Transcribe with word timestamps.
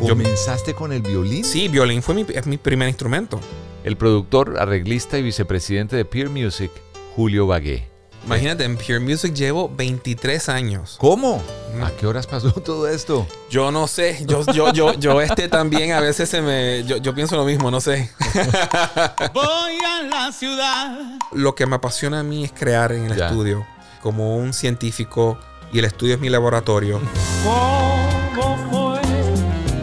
¿Comenzaste 0.00 0.74
con 0.74 0.92
el 0.92 1.02
violín? 1.02 1.44
Sí, 1.44 1.68
violín 1.68 2.02
fue 2.02 2.14
mi, 2.14 2.26
es 2.32 2.46
mi 2.46 2.56
primer 2.58 2.88
instrumento. 2.88 3.40
El 3.84 3.96
productor, 3.96 4.56
arreglista 4.58 5.18
y 5.18 5.22
vicepresidente 5.22 5.96
de 5.96 6.04
Peer 6.04 6.28
Music, 6.30 6.70
Julio 7.16 7.46
Bagué. 7.46 7.88
Imagínate, 8.26 8.64
en 8.64 8.76
Pure 8.76 9.00
Music 9.00 9.32
llevo 9.32 9.70
23 9.74 10.48
años. 10.50 10.96
¿Cómo? 10.98 11.42
¿A 11.82 11.90
qué 11.92 12.06
horas 12.06 12.26
pasó 12.26 12.50
todo 12.64 12.86
esto? 12.88 13.26
Yo 13.48 13.70
no 13.70 13.86
sé, 13.86 14.24
yo, 14.26 14.44
yo, 14.52 14.72
yo, 14.72 14.92
yo 14.94 15.20
este 15.22 15.48
también 15.48 15.92
a 15.92 16.00
veces 16.00 16.28
se 16.28 16.42
me, 16.42 16.84
yo, 16.84 16.98
yo 16.98 17.14
pienso 17.14 17.36
lo 17.36 17.44
mismo, 17.44 17.70
no 17.70 17.80
sé. 17.80 18.10
Voy 19.32 19.78
a 19.86 20.02
la 20.02 20.32
ciudad. 20.32 20.98
Lo 21.32 21.54
que 21.54 21.66
me 21.66 21.76
apasiona 21.76 22.20
a 22.20 22.22
mí 22.22 22.44
es 22.44 22.52
crear 22.52 22.92
en 22.92 23.06
el 23.06 23.16
Ya. 23.16 23.28
estudio, 23.28 23.64
como 24.02 24.36
un 24.36 24.52
científico, 24.52 25.38
y 25.72 25.78
el 25.78 25.84
estudio 25.86 26.14
es 26.14 26.20
mi 26.20 26.28
laboratorio. 26.28 27.00
¿Cómo 27.44 28.08
fue? 28.10 28.17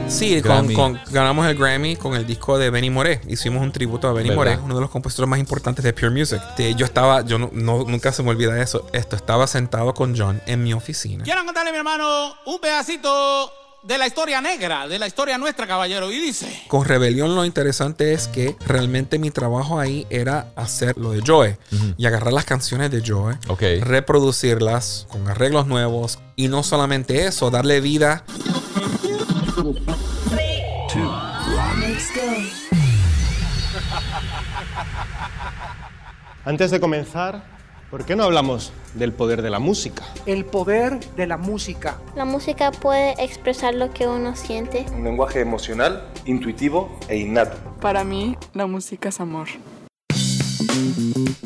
Sí, 0.08 0.40
con, 0.42 0.52
Grammy. 0.52 0.74
con- 0.74 1.00
ganamos 1.12 1.48
el 1.48 1.58
Grammy 1.58 1.96
con 1.96 2.16
el 2.16 2.26
disco 2.28 2.58
de 2.58 2.70
Benny 2.70 2.90
Moré. 2.90 3.22
Hicimos 3.28 3.62
un 3.64 3.72
tributo 3.72 4.08
a 4.08 4.14
Benny. 4.14 4.32
Moré, 4.32 4.58
uno 4.58 4.76
de 4.76 4.82
los 4.82 4.90
compositores 4.90 5.28
más 5.28 5.40
importantes 5.40 5.84
de 5.84 5.94
Pure 5.94 6.12
Music. 6.12 6.40
Este, 6.50 6.76
yo 6.76 6.86
estaba, 6.86 7.22
yo 7.26 7.38
no, 7.40 7.50
no- 7.52 7.84
nunca 7.86 8.12
se 8.12 8.22
me 8.24 8.30
olvida 8.30 8.62
eso. 8.62 8.88
Esto 8.94 9.16
estaba 9.16 9.48
sentado 9.48 9.94
con 9.94 10.16
John 10.18 10.42
en 10.46 10.64
mi 10.64 10.74
oficina. 10.74 11.24
Quiero 11.24 11.44
contarle, 11.44 11.72
mi 11.72 11.78
hermano, 11.80 12.34
un 12.46 12.60
pedacito 12.60 13.52
de 13.84 13.98
la 13.98 14.08
historia 14.08 14.42
negra, 14.42 14.88
de 14.88 15.00
la 15.00 15.08
historia 15.08 15.38
nuestra, 15.38 15.68
caballero. 15.68 16.12
Y 16.12 16.20
dice: 16.20 16.48
Con 16.68 16.86
Rebelión 16.86 17.36
lo 17.36 17.44
interesante 17.44 18.14
es 18.14 18.28
que 18.28 18.56
realmente 18.66 19.18
mi 19.20 19.32
trabajo 19.32 19.80
ahí 19.80 20.06
era 20.12 20.52
hacer 20.56 20.98
lo 20.98 21.12
de 21.12 21.22
Joe 21.26 21.58
y 21.98 22.06
agarrar 22.06 22.32
las 22.32 22.46
canciones 22.46 22.90
de 22.92 23.04
Joe, 23.06 23.38
Ok. 23.48 23.64
reproducirlas 23.82 25.08
con 25.10 25.28
arreglos 25.28 25.66
nuevos 25.68 26.20
y 26.36 26.48
no 26.48 26.64
solamente 26.64 27.26
eso, 27.26 27.50
darle 27.52 27.82
vida. 27.82 28.24
Antes 36.46 36.70
de 36.70 36.80
comenzar, 36.80 37.44
¿por 37.90 38.06
qué 38.06 38.16
no 38.16 38.24
hablamos 38.24 38.72
del 38.94 39.14
poder 39.14 39.42
de 39.42 39.50
la 39.50 39.58
música? 39.58 40.04
El 40.28 40.46
poder 40.46 41.00
de 41.16 41.26
la 41.26 41.38
música. 41.38 41.98
La 42.16 42.24
música 42.24 42.70
puede 42.70 43.16
expresar 43.18 43.74
lo 43.74 43.92
que 43.92 44.08
uno 44.08 44.36
siente. 44.36 44.86
Un 44.96 45.06
lenguaje 45.06 45.42
emocional, 45.42 46.08
intuitivo 46.26 47.00
e 47.08 47.18
innato. 47.18 47.58
Para 47.82 48.04
mí, 48.04 48.38
la 48.54 48.68
música 48.68 49.10
es 49.10 49.20
amor. 49.20 49.48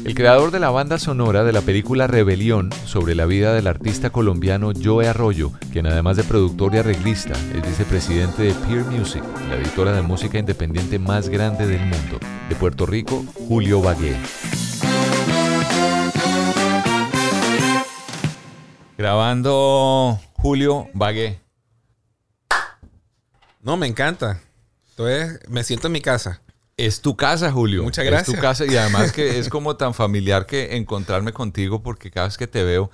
El 0.04 0.16
creador 0.16 0.52
de 0.52 0.60
la 0.60 0.70
banda 0.70 1.00
sonora 1.00 1.46
de 1.46 1.54
la 1.54 1.62
película 1.62 2.08
Rebelión 2.08 2.70
sobre 2.84 3.16
la 3.16 3.26
vida 3.26 3.54
del 3.54 3.68
artista 3.68 4.10
colombiano 4.10 4.74
Joe 4.84 5.08
Arroyo, 5.08 5.54
quien 5.72 5.88
además 5.88 6.18
de 6.18 6.26
productor 6.26 6.76
y 6.76 6.80
arreglista 6.80 7.36
es 7.56 7.66
vicepresidente 7.66 8.44
de 8.44 8.54
Peer 8.54 8.84
Music, 8.84 9.24
la 9.48 9.56
editora 9.56 9.94
de 9.94 10.02
música 10.02 10.40
independiente 10.40 11.00
más 11.00 11.30
grande 11.30 11.68
del 11.68 11.86
mundo. 11.86 12.20
De 12.50 12.56
Puerto 12.56 12.86
Rico, 12.86 13.24
Julio 13.48 13.82
Bagué. 13.82 14.18
Grabando 19.00 20.20
Julio 20.34 20.90
Bagué. 20.94 21.40
No, 23.62 23.78
me 23.78 23.88
encanta. 23.88 24.42
Entonces, 24.90 25.40
me 25.48 25.64
siento 25.64 25.88
en 25.88 25.94
mi 25.94 26.02
casa. 26.02 26.42
Es 26.76 27.00
tu 27.00 27.16
casa, 27.16 27.50
Julio. 27.50 27.82
Muchas 27.84 28.04
Es 28.04 28.12
gracias. 28.12 28.36
tu 28.36 28.42
casa 28.42 28.66
y 28.66 28.76
además 28.76 29.14
que 29.14 29.40
es 29.40 29.48
como 29.48 29.78
tan 29.78 29.94
familiar 29.94 30.46
que 30.46 30.76
encontrarme 30.76 31.32
contigo 31.32 31.82
porque 31.82 32.12
cada 32.12 32.28
vez 32.28 32.36
que 32.36 32.46
te 32.48 32.62
veo 32.66 32.92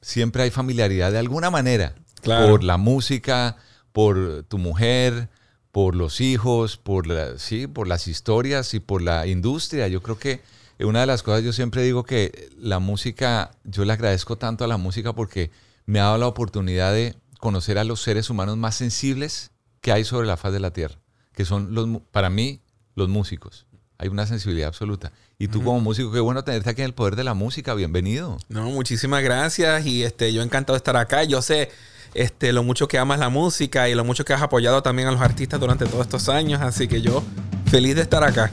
siempre 0.00 0.42
hay 0.44 0.50
familiaridad 0.50 1.12
de 1.12 1.18
alguna 1.18 1.50
manera. 1.50 1.94
Claro. 2.22 2.48
Por 2.48 2.64
la 2.64 2.78
música, 2.78 3.58
por 3.92 4.44
tu 4.44 4.56
mujer, 4.56 5.28
por 5.70 5.96
los 5.96 6.22
hijos, 6.22 6.78
por, 6.78 7.06
la- 7.06 7.36
sí, 7.38 7.66
por 7.66 7.88
las 7.88 8.08
historias 8.08 8.72
y 8.72 8.80
por 8.80 9.02
la 9.02 9.26
industria. 9.26 9.86
Yo 9.88 10.02
creo 10.02 10.18
que 10.18 10.40
una 10.86 11.00
de 11.00 11.06
las 11.06 11.22
cosas, 11.22 11.44
yo 11.44 11.52
siempre 11.52 11.82
digo 11.82 12.04
que 12.04 12.48
la 12.58 12.78
música, 12.78 13.50
yo 13.64 13.84
le 13.84 13.92
agradezco 13.92 14.38
tanto 14.38 14.64
a 14.64 14.68
la 14.68 14.76
música 14.76 15.12
porque 15.12 15.50
me 15.86 16.00
ha 16.00 16.04
dado 16.04 16.18
la 16.18 16.26
oportunidad 16.26 16.92
de 16.92 17.16
conocer 17.38 17.78
a 17.78 17.84
los 17.84 18.02
seres 18.02 18.30
humanos 18.30 18.56
más 18.56 18.76
sensibles 18.76 19.50
que 19.80 19.92
hay 19.92 20.04
sobre 20.04 20.26
la 20.26 20.36
faz 20.36 20.52
de 20.52 20.60
la 20.60 20.72
tierra, 20.72 20.96
que 21.34 21.44
son 21.44 21.74
los, 21.74 21.88
para 22.10 22.30
mí, 22.30 22.60
los 22.94 23.08
músicos. 23.08 23.66
Hay 23.98 24.08
una 24.08 24.26
sensibilidad 24.26 24.68
absoluta. 24.68 25.12
Y 25.38 25.48
tú 25.48 25.62
como 25.62 25.80
músico, 25.80 26.10
qué 26.10 26.20
bueno 26.20 26.42
tenerte 26.42 26.70
aquí 26.70 26.80
en 26.80 26.86
el 26.86 26.94
poder 26.94 27.16
de 27.16 27.24
la 27.24 27.34
música. 27.34 27.74
Bienvenido. 27.74 28.38
No, 28.48 28.70
muchísimas 28.70 29.22
gracias 29.22 29.84
y 29.84 30.04
este, 30.04 30.32
yo 30.32 30.42
encantado 30.42 30.74
de 30.74 30.78
estar 30.78 30.96
acá. 30.96 31.24
Yo 31.24 31.42
sé 31.42 31.70
este, 32.14 32.54
lo 32.54 32.62
mucho 32.62 32.88
que 32.88 32.98
amas 32.98 33.18
la 33.18 33.28
música 33.28 33.90
y 33.90 33.94
lo 33.94 34.04
mucho 34.04 34.24
que 34.24 34.32
has 34.32 34.40
apoyado 34.40 34.82
también 34.82 35.08
a 35.08 35.12
los 35.12 35.20
artistas 35.20 35.60
durante 35.60 35.84
todos 35.84 36.06
estos 36.06 36.30
años, 36.30 36.62
así 36.62 36.88
que 36.88 37.02
yo 37.02 37.22
feliz 37.66 37.94
de 37.94 38.02
estar 38.02 38.24
acá. 38.24 38.50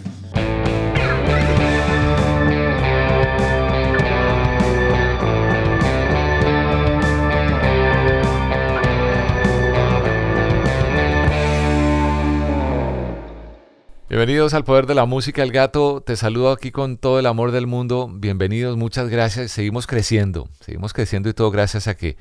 Bienvenidos 14.09 14.53
al 14.53 14.63
Poder 14.63 14.85
de 14.85 14.95
la 14.95 15.03
Música, 15.03 15.43
El 15.43 15.51
Gato. 15.51 15.99
Te 15.99 16.15
saludo 16.15 16.51
aquí 16.51 16.71
con 16.71 16.95
todo 16.95 17.19
el 17.19 17.25
amor 17.25 17.51
del 17.51 17.67
mundo. 17.67 18.09
Bienvenidos, 18.09 18.77
muchas 18.77 19.09
gracias. 19.09 19.51
Seguimos 19.51 19.85
creciendo, 19.85 20.47
seguimos 20.61 20.93
creciendo 20.93 21.27
y 21.27 21.33
todo 21.33 21.51
gracias 21.51 21.89
a 21.89 21.97
que 21.97 22.15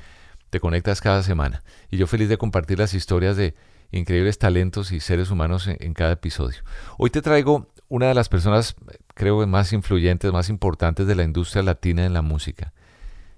te 0.50 0.58
conectas 0.58 1.00
cada 1.00 1.22
semana. 1.22 1.62
Y 1.88 1.96
yo 1.96 2.08
feliz 2.08 2.28
de 2.28 2.38
compartir 2.38 2.80
las 2.80 2.92
historias 2.92 3.36
de 3.36 3.54
increíbles 3.92 4.36
talentos 4.36 4.90
y 4.90 4.98
seres 4.98 5.30
humanos 5.30 5.68
en, 5.68 5.94
cada 5.94 6.10
episodio. 6.10 6.58
Hoy 6.98 7.10
te 7.10 7.22
traigo 7.22 7.68
una 7.88 8.08
de 8.08 8.14
las 8.14 8.28
personas, 8.28 8.74
creo, 9.14 9.38
que 9.38 9.46
más 9.46 9.72
influyentes, 9.72 10.32
más 10.32 10.48
importantes 10.48 11.06
de 11.06 11.14
la 11.14 11.22
industria 11.22 11.62
latina 11.62 12.04
en 12.04 12.14
la 12.14 12.22
música. 12.22 12.72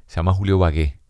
Se 0.07 0.17
llama 0.17 0.33
Julio 0.33 0.59
Bagué. 0.59 1.01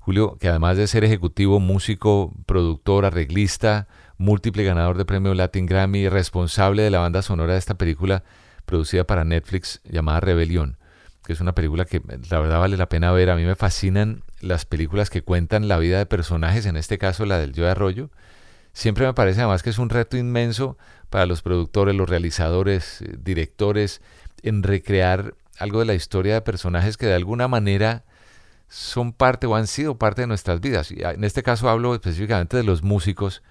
Julio, 0.00 0.36
que 0.40 0.48
además 0.48 0.76
de 0.76 0.88
ser 0.88 1.04
ejecutivo, 1.04 1.60
músico, 1.60 2.32
productor, 2.46 3.04
arreglista, 3.04 3.86
múltiple 4.18 4.64
ganador 4.64 4.98
de 4.98 5.04
premio 5.04 5.32
Latin 5.32 5.66
Grammy, 5.66 6.08
responsable 6.08 6.82
de 6.82 6.90
la 6.90 6.98
banda 6.98 7.22
sonora 7.22 7.54
de 7.54 7.58
esta 7.58 7.74
película 7.74 8.24
producida 8.66 9.04
para 9.04 9.24
Netflix 9.24 9.80
llamada 9.84 10.20
Rebelión, 10.20 10.76
que 11.24 11.32
es 11.32 11.40
una 11.40 11.54
película 11.54 11.84
que 11.84 12.02
la 12.30 12.40
verdad 12.40 12.58
vale 12.58 12.76
la 12.76 12.88
pena 12.88 13.12
ver. 13.12 13.30
A 13.30 13.36
mí 13.36 13.44
me 13.44 13.54
fascinan 13.54 14.22
las 14.40 14.66
películas 14.66 15.08
que 15.08 15.22
cuentan 15.22 15.68
la 15.68 15.78
vida 15.78 15.98
de 15.98 16.06
personajes, 16.06 16.66
en 16.66 16.76
este 16.76 16.98
caso 16.98 17.24
la 17.24 17.38
del 17.38 17.54
Joe 17.56 17.70
Arroyo. 17.70 18.10
Siempre 18.72 19.06
me 19.06 19.14
parece 19.14 19.40
además 19.40 19.62
que 19.62 19.70
es 19.70 19.78
un 19.78 19.88
reto 19.88 20.16
inmenso 20.16 20.76
para 21.10 21.26
los 21.26 21.42
productores, 21.42 21.94
los 21.94 22.08
realizadores, 22.08 23.00
eh, 23.02 23.16
directores, 23.18 24.02
en 24.42 24.62
recrear 24.62 25.34
algo 25.58 25.80
de 25.80 25.86
la 25.86 25.94
historia 25.94 26.34
de 26.34 26.42
personajes 26.42 26.96
que 26.96 27.06
de 27.06 27.14
alguna 27.14 27.48
manera 27.48 28.04
son 28.68 29.12
parte 29.12 29.46
o 29.46 29.56
han 29.56 29.66
sido 29.66 29.96
parte 29.96 30.20
de 30.20 30.26
nuestras 30.26 30.60
vidas. 30.60 30.90
Y 30.92 31.02
en 31.02 31.24
este 31.24 31.42
caso 31.42 31.68
hablo 31.68 31.94
específicamente 31.94 32.56
de 32.56 32.62
los 32.62 32.82
músicos 32.82 33.42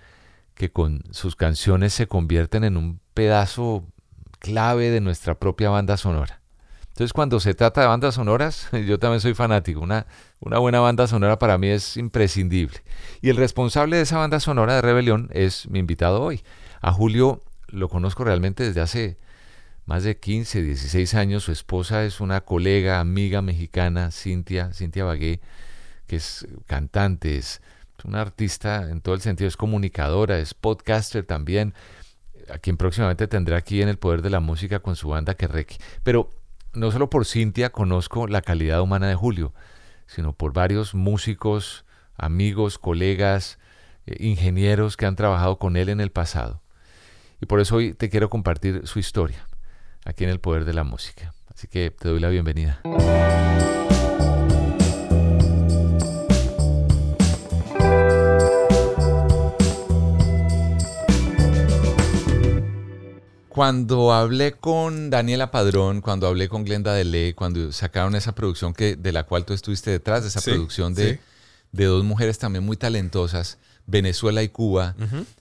que 0.58 0.72
con 0.72 1.04
sus 1.12 1.36
canciones 1.36 1.94
se 1.94 2.08
convierten 2.08 2.64
en 2.64 2.78
un 2.78 3.00
pedazo 3.14 3.86
clave 4.40 4.90
de 4.90 5.02
nuestra 5.02 5.36
propia 5.36 5.70
banda 5.70 5.98
sonora. 5.98 6.42
Entonces, 6.88 7.14
cuando 7.14 7.40
se 7.40 7.54
trata 7.54 7.82
de 7.82 7.88
bandas 7.88 8.16
sonoras, 8.16 8.68
yo 8.88 8.98
también 8.98 9.22
soy 9.22 9.36
fanático. 9.36 9.82
Una, 9.82 10.08
una 10.40 10.58
buena 10.58 10.80
banda 10.80 11.06
sonora 11.06 11.38
para 11.38 11.60
mí 11.60 11.68
es 11.68 11.96
imprescindible. 11.96 12.84
Y 13.22 13.30
el 13.30 13.38
responsable 13.38 13.98
de 13.98 14.02
esa 14.02 14.18
banda 14.18 14.40
sonora 14.40 14.76
de 14.76 14.82
Rebelión 14.82 15.30
es 15.32 15.70
mi 15.70 15.78
invitado 15.78 16.24
hoy. 16.24 16.44
A 16.82 16.92
Julio 16.92 17.44
lo 17.68 17.88
conozco 17.88 18.24
realmente 18.24 18.64
desde 18.64 18.82
hace 18.82 19.18
más 19.86 20.04
de 20.04 20.18
15, 20.18 20.64
16 20.64 21.14
años. 21.14 21.44
Su 21.44 21.52
esposa 21.52 22.04
es 22.04 22.20
una 22.20 22.42
colega, 22.42 23.00
amiga 23.00 23.44
mexicana, 23.44 24.10
Cintia, 24.10 24.74
Cintia 24.74 25.04
Bagué, 25.04 25.40
que 26.08 26.16
es 26.16 26.48
cantante, 26.66 27.38
es 27.38 27.62
una 28.06 28.22
artista 28.22 28.90
en 28.90 29.02
todo 29.02 29.16
el 29.16 29.22
sentido, 29.22 29.48
es 29.48 29.58
comunicadora, 29.58 30.40
es 30.40 30.54
podcaster 30.54 31.26
también, 31.26 31.74
a 32.50 32.58
quien 32.58 32.78
próximamente 32.78 33.28
tendré 33.28 33.56
aquí 33.56 33.82
en 33.82 33.90
el 33.90 33.98
Poder 33.98 34.22
de 34.22 34.30
la 34.30 34.40
Música 34.40 34.80
con 34.80 34.96
su 34.96 35.10
banda 35.10 35.36
Querreque. 35.36 35.78
Pero 36.04 36.30
no 36.74 36.92
solo 36.92 37.10
por 37.10 37.26
Cintia 37.26 37.72
conozco 37.72 38.28
la 38.28 38.42
calidad 38.42 38.82
humana 38.82 39.08
de 39.08 39.16
Julio, 39.16 39.54
sino 40.06 40.34
por 40.34 40.54
varios 40.54 40.94
músicos, 40.96 41.86
amigos, 42.16 42.80
colegas, 42.80 43.60
eh, 44.06 44.16
ingenieros 44.20 44.98
que 44.98 45.06
han 45.06 45.16
trabajado 45.16 45.58
con 45.58 45.76
él 45.76 45.90
en 45.90 46.00
el 46.00 46.12
pasado. 46.12 46.62
Y 47.42 47.46
por 47.46 47.60
eso 47.60 47.76
hoy 47.76 47.94
te 47.94 48.10
quiero 48.10 48.30
compartir 48.30 48.88
su 48.88 49.00
historia 49.00 49.48
aquí 50.06 50.24
en 50.24 50.30
el 50.30 50.40
Poder 50.40 50.66
de 50.66 50.74
la 50.74 50.84
Música. 50.84 51.34
Así 51.54 51.68
que 51.68 51.92
te 51.92 52.08
doy 52.08 52.20
la 52.20 52.30
bienvenida. 52.30 52.82
Cuando 63.58 64.14
hablé 64.14 64.52
con 64.52 65.10
Daniela 65.10 65.50
Padrón, 65.50 66.02
cuando 66.02 66.28
hablé 66.28 66.48
con 66.48 66.64
Glenda 66.64 66.94
Deley, 66.94 67.34
cuando 67.34 67.72
sacaron 67.72 68.14
esa 68.14 68.36
producción 68.36 68.72
que, 68.72 68.96
de 68.96 69.12
la 69.12 69.24
cual 69.24 69.46
tú 69.46 69.54
estuviste 69.54 69.90
detrás, 69.90 70.22
de 70.22 70.28
esa 70.28 70.42
producción 70.42 70.94
de, 70.94 71.20
de, 71.72 71.86
dos 71.86 72.04
mujeres 72.04 72.38
también 72.38 72.64
muy 72.64 72.78
talentosas, 72.78 73.58
Venezuela 73.88 74.44
y 74.44 74.50
Cuba, 74.50 74.96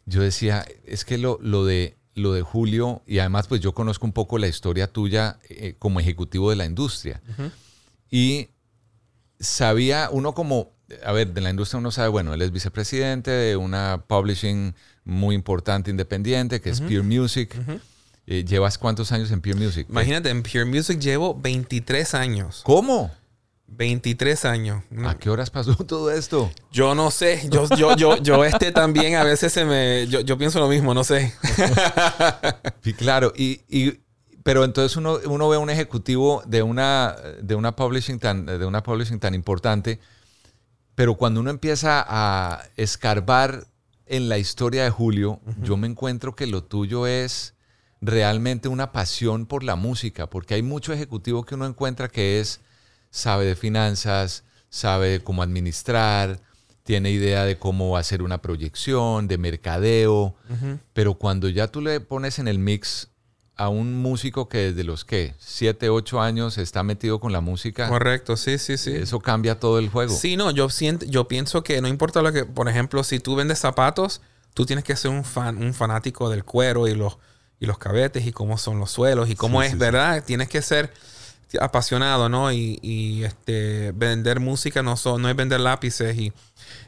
yo 0.06 0.22
decía, 0.22 0.64
es 0.86 1.04
que 1.04 1.18
lo, 1.18 1.38
lo, 1.42 1.66
de, 1.66 1.98
lo 2.14 2.32
de 2.32 2.40
Julio, 2.40 3.02
y 3.06 3.18
además 3.18 3.48
pues 3.48 3.60
yo 3.60 3.74
conozco 3.74 4.06
un 4.06 4.14
poco 4.14 4.38
la 4.38 4.48
historia 4.48 4.90
tuya 4.90 5.38
eh, 5.50 5.74
como 5.78 6.00
ejecutivo 6.00 6.48
de 6.48 6.56
la 6.56 6.64
industria, 6.64 7.20
y 8.10 8.48
sabía 9.38 10.08
uno 10.10 10.32
como, 10.32 10.72
a 11.04 11.12
ver, 11.12 11.34
de 11.34 11.42
la 11.42 11.50
industria 11.50 11.80
uno 11.80 11.90
sabe, 11.90 12.08
bueno, 12.08 12.32
él 12.32 12.40
es 12.40 12.50
vicepresidente 12.50 13.30
de 13.30 13.56
una 13.56 14.04
publishing 14.08 14.74
muy 15.04 15.34
importante 15.34 15.90
independiente, 15.90 16.62
que 16.62 16.70
es 16.70 16.80
Pure 16.80 17.02
Music. 17.02 17.54
Eh, 18.26 18.44
¿Llevas 18.44 18.76
cuántos 18.76 19.12
años 19.12 19.30
en 19.30 19.40
Pure 19.40 19.54
Music? 19.54 19.86
Imagínate, 19.88 20.30
en 20.30 20.42
Pure 20.42 20.64
Music 20.64 20.98
llevo 20.98 21.34
23 21.34 22.14
años. 22.14 22.62
¿Cómo? 22.64 23.12
23 23.68 24.44
años. 24.44 24.82
¿A 25.04 25.16
qué 25.16 25.30
horas 25.30 25.50
pasó 25.50 25.74
todo 25.86 26.10
esto? 26.10 26.50
Yo 26.72 26.94
no 26.94 27.10
sé. 27.10 27.48
Yo, 27.50 27.68
yo, 27.76 27.94
yo, 27.96 28.16
yo 28.18 28.44
este 28.44 28.72
también 28.72 29.14
a 29.16 29.24
veces 29.24 29.52
se 29.52 29.64
me. 29.64 30.06
Yo, 30.08 30.38
pienso 30.38 30.58
lo 30.58 30.68
mismo, 30.68 30.92
no 30.92 31.04
sé. 31.04 31.32
sí, 32.82 32.94
claro. 32.94 33.32
Y, 33.36 33.60
y, 33.68 34.00
pero 34.42 34.64
entonces 34.64 34.96
uno, 34.96 35.18
uno 35.26 35.48
ve 35.48 35.56
un 35.56 35.70
ejecutivo 35.70 36.42
de 36.46 36.62
una, 36.62 37.16
de 37.42 37.54
una 37.54 37.76
publishing 37.76 38.18
tan, 38.18 38.46
de 38.46 38.64
una 38.64 38.82
publishing 38.82 39.20
tan 39.20 39.34
importante. 39.34 40.00
Pero 40.94 41.14
cuando 41.16 41.40
uno 41.40 41.50
empieza 41.50 42.04
a 42.08 42.62
escarbar 42.76 43.66
en 44.06 44.28
la 44.28 44.38
historia 44.38 44.84
de 44.84 44.90
Julio, 44.90 45.40
yo 45.62 45.76
me 45.76 45.86
encuentro 45.86 46.34
que 46.34 46.46
lo 46.46 46.64
tuyo 46.64 47.06
es 47.06 47.55
realmente 48.00 48.68
una 48.68 48.92
pasión 48.92 49.46
por 49.46 49.64
la 49.64 49.76
música, 49.76 50.28
porque 50.28 50.54
hay 50.54 50.62
mucho 50.62 50.92
ejecutivo 50.92 51.44
que 51.44 51.54
uno 51.54 51.66
encuentra 51.66 52.08
que 52.08 52.40
es, 52.40 52.60
sabe 53.10 53.46
de 53.46 53.56
finanzas, 53.56 54.44
sabe 54.68 55.22
cómo 55.22 55.42
administrar, 55.42 56.40
tiene 56.82 57.10
idea 57.10 57.44
de 57.44 57.58
cómo 57.58 57.96
hacer 57.96 58.22
una 58.22 58.40
proyección, 58.42 59.26
de 59.26 59.38
mercadeo, 59.38 60.36
pero 60.92 61.14
cuando 61.14 61.48
ya 61.48 61.66
tú 61.66 61.80
le 61.80 62.00
pones 62.00 62.38
en 62.38 62.46
el 62.46 62.58
mix 62.58 63.08
a 63.56 63.70
un 63.70 64.00
músico 64.02 64.48
que 64.48 64.58
desde 64.58 64.84
los 64.84 65.04
que 65.04 65.34
7, 65.38 65.88
8 65.88 66.20
años 66.20 66.58
está 66.58 66.82
metido 66.82 67.18
con 67.18 67.32
la 67.32 67.40
música. 67.40 67.88
Correcto, 67.88 68.36
sí, 68.36 68.58
sí, 68.58 68.76
sí. 68.76 68.92
Eso 68.92 69.18
cambia 69.18 69.58
todo 69.58 69.78
el 69.78 69.88
juego. 69.88 70.14
Sí, 70.14 70.36
no, 70.36 70.50
yo 70.50 70.68
siento, 70.68 71.06
yo 71.06 71.26
pienso 71.26 71.64
que 71.64 71.80
no 71.80 71.88
importa 71.88 72.20
lo 72.20 72.32
que, 72.32 72.44
por 72.44 72.68
ejemplo, 72.68 73.02
si 73.02 73.18
tú 73.18 73.34
vendes 73.34 73.58
zapatos, 73.58 74.20
tú 74.52 74.66
tienes 74.66 74.84
que 74.84 74.94
ser 74.94 75.10
un 75.10 75.24
fan, 75.24 75.56
un 75.56 75.72
fanático 75.72 76.28
del 76.28 76.44
cuero 76.44 76.86
y 76.86 76.94
los 76.94 77.16
y 77.58 77.66
los 77.66 77.78
cabetes 77.78 78.26
y 78.26 78.32
cómo 78.32 78.58
son 78.58 78.78
los 78.78 78.90
suelos 78.90 79.30
y 79.30 79.34
cómo 79.34 79.62
es, 79.62 79.78
¿verdad? 79.78 80.22
Tienes 80.24 80.48
que 80.48 80.62
ser 80.62 80.92
apasionado, 81.60 82.28
¿no? 82.28 82.52
Y, 82.52 83.24
este, 83.24 83.92
vender 83.92 84.40
música 84.40 84.82
no, 84.82 84.94
no 85.18 85.28
es 85.28 85.36
vender 85.36 85.60
lápices 85.60 86.16
y, 86.16 86.32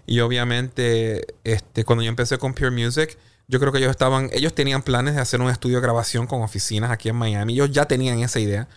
y 0.06 0.20
obviamente 0.20 1.34
este, 1.44 1.84
cuando 1.84 2.02
yo 2.02 2.08
empecé 2.08 2.38
con 2.38 2.54
Pure 2.54 2.70
Music, 2.70 3.16
yo 3.46 3.58
creo 3.60 3.72
que 3.72 3.78
ellos 3.78 3.90
estaban, 3.90 4.28
ellos 4.32 4.54
tenían 4.54 4.82
planes 4.82 5.14
de 5.14 5.22
hacer 5.22 5.40
un 5.40 5.48
estudio 5.48 5.76
de 5.76 5.82
grabación 5.82 6.26
con 6.26 6.42
oficinas 6.42 6.90
aquí 6.90 7.08
en 7.08 7.16
Miami. 7.16 7.54
Ellos 7.54 7.70
ya 7.70 7.86
tenían 7.86 8.18
esa 8.20 8.40
idea. 8.40 8.68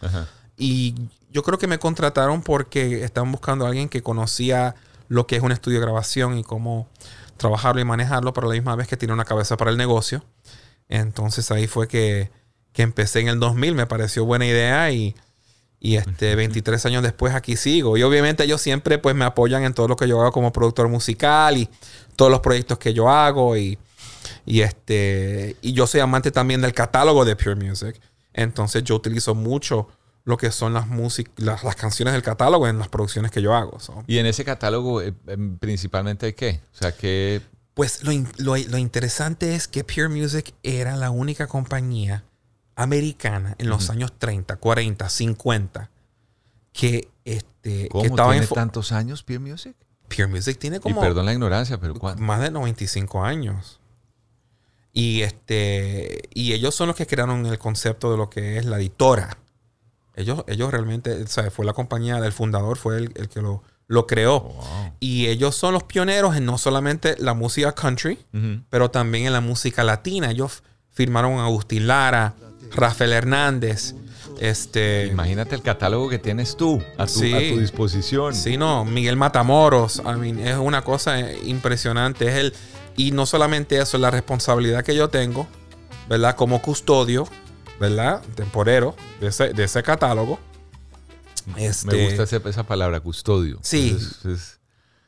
Y 0.58 0.96
yo 1.30 1.44
creo 1.44 1.58
que 1.58 1.68
me 1.68 1.78
contrataron 1.78 2.42
porque 2.42 3.04
estaban 3.04 3.32
buscando 3.32 3.66
a 3.66 3.68
alguien 3.68 3.90
que 3.90 4.02
conocía 4.02 4.76
lo 5.10 5.28
que 5.28 5.36
es 5.36 5.44
un 5.44 5.52
estudio 5.52 5.80
de 5.80 5.86
grabación 5.86 6.38
y 6.38 6.44
cómo 6.44 6.88
trabajarlo 7.36 7.82
y 7.82 7.86
manejarlo, 7.86 8.34
pero 8.34 8.48
a 8.48 8.50
la 8.50 8.56
misma 8.56 8.76
vez 8.78 8.88
que 8.88 8.96
tiene 8.96 9.14
una 9.14 9.26
cabeza 9.26 9.58
para 9.58 9.72
el 9.72 9.78
negocio. 9.78 10.24
Entonces 10.92 11.50
ahí 11.52 11.68
fue 11.68 11.88
que, 11.88 12.30
empecé 12.76 13.22
en 13.22 13.30
el 13.30 13.40
2000, 13.40 13.74
me 13.76 13.88
pareció 13.88 14.26
buena 14.26 14.46
idea 14.46 14.92
y, 14.92 15.16
este 15.80 16.36
23 16.36 16.86
años 16.86 17.02
después 17.02 17.34
aquí 17.34 17.56
sigo. 17.56 17.98
Y 17.98 18.04
obviamente 18.04 18.44
ellos 18.44 18.62
siempre 18.62 19.00
pues 19.00 19.16
me 19.16 19.26
apoyan 19.26 19.64
en 19.64 19.74
todo 19.74 19.88
lo 19.88 19.96
que 19.96 20.08
yo 20.08 20.22
hago 20.22 20.32
como 20.32 20.54
productor 20.54 20.90
musical 20.90 21.58
y 21.58 21.68
todos 22.16 22.30
los 22.30 22.42
proyectos 22.42 22.78
que 22.78 22.94
yo 22.94 23.10
hago 23.10 23.58
y, 23.58 23.80
este 24.46 25.56
y 25.62 25.74
yo 25.74 25.88
soy 25.88 26.02
amante 26.02 26.30
también 26.30 26.62
del 26.62 26.74
catálogo 26.74 27.26
de 27.26 27.36
Pure 27.36 27.56
Music. 27.56 28.00
Entonces 28.34 28.84
yo 28.84 28.96
utilizo 28.96 29.34
mucho 29.34 29.88
lo 30.24 30.38
que 30.38 30.52
son 30.52 30.74
las, 30.74 30.86
las, 31.38 31.64
las, 31.64 31.76
canciones 31.76 32.14
del 32.14 32.22
catálogo 32.22 32.68
en 32.68 32.78
las 32.78 32.90
producciones 32.90 33.32
que 33.32 33.42
yo 33.42 33.56
hago. 33.56 33.78
Y 34.08 34.20
en 34.20 34.26
ese 34.28 34.46
catálogo 34.46 35.02
eh, 35.02 35.14
em, 35.28 35.58
principalmente 35.58 36.36
qué? 36.36 36.60
O 36.74 36.78
sea, 36.78 36.92
¿qué 36.92 37.42
pues 37.74 38.04
lo, 38.04 38.78
interesante 38.78 39.56
es 39.56 39.68
que 39.68 39.84
Pure 39.84 40.10
Music 40.10 40.54
era 40.64 40.98
la 40.98 41.10
única 41.10 41.48
compañía 41.48 42.26
americana 42.76 43.56
en 43.60 43.70
los 43.70 43.90
años 43.90 44.12
30, 44.18 44.58
40, 44.58 45.10
50 45.10 45.90
que, 46.74 47.10
este, 47.26 47.90
¿Cómo 47.90 48.06
estaba 48.06 48.32
tiene 48.32 48.48
tantos 48.48 48.92
años 48.92 49.24
Pure 49.24 49.40
Music? 49.40 49.76
Pure 50.08 50.28
Music 50.28 50.58
tiene 50.58 50.80
como... 50.80 51.00
Y 51.00 51.02
perdón 51.02 51.26
la 51.26 51.34
ignorancia, 51.34 51.80
pero 51.80 51.96
¿cuánto? 51.96 52.22
Más 52.22 52.42
de 52.42 52.52
95 52.52 53.24
años. 53.24 53.80
Y, 54.94 55.22
este, 55.22 56.24
y 56.34 56.52
ellos 56.52 56.76
son 56.76 56.88
los 56.88 56.98
que 56.98 57.08
crearon 57.08 57.46
el 57.46 57.58
concepto 57.58 58.12
de 58.12 58.18
lo 58.18 58.30
que 58.30 58.58
es 58.58 58.66
la 58.66 58.78
editora. 58.78 59.38
Ellos, 60.16 60.44
ellos 60.48 60.72
realmente, 60.72 61.24
o 61.24 61.28
sea, 61.28 61.50
fue 61.52 61.66
la 61.66 61.74
compañía 61.74 62.20
del 62.20 62.34
fundador, 62.34 62.78
fue 62.78 62.98
el 62.98 63.30
que 63.30 63.42
lo, 63.42 63.64
lo 63.92 64.08
creó. 64.08 64.36
Oh, 64.36 64.92
y 65.02 65.28
ellos 65.28 65.56
son 65.56 65.74
los 65.74 65.84
pioneros 65.84 66.38
en 66.38 66.46
no 66.46 66.58
solamente 66.58 67.16
la 67.20 67.34
música 67.34 67.74
country, 67.74 68.18
pero 68.70 68.90
también 68.90 69.26
en 69.26 69.34
la 69.34 69.42
música 69.42 69.84
latina. 69.84 70.32
Ellos 70.32 70.64
firmaron 70.92 71.40
a 71.40 71.46
Agustín 71.46 71.88
Lara, 71.88 72.36
Rafael 72.74 73.12
Hernández. 73.12 73.96
Este, 74.40 75.08
Imagínate 75.08 75.56
el 75.56 75.62
catálogo 75.62 76.08
que 76.08 76.20
tienes 76.20 76.56
tú 76.56 76.82
a 76.98 77.06
tu, 77.06 77.20
disposición. 77.20 78.34
Sí, 78.34 78.56
no, 78.56 78.86
Miguel 78.86 79.18
Matamoros. 79.18 80.02
es 80.44 80.56
una 80.56 80.84
cosa 80.84 81.20
impresionante. 81.44 82.28
Es 82.30 82.36
el, 82.36 82.54
y 82.96 83.12
no 83.12 83.26
solamente 83.26 83.78
eso, 83.78 83.98
es 83.98 84.02
la 84.02 84.10
responsabilidad 84.10 84.86
que 84.86 84.96
yo 84.96 85.10
tengo, 85.10 85.48
¿verdad? 86.08 86.38
Como 86.38 86.62
custodio, 86.62 87.28
¿verdad? 87.78 88.22
Temporero 88.36 88.96
de 89.20 89.28
ese, 89.28 89.50
de 89.54 89.66
ese 89.66 89.84
catálogo 89.84 90.40
este, 91.58 91.88
Me 91.88 92.16
gusta 92.16 92.50
esa, 92.50 92.64
palabra, 92.64 93.00
custodio. 93.00 93.60
Sí. 93.62 93.98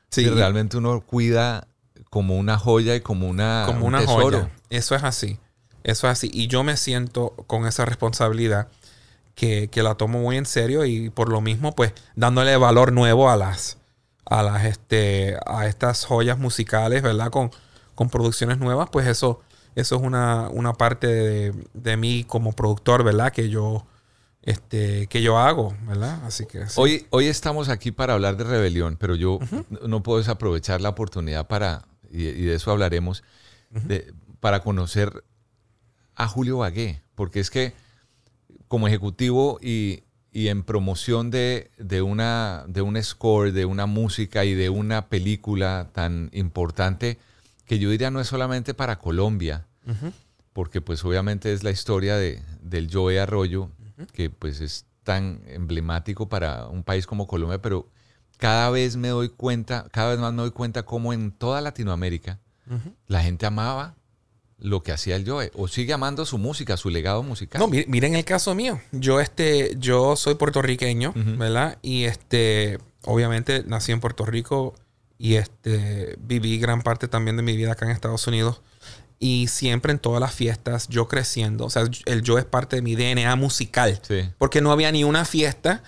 sí. 0.10 0.30
Realmente 0.30 0.78
uno 0.78 1.02
cuida 1.02 1.68
como 2.10 2.38
una 2.38 2.58
joya 2.60 2.96
y 2.96 3.02
como 3.02 3.28
una 3.28 3.64
como 3.66 3.86
una 3.86 4.06
joya. 4.06 4.52
Eso 4.70 4.96
es 4.96 5.04
así. 5.04 5.40
Eso 5.84 6.08
es 6.08 6.12
así. 6.12 6.30
Y 6.34 6.48
yo 6.48 6.64
me 6.64 6.78
siento 6.78 7.32
con 7.48 7.66
esa 7.66 7.86
responsabilidad 7.86 8.68
que, 9.36 9.70
la 9.76 9.96
tomo 9.96 10.20
muy 10.20 10.38
en 10.38 10.46
serio 10.46 10.86
y 10.86 11.10
por 11.10 11.30
lo 11.30 11.42
mismo, 11.42 11.74
pues, 11.74 11.94
dándole 12.16 12.56
valor 12.58 12.94
nuevo 12.94 13.30
a 13.30 13.36
las, 13.36 13.78
a 14.26 14.44
las, 14.44 14.66
este, 14.66 15.38
a 15.46 15.68
estas 15.68 16.06
joyas 16.06 16.38
musicales, 16.38 17.02
¿verdad? 17.02 17.32
Con, 17.32 17.52
con 17.96 18.10
producciones 18.10 18.60
nuevas, 18.60 18.90
pues 18.92 19.08
eso, 19.08 19.42
eso 19.76 19.96
es 19.96 20.02
una, 20.02 20.50
una 20.50 20.74
parte 20.74 21.08
de, 21.08 21.54
de 21.74 21.98
mí 21.98 22.24
como 22.24 22.54
productor, 22.54 23.04
¿verdad? 23.04 23.32
Que 23.34 23.50
yo 23.50 23.86
este, 24.44 25.08
que 25.08 25.22
yo 25.22 25.38
hago, 25.38 25.76
¿verdad? 25.88 26.24
Así 26.26 26.46
que 26.46 26.66
hoy, 26.76 27.08
hoy 27.10 27.28
estamos 27.28 27.70
aquí 27.70 27.92
para 27.92 28.14
hablar 28.14 28.38
de 28.38 28.44
rebelión, 28.44 28.98
pero 29.00 29.16
yo 29.16 29.40
no 29.88 30.04
puedo 30.04 30.20
desaprovechar 30.20 30.82
la 30.82 30.90
oportunidad 30.90 31.48
para, 31.48 31.86
y, 32.12 32.24
de 32.24 32.56
eso 32.56 32.72
hablaremos, 32.72 33.24
para 34.40 34.62
conocer 34.62 35.24
a 36.16 36.28
Julio 36.28 36.58
Bagué, 36.58 37.02
porque 37.16 37.40
es 37.40 37.50
que 37.50 37.74
como 38.68 38.88
ejecutivo 38.88 39.60
y, 39.62 40.04
y 40.34 40.50
en 40.50 40.64
promoción 40.64 41.32
de, 41.32 41.72
de, 41.78 42.02
una, 42.02 42.66
de 42.68 42.82
un 42.82 43.02
score, 43.02 43.54
de 43.54 43.66
una 43.66 43.86
música 43.86 44.44
y 44.46 44.54
de 44.54 44.70
una 44.70 45.08
película 45.08 45.90
tan 45.94 46.30
importante 46.34 47.18
que 47.66 47.80
yo 47.80 47.90
diría 47.90 48.12
no 48.12 48.20
es 48.20 48.28
solamente 48.28 48.74
para 48.74 49.00
Colombia, 49.00 49.66
porque 50.52 50.82
pues 50.82 51.04
obviamente 51.06 51.54
es 51.54 51.64
la 51.64 51.72
historia 51.72 52.18
de, 52.18 52.42
del 52.62 52.90
Joe 52.92 53.20
Arroyo, 53.20 53.70
que 54.14 54.30
pues 54.30 54.62
es 54.62 54.86
tan 55.04 55.42
emblemático 55.48 56.30
para 56.30 56.68
un 56.68 56.84
país 56.84 57.06
como 57.06 57.28
Colombia, 57.28 57.62
pero 57.62 57.90
cada 58.38 58.70
vez 58.70 58.96
me 58.96 59.10
doy 59.10 59.30
cuenta, 59.30 59.88
cada 59.92 60.12
vez 60.12 60.20
más 60.20 60.34
me 60.34 60.42
doy 60.42 60.52
cuenta 60.52 60.84
cómo 60.84 61.14
en 61.14 61.32
toda 61.32 61.62
Latinoamérica 61.62 62.40
la 63.08 63.22
gente 63.22 63.46
amaba 63.46 63.96
lo 64.58 64.82
que 64.82 64.94
hacía 64.94 65.18
el 65.18 65.30
Joe 65.30 65.52
o 65.56 65.68
sigue 65.68 65.94
amando 65.94 66.26
su 66.26 66.38
música, 66.38 66.78
su 66.78 66.90
legado 66.90 67.22
musical. 67.22 67.60
No, 67.60 67.68
miren 67.68 68.16
el 68.16 68.24
caso 68.24 68.56
mío. 68.56 68.80
Yo 68.92 69.20
este 69.20 69.76
yo 69.78 70.16
soy 70.16 70.36
puertorriqueño, 70.36 71.14
¿verdad? 71.38 71.78
Y 71.82 72.06
este 72.06 72.80
obviamente 73.04 73.64
nací 73.66 73.92
en 73.92 74.00
Puerto 74.00 74.26
Rico 74.26 74.76
y 75.18 75.36
este 75.36 76.18
viví 76.20 76.58
gran 76.60 76.82
parte 76.82 77.08
también 77.08 77.38
de 77.38 77.44
mi 77.44 77.56
vida 77.58 77.74
acá 77.74 77.86
en 77.86 77.92
Estados 77.92 78.26
Unidos. 78.28 78.62
Y 79.24 79.48
siempre 79.48 79.94
en 79.94 80.00
todas 80.00 80.20
las 80.20 80.34
fiestas, 80.34 80.88
yo 80.90 81.08
creciendo, 81.08 81.66
o 81.66 81.70
sea, 81.70 81.84
el 82.06 82.24
Joe 82.26 82.42
es 82.42 82.46
parte 82.46 82.76
de 82.76 82.82
mi 82.82 82.96
DNA 82.96 83.36
musical. 83.36 84.02
Porque 84.38 84.60
no 84.60 84.72
había 84.72 84.92
ni 84.92 85.04
una 85.04 85.24
fiesta 85.24 85.82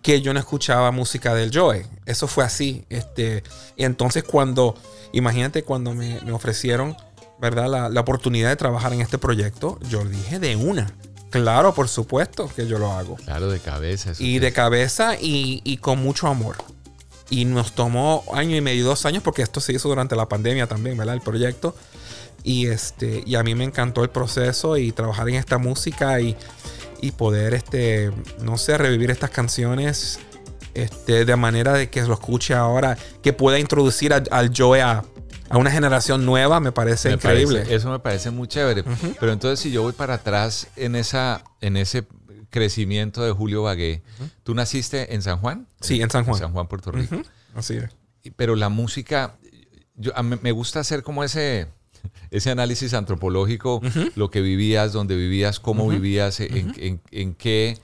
que 0.00 0.22
yo 0.22 0.32
no 0.32 0.40
escuchaba 0.40 0.90
música 0.90 1.34
del 1.34 1.50
Joe. 1.52 1.86
Eso 2.06 2.26
fue 2.26 2.44
así. 2.44 2.86
Este, 2.88 3.42
y 3.76 3.84
entonces 3.84 4.24
cuando, 4.24 4.74
imagínate 5.12 5.62
cuando 5.62 5.92
me, 5.92 6.20
me 6.22 6.32
ofrecieron 6.32 6.96
¿verdad? 7.40 7.90
La, 7.90 8.00
oportunidad 8.00 8.50
de 8.50 8.56
trabajar 8.56 8.92
en 8.92 9.00
este 9.00 9.18
proyecto, 9.18 9.78
yo 9.88 10.04
dije 10.04 10.38
de 10.38 10.56
una. 10.56 10.92
Claro, 11.30 11.74
por 11.74 11.88
supuesto 11.88 12.50
que 12.54 12.66
yo 12.66 12.78
lo 12.78 12.92
hago. 12.92 13.16
Claro, 13.16 13.50
de 13.50 13.60
cabeza. 13.60 14.12
y 14.18 14.40
de 14.40 14.52
cabeza 14.52 15.16
y, 15.18 15.76
con 15.78 16.00
mucho 16.00 16.26
amor. 16.26 16.56
Y 17.30 17.44
nos 17.44 17.72
tomó 17.72 18.24
año 18.34 18.56
y 18.56 18.60
medio, 18.60 18.84
dos 18.84 19.06
años, 19.06 19.22
porque 19.22 19.42
esto 19.42 19.60
se 19.60 19.72
hizo 19.72 19.88
durante 19.88 20.16
la 20.16 20.28
pandemia 20.28 20.66
también, 20.66 20.96
¿verdad? 20.96 21.14
El 21.14 21.20
proyecto. 21.20 21.74
Y, 22.42 22.66
este, 22.68 23.22
y 23.26 23.34
a 23.34 23.42
mí 23.42 23.54
me 23.54 23.64
encantó 23.64 24.02
el 24.02 24.10
proceso 24.10 24.76
y 24.76 24.92
trabajar 24.92 25.28
en 25.28 25.34
esta 25.36 25.58
música 25.58 26.20
y, 26.20 26.36
poder, 27.16 27.54
este, 27.54 28.12
no 28.42 28.58
sé, 28.58 28.78
revivir 28.78 29.10
estas 29.10 29.30
canciones 29.30 30.20
este, 30.74 31.24
de 31.24 31.36
manera 31.36 31.72
de 31.72 31.90
que 31.90 32.02
lo 32.02 32.14
escuche 32.14 32.54
ahora, 32.54 32.96
que 33.22 33.32
pueda 33.32 33.58
introducir 33.58 34.12
al 34.12 34.52
Joe 34.56 34.82
a, 34.82 35.02
a 35.50 35.58
una 35.58 35.70
generación 35.70 36.24
nueva 36.24 36.60
me 36.60 36.72
parece 36.72 37.10
increíble. 37.10 37.64
eso 37.68 37.90
me 37.90 37.98
parece 37.98 38.30
muy 38.30 38.46
chévere. 38.46 38.84
Pero 39.18 39.32
entonces 39.32 39.58
si 39.58 39.70
yo 39.72 39.82
voy 39.82 39.92
para 39.92 40.14
atrás 40.14 40.68
en, 40.76 40.94
esa, 40.94 41.42
en 41.60 41.76
ese 41.76 42.06
crecimiento 42.50 43.22
de 43.22 43.32
Julio 43.32 43.64
Bagué, 43.64 44.02
¿tú 44.44 44.54
naciste 44.54 45.12
en 45.12 45.22
San 45.22 45.38
Juan? 45.38 45.66
Sí, 45.80 46.00
en 46.00 46.08
San 46.10 46.24
Juan. 46.24 46.36
En 46.36 46.40
San 46.40 46.52
Juan, 46.52 46.68
Puerto 46.68 46.92
Rico. 46.92 47.20
Así 47.54 47.76
es. 47.76 47.90
Pero 48.36 48.54
la 48.54 48.68
música, 48.68 49.38
yo, 49.96 50.12
me 50.22 50.52
gusta 50.52 50.80
hacer 50.80 51.02
como 51.02 51.24
ese, 51.24 51.66
ese 52.30 52.50
análisis 52.50 52.94
antropológico, 52.94 53.80
lo 54.14 54.30
que 54.30 54.40
vivías, 54.40 54.92
dónde 54.92 55.16
vivías, 55.16 55.60
cómo 55.60 55.88
vivías, 55.88 56.40
en, 56.40 57.00
en 57.10 57.34
qué 57.34 57.78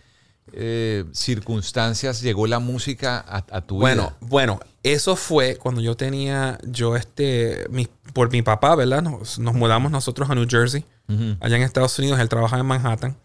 eh, 0.53 1.05
circunstancias 1.13 2.21
llegó 2.23 2.47
la 2.47 2.61
música 2.61 3.25
a, 3.29 3.61
tu 3.63 3.79
bueno, 3.79 4.03
vida? 4.03 4.17
Bueno, 4.21 4.61
eso 4.83 5.17
fue 5.17 5.57
cuando 5.57 5.81
yo 5.81 5.97
tenía, 5.97 6.59
yo 6.65 6.95
este, 6.95 7.67
mi, 7.69 7.89
por 8.13 8.31
mi 8.31 8.43
papá, 8.43 8.77
¿verdad? 8.77 9.03
Nos, 9.03 9.39
mudamos 9.39 9.91
nosotros 9.91 10.31
a 10.31 10.35
New 10.35 10.47
Jersey, 10.49 10.85
allá 11.41 11.57
en 11.57 11.63
Estados 11.63 11.99
Unidos, 11.99 12.21
él 12.21 12.29
trabajaba 12.29 12.61
en 12.61 12.67
Manhattan 12.67 13.17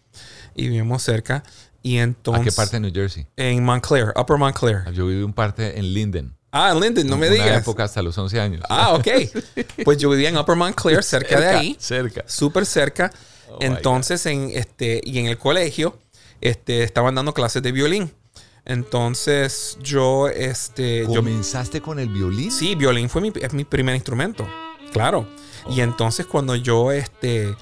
y 0.56 0.68
vivimos 0.68 1.02
cerca. 1.02 1.44
Y 1.80 1.98
entonces, 1.98 2.42
¿A 2.42 2.44
qué 2.44 2.52
parte 2.52 2.76
de 2.76 2.80
New 2.80 2.92
Jersey? 2.92 3.26
En 3.36 3.64
Montclair, 3.64 4.12
Upper 4.16 4.36
Montclair. 4.36 4.92
Yo 4.92 5.06
viví 5.06 5.22
un 5.22 5.32
parte 5.32 5.78
en 5.78 5.94
Linden. 5.94 6.34
Ah, 6.54 6.70
en 6.70 6.80
Linden, 6.80 7.06
no 7.06 7.16
me 7.16 7.30
digas. 7.30 7.48
En 7.48 7.54
época 7.54 7.84
hasta 7.84 8.02
los 8.02 8.16
11 8.16 8.38
años. 8.38 8.62
Ah, 8.68 8.92
ok. 8.92 9.08
Pues 9.84 9.98
yo 9.98 10.10
vivía 10.10 10.28
en 10.28 10.36
Upper 10.36 10.54
Montclair, 10.54 11.02
cerca, 11.02 11.40
de 11.40 11.48
ahí. 11.48 11.76
Cerca. 11.80 12.24
Súper 12.26 12.66
cerca. 12.66 13.10
Oh 13.48 13.56
entonces, 13.60 14.24
en 14.26 14.50
este, 14.54 15.00
y 15.02 15.18
en 15.18 15.26
el 15.26 15.38
colegio, 15.38 15.98
este, 16.42 16.82
estaban 16.82 17.14
dando 17.14 17.32
clases 17.32 17.62
de 17.62 17.72
violín. 17.72 18.12
Entonces 18.64 19.78
yo, 19.82 20.28
este... 20.28 21.04
¿Comenzaste 21.04 21.80
con 21.80 21.98
el 21.98 22.08
violín? 22.08 22.52
Sí, 22.52 22.74
violín 22.74 23.08
fue 23.08 23.22
mi, 23.22 23.32
es 23.40 23.52
mi 23.54 23.64
primer 23.64 23.94
instrumento, 23.94 24.46
claro. 24.92 25.26
Y 25.70 25.80
entonces 25.80 26.26
cuando 26.26 26.54
yo, 26.54 26.92
este... 26.92 27.54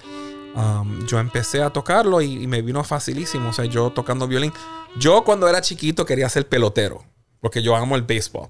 Um, 0.53 1.07
yo 1.07 1.21
empecé 1.21 1.63
a 1.63 1.71
tocarlo 1.71 2.21
y, 2.21 2.49
me 2.49 2.61
vino 2.61 2.83
facilísimo. 2.83 3.51
O 3.51 3.53
sea, 3.53 3.67
yo 3.67 3.91
tocando 3.91 4.27
violín. 4.27 4.53
Yo 4.99 5.23
cuando 5.23 5.49
era 5.49 5.61
chiquito 5.61 6.05
quería 6.05 6.29
ser 6.29 6.49
pelotero, 6.49 7.05
porque 7.41 7.63
yo 7.63 7.77
amo 7.77 7.97
el 7.97 8.03
béisbol. 8.03 8.49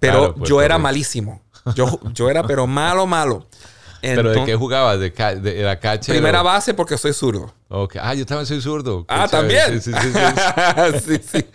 Pero 0.00 0.34
pues, 0.34 0.48
yo 0.48 0.62
era 0.62 0.78
malísimo. 0.78 1.42
Yo, 1.74 2.00
yo 2.12 2.28
era 2.28 2.42
pero 2.42 2.66
malo, 2.66 3.06
malo. 3.06 3.46
¿Pero 4.00 4.30
de 4.32 4.44
qué 4.44 4.56
jugabas? 4.56 4.98
¿De, 4.98 5.10
de, 5.10 5.62
la 5.62 5.78
cacha? 5.78 6.12
Primera 6.12 6.42
base 6.42 6.74
porque 6.74 6.98
soy 6.98 7.12
zurdo. 7.12 7.54
Okay. 7.68 8.00
Ah, 8.02 8.14
yo 8.14 8.26
también 8.26 8.46
soy 8.46 8.60
zurdo. 8.60 9.04
ah, 9.08 9.28
también. 9.28 9.80
Sí, 9.80 9.92
sí, 11.06 11.20
sí, 11.24 11.46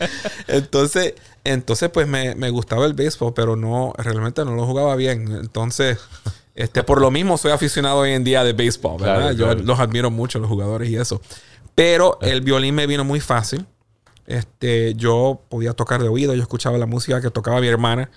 Entonces, 0.48 1.15
entonces, 1.43 1.89
pues 1.89 2.07
me, 2.07 2.50
gustaba 2.50 2.86
el 2.86 2.93
béisbol, 2.93 3.34
pero 3.34 3.55
no, 3.55 3.93
realmente 3.98 4.46
no 4.46 4.55
lo 4.55 4.65
jugaba 4.65 4.96
bien. 4.96 5.27
Entonces, 5.34 5.98
este, 6.55 6.84
por 6.84 7.01
lo 7.01 7.12
mismo 7.12 7.38
soy 7.38 7.51
aficionado 7.51 7.98
hoy 8.00 8.13
en 8.13 8.24
día 8.24 8.43
de 8.46 8.53
béisbol, 8.53 9.01
¿verdad? 9.01 9.31
Yo 9.34 9.53
los 9.53 9.79
admiro 9.79 10.10
mucho, 10.10 10.39
los 10.39 10.50
jugadores 10.50 10.89
y 10.89 10.96
eso. 10.96 11.22
Pero 11.75 12.17
el 12.22 12.41
violín 12.41 12.75
me 12.75 12.88
vino 12.88 13.03
muy 13.03 13.19
fácil. 13.19 13.65
Este, 14.27 14.93
yo 14.96 15.41
podía 15.50 15.74
tocar 15.74 16.01
de 16.01 16.10
oído, 16.10 16.36
yo 16.36 16.41
escuchaba 16.41 16.77
la 16.77 16.86
música 16.86 17.22
que 17.22 17.31
tocaba 17.31 17.62
mi 17.62 17.67
hermana 17.67 18.10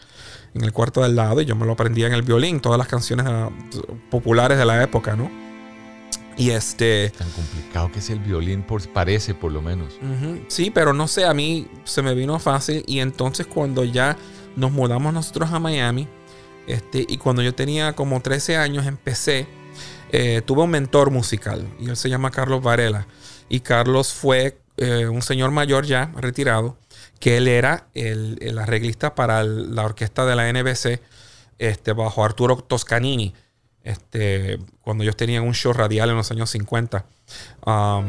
en 0.54 0.64
el 0.64 0.72
cuarto 0.72 1.02
del 1.02 1.14
lado 1.14 1.40
y 1.40 1.44
yo 1.44 1.54
me 1.54 1.64
lo 1.64 1.72
aprendía 1.72 2.08
en 2.08 2.12
el 2.12 2.22
violín, 2.22 2.60
todas 2.60 2.78
las 2.78 2.88
canciones 2.88 3.26
ah, 3.28 3.50
populares 4.10 4.58
de 4.58 4.64
la 4.64 4.82
época, 4.82 5.14
¿no? 5.14 5.30
Y 6.36 6.50
este... 6.50 7.10
Tan 7.10 7.30
complicado 7.30 7.92
que 7.92 8.00
es 8.00 8.10
el 8.10 8.18
violín, 8.18 8.62
por, 8.62 8.86
parece 8.88 9.34
por 9.34 9.52
lo 9.52 9.62
menos. 9.62 9.98
Sí, 10.48 10.70
pero 10.70 10.92
no 10.92 11.06
sé, 11.06 11.24
a 11.26 11.34
mí 11.34 11.68
se 11.84 12.02
me 12.02 12.14
vino 12.14 12.38
fácil 12.38 12.82
y 12.86 13.00
entonces 13.00 13.46
cuando 13.46 13.84
ya 13.84 14.16
nos 14.56 14.72
mudamos 14.72 15.12
nosotros 15.12 15.52
a 15.52 15.60
Miami, 15.60 16.08
este, 16.66 17.04
y 17.08 17.18
cuando 17.18 17.42
yo 17.42 17.54
tenía 17.54 17.94
como 17.94 18.20
13 18.20 18.56
años 18.56 18.86
empecé, 18.86 19.46
eh, 20.12 20.42
tuve 20.44 20.62
un 20.62 20.70
mentor 20.70 21.10
musical 21.10 21.66
y 21.78 21.88
él 21.88 21.96
se 21.96 22.08
llama 22.08 22.30
Carlos 22.30 22.62
Varela. 22.62 23.06
Y 23.48 23.60
Carlos 23.60 24.12
fue 24.12 24.58
eh, 24.80 25.06
un 25.08 25.22
señor 25.22 25.50
mayor 25.50 25.84
ya, 25.84 26.12
retirado, 26.16 26.76
que 27.18 27.36
él 27.36 27.48
era 27.48 27.86
el, 27.94 28.58
arreglista 28.58 29.14
para 29.14 29.44
la 29.44 29.84
orquesta 29.84 30.24
de 30.24 30.34
la 30.34 30.50
NBC 30.50 31.00
este, 31.58 31.92
bajo 31.92 32.24
Arturo 32.24 32.56
Toscanini, 32.56 33.34
este, 33.84 34.58
cuando 34.80 35.04
ellos 35.04 35.16
tenían 35.16 35.44
un 35.44 35.54
show 35.54 35.72
radial 35.74 36.10
en 36.10 36.16
los 36.16 36.30
años 36.30 36.50
50. 36.50 37.04
Um, 37.66 38.06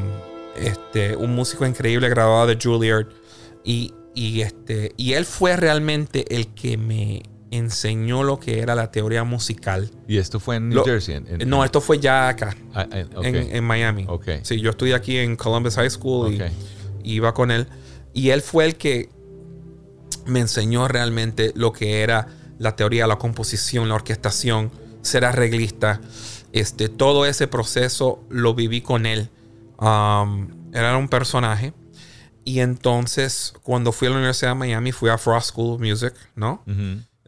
este, 0.55 1.15
un 1.15 1.35
músico 1.35 1.65
increíble 1.65 2.09
graduado 2.09 2.47
de 2.47 2.57
Juilliard. 2.61 3.07
Y, 3.63 3.93
este, 4.41 4.93
y 4.97 5.13
él 5.13 5.25
fue 5.25 5.55
realmente 5.55 6.35
el 6.35 6.53
que 6.53 6.77
me 6.77 7.23
enseñó 7.51 8.23
lo 8.23 8.39
que 8.39 8.59
era 8.59 8.73
la 8.75 8.91
teoría 8.91 9.23
musical. 9.23 9.91
¿Y 10.07 10.17
esto 10.17 10.39
fue 10.39 10.55
en 10.55 10.69
New 10.69 10.83
Jersey? 10.83 11.21
no, 11.45 11.63
esto 11.63 11.81
fue 11.81 11.99
ya 11.99 12.29
acá, 12.29 12.55
ah, 12.73 12.87
en, 12.91 13.63
Miami. 13.63 14.07
Sí, 14.43 14.59
yo 14.59 14.71
estudié 14.71 14.95
aquí 14.95 15.17
en 15.17 15.35
Columbus 15.35 15.75
High 15.75 15.91
School 15.91 16.41
y 17.03 17.13
iba 17.13 17.33
con 17.33 17.51
él. 17.51 17.67
Y 18.13 18.29
él 18.29 18.41
fue 18.41 18.65
el 18.65 18.75
que 18.75 19.09
me 20.25 20.39
enseñó 20.39 20.87
realmente 20.87 21.51
lo 21.55 21.73
que 21.73 22.01
era 22.01 22.27
la 22.57 22.75
teoría, 22.75 23.07
la 23.07 23.17
composición, 23.17 23.89
la 23.89 23.95
orquestación, 23.95 24.71
ser 25.01 25.25
arreglista. 25.25 25.99
Este, 26.53 26.89
todo 26.89 27.25
ese 27.25 27.47
proceso 27.47 28.23
lo 28.29 28.53
viví 28.53 28.81
con 28.81 29.05
él. 29.05 29.29
Um, 29.77 30.47
era 30.73 30.95
un 30.97 31.09
personaje. 31.09 31.73
Y 32.43 32.59
entonces, 32.59 33.53
cuando 33.61 33.91
fui 33.91 34.07
a 34.07 34.11
la 34.11 34.17
Universidad 34.17 34.51
de 34.51 34.55
Miami, 34.55 34.91
fui 34.91 35.09
a 35.09 35.17
Frost 35.17 35.49
School 35.49 35.75
of 35.75 35.81
Music, 35.81 36.13
¿no? 36.35 36.63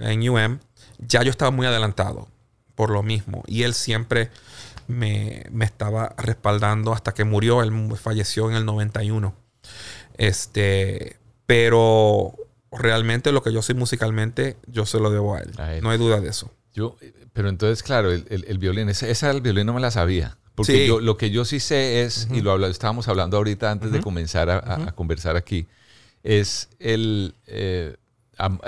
En 0.04 0.28
UM. 0.28 0.60
Ya 1.00 1.24
yo 1.24 1.32
estaba 1.32 1.52
muy 1.52 1.68
adelantado 1.68 2.28
por 2.76 2.90
lo 2.90 3.04
mismo. 3.04 3.44
Y 3.48 3.64
él 3.64 3.74
siempre 3.74 4.30
me, 4.88 5.46
me, 5.52 5.66
estaba 5.66 6.14
respaldando 6.18 6.94
hasta 6.94 7.14
que 7.14 7.24
murió. 7.24 7.62
Él 7.62 7.72
falleció 7.98 8.50
en 8.50 8.56
el 8.56 8.66
91. 8.66 9.34
Este, 10.18 11.18
pero 11.46 12.36
realmente 12.72 13.32
lo 13.32 13.44
que 13.44 13.54
yo 13.54 13.62
soy 13.62 13.76
musicalmente, 13.76 14.58
yo 14.68 14.86
se 14.86 15.00
lo 15.00 15.10
debo 15.10 15.36
a 15.36 15.40
él. 15.40 15.52
No 15.82 15.90
hay 15.90 15.98
duda 15.98 16.20
de 16.20 16.30
eso. 16.30 16.52
Yo, 16.74 16.98
pero 17.34 17.50
entonces, 17.50 17.84
claro, 17.84 18.12
el, 18.12 18.26
el, 18.30 18.58
violín, 18.58 18.90
esa, 18.90 19.08
esa 19.08 19.28
del 19.28 19.42
violín 19.42 19.68
no 19.68 19.74
me 19.74 19.82
la 19.82 19.92
sabía. 19.92 20.38
Porque 20.56 20.88
yo, 20.88 21.00
lo 21.00 21.18
que 21.18 21.32
yo 21.32 21.46
sí 21.46 21.60
sé 21.60 22.04
es, 22.04 22.28
y 22.32 22.42
lo 22.42 22.66
estábamos 22.68 23.08
hablando 23.08 23.38
ahorita 23.38 23.72
antes 23.72 23.92
de 23.92 24.02
comenzar 24.02 24.50
a, 24.50 24.92
conversar 24.94 25.36
aquí, 25.36 25.68
es 26.22 26.70
el, 26.80 27.34
eh, 27.48 27.96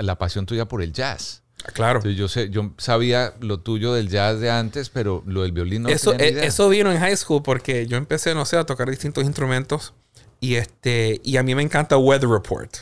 la 0.00 0.18
pasión 0.18 0.46
tuya 0.46 0.66
por 0.66 0.82
el 0.82 0.92
jazz. 0.92 1.42
Claro. 1.72 2.00
yo, 2.08 2.28
sé, 2.28 2.50
yo 2.50 2.70
sabía 2.78 3.34
lo 3.40 3.58
tuyo 3.58 3.92
del 3.92 4.08
jazz 4.08 4.38
de 4.40 4.50
antes, 4.50 4.88
pero 4.88 5.24
lo 5.26 5.42
del 5.42 5.52
violín 5.52 5.82
no 5.82 5.88
eso, 5.88 6.12
eh, 6.14 6.46
Eso 6.46 6.68
vino 6.68 6.92
en 6.92 6.98
high 7.00 7.16
school 7.16 7.42
porque 7.42 7.86
yo 7.86 7.96
empecé, 7.96 8.34
no 8.34 8.44
sé, 8.44 8.56
a 8.56 8.64
tocar 8.64 8.88
distintos 8.88 9.24
instrumentos 9.24 9.92
Y, 10.38 10.54
este, 10.56 11.20
y 11.24 11.38
a 11.38 11.42
mí 11.42 11.54
me 11.54 11.62
encanta 11.62 11.96
Weather 11.96 12.28
Report. 12.28 12.72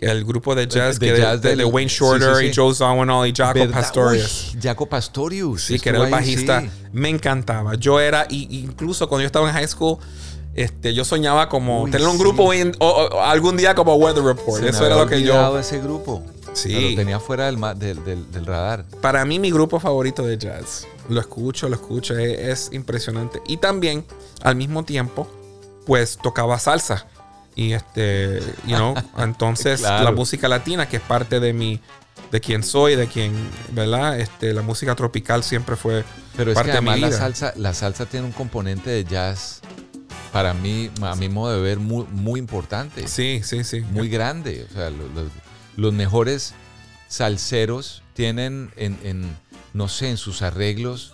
El 0.00 0.24
grupo 0.24 0.54
de 0.54 0.66
jazz, 0.66 0.98
De 0.98 1.06
que 1.08 1.12
de, 1.12 1.18
jazz 1.20 1.42
de- 1.42 1.64
Wayne 1.64 1.90
Shorter 1.90 2.36
sí, 2.36 2.44
sí. 2.44 2.46
y 2.46 2.54
Joe 2.54 2.74
Zawinul 2.74 3.26
y 3.26 3.34
Jaco 3.36 3.58
¿Verdad? 3.58 3.74
Pastorius. 3.74 4.52
Uy, 4.54 4.60
Jaco 4.62 4.88
Pastorius. 4.88 5.64
Sí, 5.64 5.78
que 5.78 5.90
era 5.90 5.98
el 5.98 6.04
ahí, 6.04 6.10
bajista. 6.10 6.62
Me 6.92 7.08
encantaba. 7.10 7.74
Yo 7.74 8.00
era, 8.00 8.26
y, 8.30 8.60
incluso 8.60 9.08
cuando 9.08 9.22
yo 9.22 9.26
estaba 9.26 9.48
en 9.48 9.54
high 9.54 9.68
school, 9.68 9.98
este, 10.54 10.94
yo 10.94 11.04
soñaba 11.04 11.48
como 11.48 11.82
Uy, 11.84 11.90
tener 11.90 12.06
un 12.06 12.14
sí. 12.16 12.18
grupo 12.18 12.52
en- 12.52 12.74
o- 12.80 12.88
o 13.12 13.20
algún 13.22 13.56
día 13.56 13.74
como 13.74 13.94
Weather 13.96 14.22
Report. 14.24 14.56
Se 14.58 14.62
me 14.64 14.68
Eso 14.70 14.84
era 14.86 14.94
había 14.94 15.04
lo 15.04 15.10
que 15.10 15.22
yo. 15.22 15.58
ese 15.58 15.78
grupo. 15.80 16.22
Sí. 16.52 16.90
Lo 16.90 16.96
tenía 16.96 17.20
fuera 17.20 17.46
del, 17.46 17.60
del, 17.78 18.04
del- 18.04 18.30
del 18.32 18.46
radar. 18.46 18.84
Para 19.00 19.24
mí, 19.24 19.38
mi 19.38 19.50
grupo 19.52 19.78
favorito 19.78 20.26
de 20.26 20.36
jazz. 20.36 20.86
Lo 21.08 21.20
escucho, 21.20 21.68
lo 21.68 21.76
escucho. 21.76 22.18
Es, 22.18 22.66
es 22.68 22.72
impresionante. 22.72 23.40
Y 23.46 23.58
también, 23.58 24.04
al 24.42 24.56
mismo 24.56 24.84
tiempo, 24.84 25.28
pues 25.86 26.18
tocaba 26.20 26.58
salsa. 26.58 27.06
Y 27.54 27.72
este, 27.72 28.40
you 28.66 28.76
know, 28.76 28.94
entonces 29.18 29.80
Claro. 29.80 30.04
la 30.04 30.12
música 30.12 30.48
latina, 30.48 30.88
que 30.88 30.96
es 30.96 31.02
parte 31.02 31.38
de 31.40 31.52
mi, 31.52 31.80
de 32.32 32.40
quien 32.40 32.62
soy, 32.64 32.96
de 32.96 33.06
quien, 33.06 33.32
¿verdad? 33.72 34.18
Este, 34.18 34.52
la 34.52 34.62
música 34.62 34.94
tropical 34.96 35.42
siempre 35.44 35.76
fue 35.76 36.04
Pero 36.36 36.50
es 36.52 36.54
parte 36.54 36.70
que 36.70 36.76
de 36.76 36.80
mi 36.82 36.90
además 36.90 37.00
la 37.00 37.16
vida. 37.16 37.18
salsa, 37.18 37.52
la 37.56 37.74
salsa 37.74 38.06
tiene 38.06 38.26
un 38.26 38.32
componente 38.32 38.90
de 38.90 39.04
jazz, 39.04 39.60
para 40.32 40.54
mí, 40.54 40.90
a 41.02 41.14
mi 41.16 41.28
modo 41.28 41.54
de 41.56 41.60
ver, 41.60 41.78
muy, 41.78 42.04
muy 42.10 42.38
importante. 42.40 43.08
Sí, 43.08 43.40
sí, 43.44 43.64
sí. 43.64 43.80
Muy 43.80 44.08
grande. 44.08 44.66
O 44.70 44.72
sea, 44.72 44.90
lo- 44.90 45.08
los, 45.08 45.30
los 45.76 45.92
mejores 45.92 46.54
salseros 47.08 48.02
tienen 48.14 48.70
en, 48.76 48.98
en, 49.02 49.36
no 49.74 49.88
sé, 49.88 50.08
en 50.10 50.16
sus 50.16 50.42
arreglos 50.42 51.12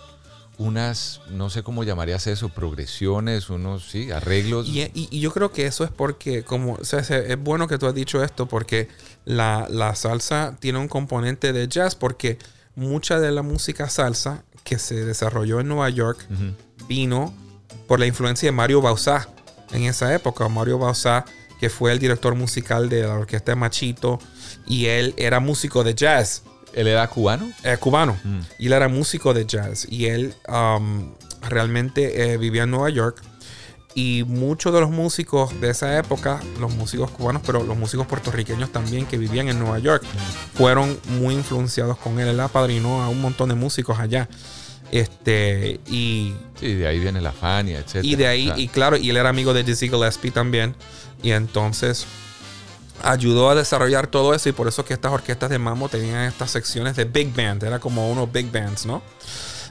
unas, 0.59 1.21
no 1.29 1.51
sé 1.51 1.61
cómo 1.61 1.83
llamarías 1.83 2.25
eso, 2.25 2.49
progresiones, 2.49 3.49
unos, 3.51 3.83
sí, 3.89 4.09
arreglos. 4.11 4.67
Y, 4.67 4.81
y- 4.81 5.07
y 5.11 5.19
yo 5.19 5.31
creo 5.31 5.51
que 5.51 5.67
eso 5.67 5.83
es 5.83 5.91
porque, 5.91 6.43
como, 6.43 6.73
o 6.73 6.83
sea, 6.83 7.03
se- 7.03 7.31
es 7.31 7.39
bueno 7.39 7.67
que 7.67 7.77
tú 7.77 7.85
has 7.85 7.93
dicho 7.93 8.23
esto, 8.23 8.47
porque 8.47 8.87
la, 9.25 9.67
la 9.69 9.93
salsa 9.95 10.57
tiene 10.59 10.79
un 10.79 10.87
componente 10.87 11.53
de 11.53 11.67
jazz, 11.67 11.93
porque 11.95 12.39
mucha 12.75 13.19
de 13.19 13.31
la 13.31 13.43
música 13.43 13.87
salsa 13.89 14.43
que 14.63 14.79
se 14.79 15.05
desarrolló 15.05 15.59
en 15.59 15.67
Nueva 15.67 15.89
York 15.91 16.25
Ujú. 16.31 16.87
vino 16.87 17.33
por 17.87 17.99
la 17.99 18.05
influencia 18.05 18.47
de 18.47 18.51
Mario 18.51 18.81
Bauzá 18.81 19.29
en 19.71 19.83
esa 19.83 20.13
época. 20.13 20.47
Mario 20.49 20.77
Bauzá, 20.77 21.25
que 21.59 21.69
fue 21.69 21.91
el 21.91 21.99
director 21.99 22.35
musical 22.35 22.89
de 22.89 23.03
la 23.03 23.13
orquesta 23.13 23.53
de 23.53 23.55
Machito, 23.55 24.19
y 24.65 24.87
él 24.87 25.13
era 25.17 25.39
músico 25.39 25.83
de 25.83 25.95
jazz. 25.95 26.43
¿Él 26.73 26.87
era 26.87 27.07
cubano? 27.07 27.49
eh, 27.63 27.77
cubano. 27.77 28.17
Mm. 28.23 28.39
Y 28.59 28.67
él 28.67 28.73
era 28.73 28.87
músico 28.87 29.33
de 29.33 29.45
jazz. 29.45 29.87
Y 29.89 30.05
él 30.05 30.35
um, 30.47 31.11
realmente 31.41 32.33
eh, 32.33 32.37
vivía 32.37 32.63
en 32.63 32.71
Nueva 32.71 32.89
York. 32.89 33.21
Y 33.95 34.23
muchos 34.27 34.71
de 34.75 34.81
los 34.81 34.91
músicos 34.91 35.59
de 35.59 35.71
esa 35.71 35.97
época, 35.97 36.39
los 36.59 36.71
músicos 36.75 37.09
cubanos, 37.09 37.41
pero 37.43 37.63
los 37.63 37.75
músicos 37.75 38.05
puertorriqueños 38.05 38.71
también 38.71 39.07
que 39.07 39.17
vivían 39.17 39.47
en 39.47 39.57
Nueva 39.57 39.79
York, 39.79 40.03
fueron 40.53 40.99
muy 41.19 41.33
influenciados 41.33 41.97
con 41.97 42.19
él. 42.19 42.27
Él 42.27 42.39
apadrinó 42.39 43.01
a 43.01 43.09
un 43.09 43.21
montón 43.21 43.49
de 43.49 43.55
músicos 43.55 43.97
allá. 43.97 44.29
Este, 44.91 45.79
y, 45.87 46.33
Sí, 46.59 46.73
de 46.73 46.87
ahí 46.87 46.99
viene 46.99 47.21
la 47.21 47.31
Fania, 47.31 47.79
etc. 47.79 48.03
y 48.03 48.15
de 48.15 48.27
ahí, 48.27 48.51
y 48.55 48.67
claro, 48.67 48.97
y 48.97 49.09
él 49.09 49.17
era 49.17 49.29
amigo 49.29 49.53
de 49.53 49.63
Dizzy 49.63 49.89
Gillespie 49.89 50.31
también. 50.31 50.75
Y 51.21 51.31
entonces 51.31 52.05
ayudó 53.03 53.49
a 53.49 53.55
desarrollar 53.55 54.07
todo 54.07 54.33
eso. 54.33 54.49
Y 54.49 54.53
por 54.53 54.67
eso 54.67 54.83
que 54.83 54.93
estas 54.93 55.11
orquestas 55.11 55.49
de 55.49 55.59
mambo 55.59 55.87
tenían 55.89 56.23
estas 56.23 56.51
secciones 56.51 56.95
de 56.95 57.05
big 57.05 57.33
band. 57.35 57.63
Era 57.63 57.79
como 57.79 58.09
unos 58.09 58.31
big 58.31 58.51
bands, 58.51 58.85
¿no? 58.85 59.03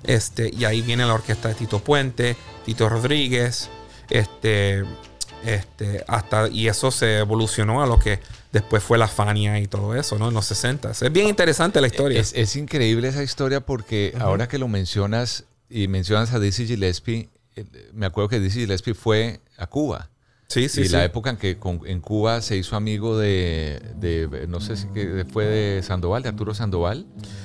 Este, 0.04 0.50
y 0.56 0.64
ahí 0.64 0.82
viene 0.82 1.04
la 1.04 1.14
orquesta 1.14 1.48
de 1.48 1.54
Tito 1.54 1.80
Puente, 1.80 2.36
Tito 2.64 2.88
Rodríguez. 2.88 3.68
Este, 4.08 4.84
este, 5.44 6.04
hasta, 6.06 6.48
y 6.48 6.68
eso 6.68 6.92
se 6.92 7.18
evolucionó 7.18 7.82
a 7.82 7.86
lo 7.86 7.98
que 7.98 8.20
después 8.52 8.82
fue 8.82 8.98
la 8.98 9.08
Fania 9.08 9.58
y 9.60 9.66
todo 9.66 9.94
eso, 9.94 10.18
¿no? 10.18 10.28
En 10.28 10.34
los 10.34 10.46
60. 10.46 10.90
Es 10.90 11.12
bien 11.12 11.28
interesante 11.28 11.80
la 11.80 11.86
historia. 11.86 12.20
Es, 12.20 12.32
es 12.34 12.56
increíble 12.56 13.08
esa 13.08 13.22
historia 13.22 13.60
porque 13.60 14.14
ahora 14.18 14.48
que 14.48 14.58
lo 14.58 14.68
mencionas 14.68 15.44
y 15.68 15.88
mencionas 15.88 16.32
a 16.32 16.38
Dizzy 16.40 16.66
Gillespie, 16.66 17.28
eh, 17.56 17.64
me 17.92 18.06
acuerdo 18.06 18.28
que 18.28 18.40
Dizzy 18.40 18.60
Gillespie 18.60 18.94
fue 18.94 19.40
a 19.56 19.66
Cuba. 19.66 20.10
sí, 20.48 20.68
sí, 20.68 20.82
y 20.82 20.84
sí. 20.86 20.92
la 20.92 21.04
época 21.04 21.30
en 21.30 21.36
que 21.38 21.58
con- 21.58 21.80
en 21.86 22.00
Cuba 22.00 22.40
se 22.40 22.56
hizo 22.56 22.76
amigo 22.76 23.18
de, 23.18 23.82
de- 23.96 24.46
no 24.48 24.60
sé 24.60 24.76
si 24.76 24.86
que 24.88 25.24
fue 25.32 25.44
de 25.46 25.82
Sandoval, 25.82 26.22
de 26.22 26.28
Arturo 26.28 26.54
Sandoval. 26.54 27.04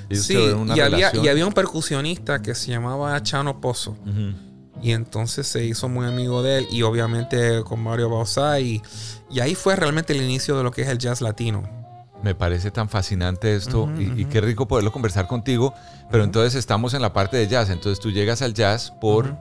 Ellos 0.10 0.26
Sí, 0.26 0.36
una 0.38 0.78
y 0.78 0.82
había, 0.82 1.12
y 1.16 1.28
había 1.28 1.48
un 1.48 1.54
percusionista 1.54 2.42
que 2.44 2.54
se 2.54 2.70
llamaba 2.70 3.22
Chano 3.24 3.60
Pozo. 3.60 3.92
Ujú. 4.06 4.34
Y 4.82 4.92
entonces 4.94 5.48
se 5.48 5.64
hizo 5.64 5.90
muy 5.90 6.06
amigo 6.08 6.42
de 6.42 6.60
él 6.60 6.68
y 6.72 6.82
obviamente 6.82 7.64
con 7.64 7.82
Mario 7.84 8.10
Bauzá 8.10 8.60
y, 8.60 8.82
y 9.30 9.40
ahí 9.40 9.54
fue 9.56 9.76
realmente 9.76 10.14
el 10.14 10.22
inicio 10.22 10.58
de 10.58 10.64
lo 10.64 10.72
que 10.72 10.82
es 10.82 10.88
el 10.88 10.98
jazz 10.98 11.22
latino. 11.22 11.64
Me 12.24 12.36
parece 12.36 12.70
tan 12.72 12.88
fascinante 12.90 13.56
esto 13.56 13.90
y, 13.98 14.22
y 14.22 14.26
qué 14.26 14.42
rico 14.42 14.68
poderlo 14.68 14.92
conversar 14.92 15.28
contigo. 15.28 15.74
Pero 16.12 16.24
entonces 16.24 16.56
estamos 16.56 16.94
en 16.94 17.02
la 17.02 17.14
parte 17.14 17.38
de 17.38 17.48
jazz. 17.48 17.70
Entonces 17.70 18.00
tú 18.00 18.12
llegas 18.12 18.42
al 18.42 18.54
jazz 18.54 18.92
por, 19.02 19.36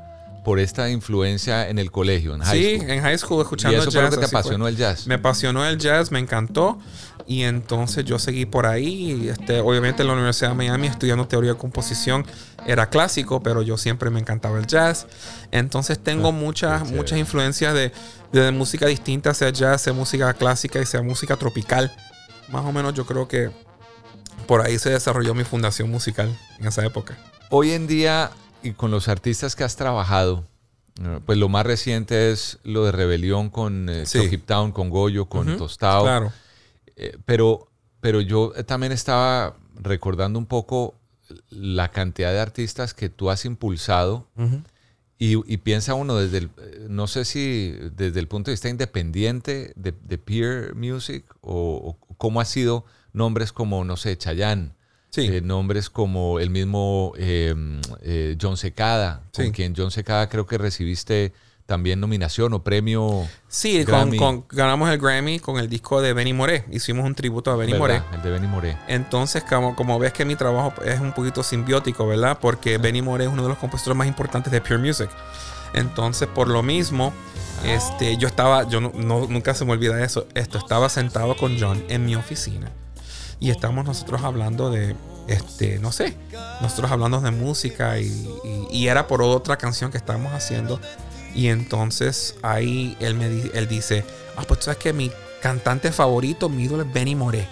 por 0.44 0.58
esta 0.58 0.88
influencia 0.88 1.68
en 1.68 1.78
el 1.78 1.90
colegio, 1.90 2.34
en 2.34 2.40
high 2.40 2.58
sí, 2.58 2.76
school. 2.76 2.90
en 2.90 3.02
high 3.02 3.18
school 3.18 3.42
escuchando 3.42 3.76
y 3.76 3.80
eso 3.80 3.90
jazz. 3.90 3.94
fue 3.94 4.02
lo 4.02 4.10
que 4.10 4.16
te 4.16 4.28
fue. 4.28 4.38
apasionó 4.38 4.68
el 4.68 4.76
jazz. 4.76 5.06
Me 5.06 5.14
apasionó 5.14 5.66
el 5.66 5.78
jazz, 5.78 6.10
me 6.10 6.18
encantó. 6.18 6.78
Y 7.26 7.42
entonces 7.42 8.04
yo 8.04 8.18
seguí 8.18 8.46
por 8.46 8.66
ahí. 8.66 9.28
Este, 9.28 9.60
obviamente 9.60 10.02
en 10.02 10.08
la 10.08 10.14
Universidad 10.14 10.50
de 10.50 10.56
Miami 10.56 10.86
estudiando 10.88 11.26
teoría 11.28 11.52
de 11.52 11.58
composición 11.58 12.26
era 12.66 12.88
clásico, 12.90 13.42
pero 13.42 13.62
yo 13.62 13.76
siempre 13.76 14.10
me 14.10 14.20
encantaba 14.20 14.58
el 14.58 14.66
jazz. 14.66 15.06
Entonces 15.50 15.98
tengo 15.98 16.32
muchas, 16.32 16.72
Ah, 16.72 16.78
chévere. 16.84 16.96
muchas 16.96 17.18
influencias 17.18 17.74
de, 17.74 17.92
de 18.32 18.50
música 18.52 18.86
distinta, 18.86 19.32
sea 19.34 19.50
jazz, 19.50 19.82
sea 19.82 19.92
música 19.92 20.32
clásica 20.34 20.80
y 20.80 20.86
sea 20.86 21.02
música 21.02 21.36
tropical. 21.36 21.92
Más 22.48 22.64
o 22.64 22.72
menos 22.72 22.94
yo 22.94 23.06
creo 23.06 23.28
que 23.28 23.50
por 24.46 24.60
ahí 24.60 24.78
se 24.78 24.90
desarrolló 24.90 25.34
mi 25.34 25.44
fundación 25.44 25.90
musical 25.90 26.36
en 26.58 26.66
esa 26.66 26.84
época. 26.84 27.16
Hoy 27.50 27.72
en 27.72 27.86
día, 27.86 28.30
y 28.62 28.72
con 28.72 28.90
los 28.90 29.08
artistas 29.08 29.54
que 29.56 29.64
has 29.64 29.76
trabajado, 29.76 30.44
eh, 31.02 31.20
pues 31.24 31.38
lo 31.38 31.48
más 31.48 31.64
reciente 31.64 32.30
es 32.32 32.58
lo 32.64 32.84
de 32.84 32.92
Rebelión 32.92 33.48
con 33.50 33.88
eh, 33.88 34.06
Sí. 34.06 34.36
Town, 34.38 34.72
con 34.72 34.90
Goyo, 34.90 35.26
con 35.26 35.48
Ujú, 35.48 35.58
Tostado. 35.58 36.02
Claro. 36.02 36.32
Eh, 37.02 37.16
pero, 37.24 37.68
pero 38.00 38.20
yo 38.20 38.52
también 38.66 38.92
estaba 38.92 39.56
recordando 39.74 40.38
un 40.38 40.44
poco 40.46 40.94
la 41.48 41.88
cantidad 41.90 42.30
de 42.32 42.40
artistas 42.40 42.92
que 42.92 43.08
tú 43.08 43.30
has 43.30 43.44
impulsado 43.46 44.26
y, 45.18 45.52
y 45.52 45.56
piensa 45.58 45.94
uno 45.94 46.16
desde 46.16 46.38
el, 46.38 46.50
eh, 46.58 46.86
no 46.90 47.06
sé 47.06 47.24
si 47.24 47.74
desde 47.96 48.20
el 48.20 48.26
punto 48.28 48.50
de 48.50 48.54
vista 48.54 48.68
independiente 48.68 49.72
de, 49.76 49.92
de 50.02 50.18
peer 50.18 50.74
music 50.74 51.24
o, 51.40 51.96
o 52.08 52.14
cómo 52.16 52.40
ha 52.40 52.44
sido 52.44 52.84
nombres 53.12 53.52
como, 53.52 53.84
no 53.84 53.96
sé, 53.96 54.16
Chayanne, 54.18 54.72
Sí. 55.12 55.22
eh, 55.22 55.40
nombres 55.40 55.90
como 55.90 56.38
el 56.38 56.50
mismo 56.50 57.14
eh, 57.16 57.54
eh, 58.02 58.36
John 58.40 58.56
Secada, 58.56 59.24
con 59.34 59.46
Sí. 59.46 59.50
quien 59.52 59.74
John 59.76 59.90
Secada 59.90 60.28
creo 60.28 60.46
que 60.46 60.56
recibiste 60.58 61.32
también 61.70 62.00
nominación 62.00 62.52
o 62.52 62.64
premio. 62.64 63.28
Sí, 63.46 63.84
con, 63.84 63.94
Grammy. 63.94 64.16
con- 64.18 64.44
ganamos 64.50 64.90
el 64.90 64.98
Grammy 64.98 65.38
con 65.38 65.56
el 65.58 65.68
disco 65.68 66.02
de 66.02 66.12
Benny 66.12 66.32
Moré. 66.32 66.64
Hicimos 66.72 67.06
un 67.06 67.14
tributo 67.14 67.52
a 67.52 67.56
Benny 67.56 67.74
Moré. 67.74 68.02
El 68.12 68.22
de 68.22 68.30
Benny 68.30 68.48
Moré. 68.48 68.76
Entonces, 68.88 69.44
como, 69.44 69.76
como 69.76 69.96
ves 70.00 70.12
que 70.12 70.24
mi 70.24 70.34
trabajo 70.34 70.74
es 70.84 70.98
un 70.98 71.12
poquito 71.12 71.44
simbiótico, 71.44 72.08
¿verdad? 72.08 72.38
Porque 72.40 72.76
Benny 72.78 73.02
Moré 73.02 73.26
es 73.26 73.30
uno 73.30 73.44
de 73.44 73.50
los 73.50 73.58
compositores 73.58 73.96
más 73.96 74.08
importantes 74.08 74.52
de 74.52 74.60
Pure 74.60 74.78
Music. 74.78 75.08
Entonces, 75.74 76.26
por 76.26 76.48
lo 76.48 76.64
mismo, 76.64 77.12
este, 77.64 78.16
yo 78.16 78.26
estaba, 78.26 78.66
yo 78.68 78.80
no, 78.80 78.90
no- 78.96 79.26
nunca 79.28 79.54
se 79.54 79.64
me 79.64 79.70
olvida 79.70 80.02
eso, 80.02 80.26
esto, 80.34 80.58
estaba 80.58 80.88
sentado 80.88 81.36
con 81.36 81.56
John 81.60 81.84
en 81.88 82.04
mi 82.04 82.16
oficina 82.16 82.68
y 83.38 83.50
estamos 83.50 83.84
nosotros 83.84 84.22
hablando 84.24 84.70
de, 84.70 84.96
este, 85.28 85.78
no 85.78 85.92
sé, 85.92 86.16
nosotros 86.60 86.90
hablando 86.90 87.20
de 87.20 87.30
música 87.30 88.00
y, 88.00 88.06
y- 88.44 88.66
y 88.78 88.88
era 88.88 89.06
por 89.06 89.22
otra 89.22 89.56
canción 89.56 89.92
que 89.92 89.98
estábamos 89.98 90.32
haciendo 90.32 90.80
y 91.34 91.48
entonces 91.48 92.34
ahí 92.42 92.96
él 93.00 93.14
me 93.14 93.26
él 93.26 93.68
dice, 93.68 94.04
ah, 94.36 94.42
pues 94.46 94.60
tú 94.60 94.64
sabes 94.66 94.78
que 94.78 94.92
mi 94.92 95.10
cantante 95.40 95.92
favorito, 95.92 96.48
mi 96.48 96.64
ídolo 96.64 96.82
es 96.82 96.92
Benny 96.92 97.14
Moré. 97.14 97.46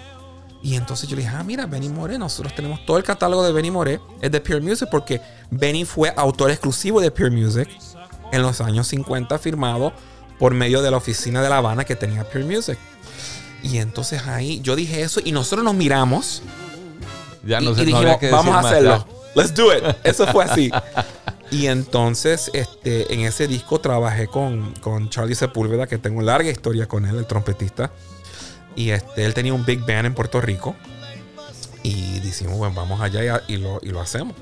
Y 0.63 0.75
entonces 0.75 1.09
yo 1.09 1.15
le 1.15 1.23
dije, 1.23 1.35
ah, 1.37 1.45
mira, 1.45 1.67
Benny 1.67 1.89
Moré, 1.89 2.19
nosotros 2.19 2.55
tenemos 2.55 2.85
todo 2.85 2.97
el 2.99 3.05
catálogo 3.05 3.45
de 3.45 3.53
Benny 3.53 3.71
Moré, 3.71 4.01
es 4.21 4.31
de 4.33 4.41
Pure 4.41 4.61
Music, 4.61 4.89
porque 4.91 5.21
Benny 5.51 5.85
fue 5.85 6.13
autor 6.17 6.51
exclusivo 6.51 7.01
de 7.01 7.11
Pure 7.13 7.31
Music 7.31 7.69
en 8.33 8.43
los 8.43 8.61
años 8.61 8.89
50, 8.89 9.39
firmado 9.39 9.93
por 10.39 10.55
medio 10.55 10.83
de 10.83 10.91
la 10.91 10.97
oficina 10.97 11.43
de 11.43 11.49
La 11.49 11.59
Habana 11.59 11.85
que 11.85 11.95
tenía 11.97 12.25
Pure 12.29 12.45
Music. 12.45 12.79
Y 13.63 13.79
entonces 13.79 14.23
ahí 14.27 14.61
yo 14.61 14.75
dije 14.77 15.03
eso 15.03 15.21
y 15.25 15.33
nosotros 15.33 15.65
nos 15.65 15.75
miramos 15.75 16.43
Ya 17.45 17.61
y, 17.61 17.65
no 17.65 17.71
y 17.73 17.75
sé, 17.75 17.81
no 17.81 17.87
dijimos, 17.87 18.17
que 18.19 18.31
vamos 18.31 18.55
a 18.55 18.63
más, 18.63 18.67
hacerlo. 18.67 19.07
ya. 19.09 19.43
Let's 19.43 19.55
do 19.55 19.73
it. 19.77 19.85
Eso 20.05 20.27
fue 20.29 20.45
así. 20.45 20.71
y 21.51 21.67
entonces, 21.67 22.51
este, 22.53 23.13
en 23.13 23.21
ese 23.21 23.49
disco 23.49 23.81
trabajé 23.81 24.27
con, 24.27 24.75
con 24.81 25.09
Charlie 25.09 25.35
Sepúlveda, 25.35 25.87
que 25.87 25.99
tengo 25.99 26.21
larga 26.23 26.51
historia 26.51 26.87
con 26.87 27.07
él, 27.07 27.17
el 27.17 27.27
trompetista. 27.27 27.91
Y 28.77 28.91
este, 28.91 29.25
él 29.25 29.35
tenía 29.35 29.55
un 29.55 29.65
big 29.65 29.81
band 29.81 30.07
en 30.07 30.15
Puerto 30.15 30.41
Rico. 30.41 30.77
Y 31.83 32.21
decimos, 32.21 32.59
bueno, 32.59 32.75
vamos 32.75 33.01
allá 33.01 33.43
y 33.49 33.57
lo, 33.57 33.81
y 33.83 33.89
lo 33.89 34.01
hacemos. 34.01 34.35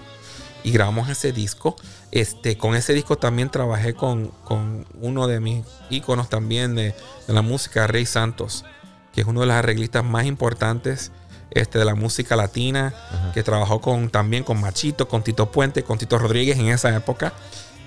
y 0.65 0.73
grabamos 0.73 1.09
ese 1.09 1.33
disco. 1.33 1.77
Este, 2.11 2.59
con 2.59 2.75
ese 2.75 2.93
disco 2.93 3.17
también 3.17 3.51
trabajé 3.51 3.95
con, 3.95 4.29
con 4.45 4.87
uno 5.01 5.29
de 5.29 5.39
mis 5.39 5.65
íconos 5.91 6.29
también 6.29 6.75
de, 6.75 6.95
de, 7.27 7.33
la 7.33 7.43
música, 7.43 7.87
Rey 7.87 8.07
Santos, 8.07 8.65
que 9.13 9.21
es 9.21 9.27
uno 9.27 9.41
de 9.41 9.47
los 9.47 9.55
arreglistas 9.55 10.05
más 10.05 10.25
importantes 10.25 11.13
este, 11.51 11.79
de 11.79 11.85
la 11.85 11.95
música 11.95 12.37
latina, 12.37 12.95
que 13.35 13.43
trabajó 13.43 13.81
con, 13.81 14.11
también 14.11 14.45
con 14.45 14.61
Machito, 14.61 15.09
con 15.09 15.23
Tito 15.23 15.51
Puente, 15.51 15.83
con 15.83 15.99
Tito 15.99 16.19
Rodríguez 16.19 16.59
en 16.59 16.69
esa 16.69 16.95
época. 16.95 17.33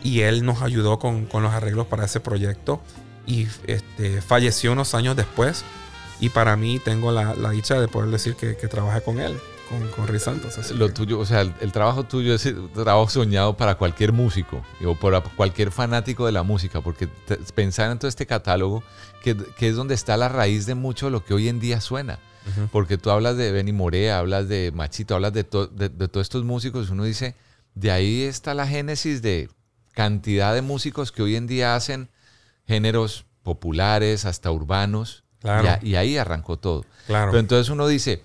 Y 0.04 0.22
él 0.22 0.46
nos 0.46 0.62
ayudó 0.62 0.98
con, 1.00 1.26
con 1.26 1.44
los 1.44 1.54
arreglos 1.54 1.88
para 1.88 2.06
ese 2.06 2.20
proyecto. 2.20 2.82
Y 3.26 3.48
este, 3.68 4.22
falleció 4.22 4.72
unos 4.72 4.94
años 4.94 5.16
después. 5.16 5.64
Y 6.20 6.30
para 6.30 6.56
mí 6.56 6.80
tengo 6.80 7.12
la, 7.12 7.36
la 7.36 7.52
dicha 7.52 7.80
de 7.80 7.88
poder 7.88 8.10
decir 8.10 8.36
que, 8.36 8.58
que 8.58 8.68
trabajé 8.68 9.02
con 9.02 9.20
él 9.20 9.38
con, 9.70 9.88
con 9.90 10.08
Rey 10.08 10.20
Santos. 10.20 10.72
Lo 10.72 10.92
tuyo, 10.92 11.20
o 11.20 11.26
sea, 11.26 11.42
el, 11.42 11.72
trabajo 11.72 12.04
tuyo 12.04 12.34
es 12.34 12.52
trabajo 12.74 13.10
soñado 13.10 13.56
para 13.56 13.76
cualquier 13.76 14.12
músico 14.12 14.62
o 14.84 14.96
para 14.96 15.22
cualquier 15.22 15.72
fanático 15.72 16.26
de 16.26 16.32
la 16.32 16.44
música, 16.44 16.82
porque 16.82 17.08
pensar 17.56 17.92
en 17.92 18.00
todo 18.00 18.10
este 18.10 18.26
catálogo, 18.26 18.84
que, 19.24 19.38
que, 19.58 19.70
es 19.70 19.76
donde 19.76 19.94
está 19.94 20.18
la 20.18 20.28
raíz 20.28 20.66
de 20.66 20.76
mucho 20.76 21.06
de 21.06 21.12
lo 21.12 21.24
que 21.24 21.34
hoy 21.34 21.48
en 21.48 21.60
día 21.60 21.80
suena. 21.80 22.20
Uh 22.46 22.62
-huh. 22.62 22.70
Porque 22.72 22.98
tú 22.98 23.12
hablas 23.12 23.38
de 23.38 23.52
Benny 23.52 23.74
Morea, 23.74 24.20
hablas 24.20 24.48
de 24.48 24.72
Machito, 24.74 25.16
hablas 25.16 25.34
de, 25.34 25.44
to, 25.44 25.68
de, 25.68 25.90
de 25.90 26.08
todos 26.08 26.26
estos 26.26 26.44
músicos, 26.44 26.90
uno 26.90 27.04
dice, 27.04 27.36
de 27.76 27.92
ahí 27.92 28.22
está 28.24 28.54
la 28.54 28.68
génesis 28.68 29.22
de 29.22 29.50
cantidad 29.92 30.54
de 30.54 30.62
músicos 30.62 31.12
que 31.12 31.22
hoy 31.22 31.36
en 31.36 31.48
día 31.48 31.76
hacen 31.76 32.10
géneros 32.68 33.26
populares, 33.44 34.26
hasta 34.26 34.52
urbanos, 34.52 35.24
claro. 35.40 35.80
y, 35.82 35.92
y, 35.92 35.96
ahí 35.96 36.18
arrancó 36.18 36.58
todo. 36.58 36.86
Claro. 37.08 37.32
Pero 37.32 37.40
entonces 37.40 37.70
uno 37.70 37.88
dice, 37.88 38.24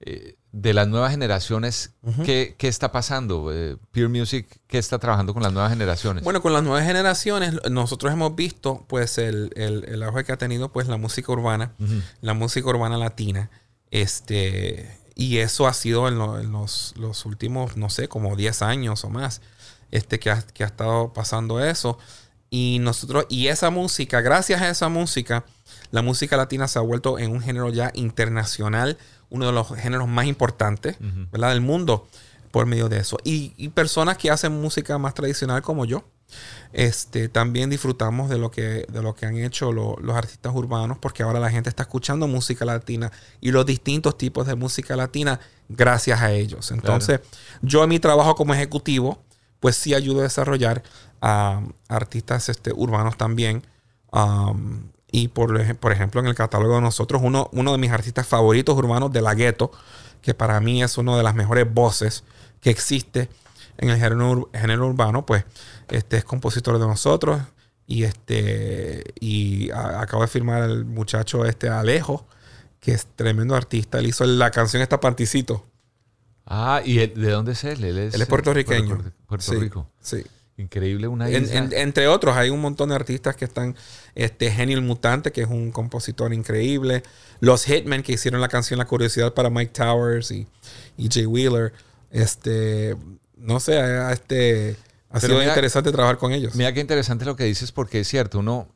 eh, 0.00 0.36
de 0.52 0.74
las 0.74 0.88
nuevas 0.88 1.12
generaciones, 1.12 1.92
uh 2.02 2.10
-huh. 2.10 2.24
¿qué, 2.24 2.56
¿qué, 2.58 2.68
está 2.68 2.90
pasando? 2.90 3.52
Eh, 3.52 3.76
Pure 3.92 4.08
Music, 4.08 4.60
¿qué 4.66 4.78
está 4.78 4.98
trabajando 4.98 5.32
con 5.32 5.42
las 5.42 5.52
nuevas 5.52 5.70
generaciones? 5.70 6.24
Bueno, 6.24 6.42
con 6.42 6.52
las 6.52 6.62
nuevas 6.62 6.84
generaciones, 6.84 7.54
nosotros 7.70 8.12
hemos 8.12 8.34
visto 8.34 8.84
pues 8.88 9.18
el, 9.18 9.52
el, 9.54 9.84
el 9.84 10.02
auge 10.02 10.24
que 10.24 10.32
ha 10.32 10.38
tenido 10.38 10.72
pues 10.72 10.88
la 10.88 10.96
música 10.96 11.30
urbana, 11.30 11.74
uh 11.78 11.84
-huh. 11.84 12.02
la 12.20 12.34
música 12.34 12.68
urbana 12.68 12.96
latina. 12.98 13.50
Este, 13.90 14.90
y 15.14 15.38
eso 15.38 15.66
ha 15.66 15.74
sido 15.74 16.08
en, 16.08 16.18
lo, 16.18 16.40
en 16.40 16.50
los, 16.50 16.94
los, 16.96 17.26
últimos, 17.26 17.76
no 17.76 17.90
sé, 17.90 18.08
como 18.08 18.36
10 18.36 18.62
años 18.62 19.04
o 19.04 19.10
más, 19.10 19.42
este, 19.90 20.18
que, 20.18 20.30
ha, 20.30 20.42
que 20.42 20.64
ha 20.64 20.66
estado 20.66 21.12
pasando 21.12 21.62
eso. 21.62 21.98
Y 22.50 22.78
nosotros, 22.80 23.26
y 23.28 23.46
esa 23.46 23.70
música, 23.70 24.20
gracias 24.20 24.60
a 24.62 24.70
esa 24.70 24.88
música, 24.88 25.44
la 25.90 26.02
música 26.02 26.36
latina 26.36 26.68
se 26.68 26.78
ha 26.78 26.82
vuelto 26.82 27.18
en 27.18 27.32
un 27.32 27.40
género 27.40 27.70
ya 27.70 27.90
internacional, 27.94 28.98
uno 29.28 29.46
de 29.46 29.52
los 29.52 29.74
géneros 29.74 30.08
más 30.08 30.26
importantes, 30.26 30.96
uh 31.00 31.04
-huh. 31.04 31.30
¿verdad? 31.30 31.50
Del 31.50 31.60
mundo 31.60 32.06
por 32.50 32.66
medio 32.66 32.88
de 32.88 32.98
eso. 32.98 33.18
Y, 33.24 33.54
y, 33.56 33.68
personas 33.68 34.18
que 34.18 34.30
hacen 34.30 34.60
música 34.60 34.98
más 34.98 35.14
tradicional 35.14 35.62
como 35.62 35.84
yo, 35.84 36.04
este, 36.72 37.28
también 37.28 37.70
disfrutamos 37.70 38.28
de 38.28 38.38
lo 38.38 38.50
que, 38.50 38.86
de 38.88 39.02
lo 39.02 39.14
que 39.14 39.26
han 39.26 39.36
hecho 39.36 39.72
lo, 39.72 39.96
los 40.00 40.16
artistas 40.16 40.52
urbanos, 40.54 40.98
porque 40.98 41.22
ahora 41.22 41.40
la 41.40 41.50
gente 41.50 41.68
está 41.68 41.84
escuchando 41.84 42.26
música 42.28 42.64
latina 42.64 43.10
y 43.40 43.50
los 43.50 43.66
distintos 43.66 44.16
tipos 44.16 44.46
de 44.46 44.54
música 44.54 44.96
latina 44.96 45.40
gracias 45.68 46.20
a 46.20 46.32
ellos. 46.32 46.70
Entonces, 46.70 47.20
claro. 47.20 47.36
yo 47.62 47.82
en 47.84 47.88
mi 47.88 47.98
trabajo 47.98 48.34
como 48.34 48.54
ejecutivo, 48.54 49.22
pues 49.58 49.76
sí 49.76 49.94
ayudo 49.94 50.20
a 50.20 50.24
desarrollar 50.24 50.82
a 51.20 51.62
artistas 51.88 52.48
este, 52.48 52.72
urbanos 52.72 53.16
también. 53.16 53.62
Um, 54.12 54.90
y 55.12 55.28
por, 55.28 55.76
por, 55.76 55.92
ejemplo, 55.92 56.20
en 56.20 56.26
el 56.26 56.34
catálogo 56.34 56.76
de 56.76 56.80
nosotros, 56.82 57.20
uno, 57.24 57.48
uno 57.52 57.72
de 57.72 57.78
mis 57.78 57.90
artistas 57.90 58.26
favoritos 58.26 58.76
urbanos 58.76 59.12
de 59.12 59.22
la 59.22 59.34
gueto, 59.34 59.70
que 60.22 60.34
para 60.34 60.60
mí 60.60 60.82
es 60.82 60.98
una 60.98 61.16
de 61.16 61.22
las 61.22 61.34
mejores 61.34 61.72
voces 61.72 62.24
que 62.60 62.70
existe 62.70 63.28
en 63.78 63.90
el 63.90 63.98
género, 63.98 64.50
género 64.52 64.86
urbano, 64.86 65.24
pues 65.24 65.44
este 65.88 66.18
es 66.18 66.24
compositor 66.24 66.78
de 66.78 66.86
nosotros. 66.86 67.40
Y 67.86 68.04
este 68.04 69.02
y 69.18 69.70
a, 69.70 70.02
acabo 70.02 70.22
de 70.22 70.28
firmar 70.28 70.62
el 70.62 70.84
muchacho 70.84 71.44
este 71.44 71.68
Alejo, 71.68 72.24
que 72.78 72.92
es 72.92 73.06
tremendo 73.16 73.56
artista. 73.56 73.98
Él 73.98 74.06
hizo 74.06 74.24
la 74.24 74.50
canción 74.50 74.82
esta 74.82 75.00
Panticito. 75.00 75.66
Ah, 76.46 76.82
¿y 76.84 77.00
él, 77.00 77.14
de 77.14 77.30
dónde 77.30 77.52
es 77.52 77.64
él? 77.64 77.82
Él 77.82 77.98
es, 77.98 78.14
él 78.14 78.22
es 78.22 78.28
puertorriqueño. 78.28 78.96
Puerto, 78.96 79.12
Puerto 79.26 79.52
Rico. 79.54 79.86
Sí. 80.00 80.24
Increíble 80.60 81.08
una 81.08 81.28
en, 81.28 81.48
en, 81.50 81.72
entre 81.72 82.08
otros, 82.08 82.36
hay 82.36 82.50
un 82.50 82.60
montón 82.60 82.90
de 82.90 82.94
artistas 82.94 83.36
que 83.36 83.44
están. 83.44 83.76
Este 84.14 84.50
Genio 84.50 84.76
el 84.76 84.84
Mutante, 84.84 85.32
que 85.32 85.42
es 85.42 85.48
un 85.48 85.72
compositor 85.72 86.32
increíble. 86.32 87.02
Los 87.40 87.64
Hitmen, 87.64 88.02
que 88.02 88.12
hicieron 88.12 88.40
la 88.40 88.48
canción 88.48 88.78
La 88.78 88.86
Curiosidad 88.86 89.32
para 89.34 89.50
Mike 89.50 89.72
Towers 89.72 90.30
y, 90.30 90.46
y 90.96 91.08
Jay 91.10 91.26
Wheeler. 91.26 91.72
Este. 92.10 92.96
No 93.36 93.60
sé, 93.60 93.80
este. 94.12 94.76
Ha 95.08 95.14
Pero 95.14 95.28
sido 95.28 95.38
mira, 95.38 95.50
interesante 95.50 95.90
trabajar 95.90 96.18
con 96.18 96.32
ellos. 96.32 96.54
Mira 96.54 96.72
qué 96.72 96.80
interesante 96.80 97.24
lo 97.24 97.34
que 97.36 97.44
dices, 97.44 97.72
porque 97.72 98.00
es 98.00 98.08
cierto, 98.08 98.38
uno. 98.38 98.68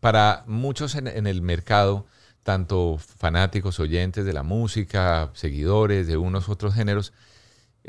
Para 0.00 0.44
muchos 0.46 0.94
en, 0.94 1.08
en 1.08 1.26
el 1.26 1.42
mercado, 1.42 2.06
tanto 2.44 2.98
fanáticos, 3.18 3.80
oyentes 3.80 4.24
de 4.24 4.32
la 4.32 4.44
música, 4.44 5.30
seguidores 5.34 6.06
de 6.06 6.16
unos 6.16 6.48
otros 6.48 6.74
géneros, 6.74 7.12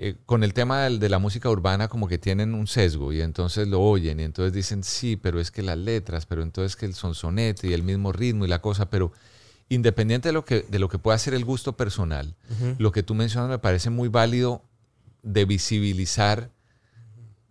eh, 0.02 0.16
con 0.26 0.44
el 0.44 0.54
tema 0.54 0.84
de, 0.84 0.98
de, 0.98 1.10
la 1.10 1.20
música 1.20 1.50
urbana 1.50 1.90
como 1.90 2.08
que 2.08 2.18
tienen 2.18 2.54
un 2.54 2.68
sesgo 2.68 3.12
y 3.12 3.22
entonces 3.22 3.68
lo 3.68 3.82
oyen 3.82 4.20
y 4.20 4.24
entonces 4.24 4.54
dicen 4.54 4.84
sí, 4.84 5.18
pero 5.18 5.40
es 5.40 5.52
que 5.52 5.62
las 5.62 5.78
letras, 5.78 6.26
pero 6.26 6.42
entonces 6.42 6.76
que 6.76 6.86
el 6.86 6.94
sonsonete 6.94 7.68
y 7.68 7.74
el 7.74 7.84
mismo 7.84 8.12
ritmo 8.12 8.46
y 8.46 8.48
la 8.48 8.62
cosa, 8.62 8.90
pero 8.90 9.12
independiente 9.68 10.30
de 10.30 10.34
lo 10.34 10.46
que, 10.46 10.62
de 10.62 10.80
lo 10.80 10.90
que 10.90 11.00
pueda 11.00 11.18
ser 11.18 11.34
el 11.34 11.46
gusto 11.46 11.76
personal, 11.76 12.36
uh 12.50 12.54
-huh. 12.54 12.76
lo 12.80 12.92
que 12.92 13.04
tú 13.04 13.14
mencionas 13.14 13.50
me 13.50 13.60
parece 13.60 13.90
muy 13.90 14.10
válido 14.10 14.64
de 15.22 15.46
visibilizar 15.46 16.50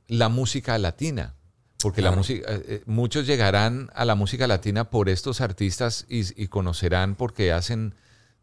la 0.09 0.29
música 0.29 0.77
latina. 0.79 1.35
Porque 1.81 2.01
claro. 2.01 2.17
la 2.17 2.17
música, 2.17 2.45
eh, 2.49 2.83
muchos 2.87 3.27
llegarán 3.27 3.91
a 3.95 4.05
la 4.05 4.17
música 4.17 4.49
latina 4.49 4.91
por 4.91 5.09
estos 5.09 5.41
artistas 5.41 6.07
y, 6.09 6.43
y 6.43 6.49
conocerán 6.49 7.15
porque 7.15 7.53
hacen 7.53 7.95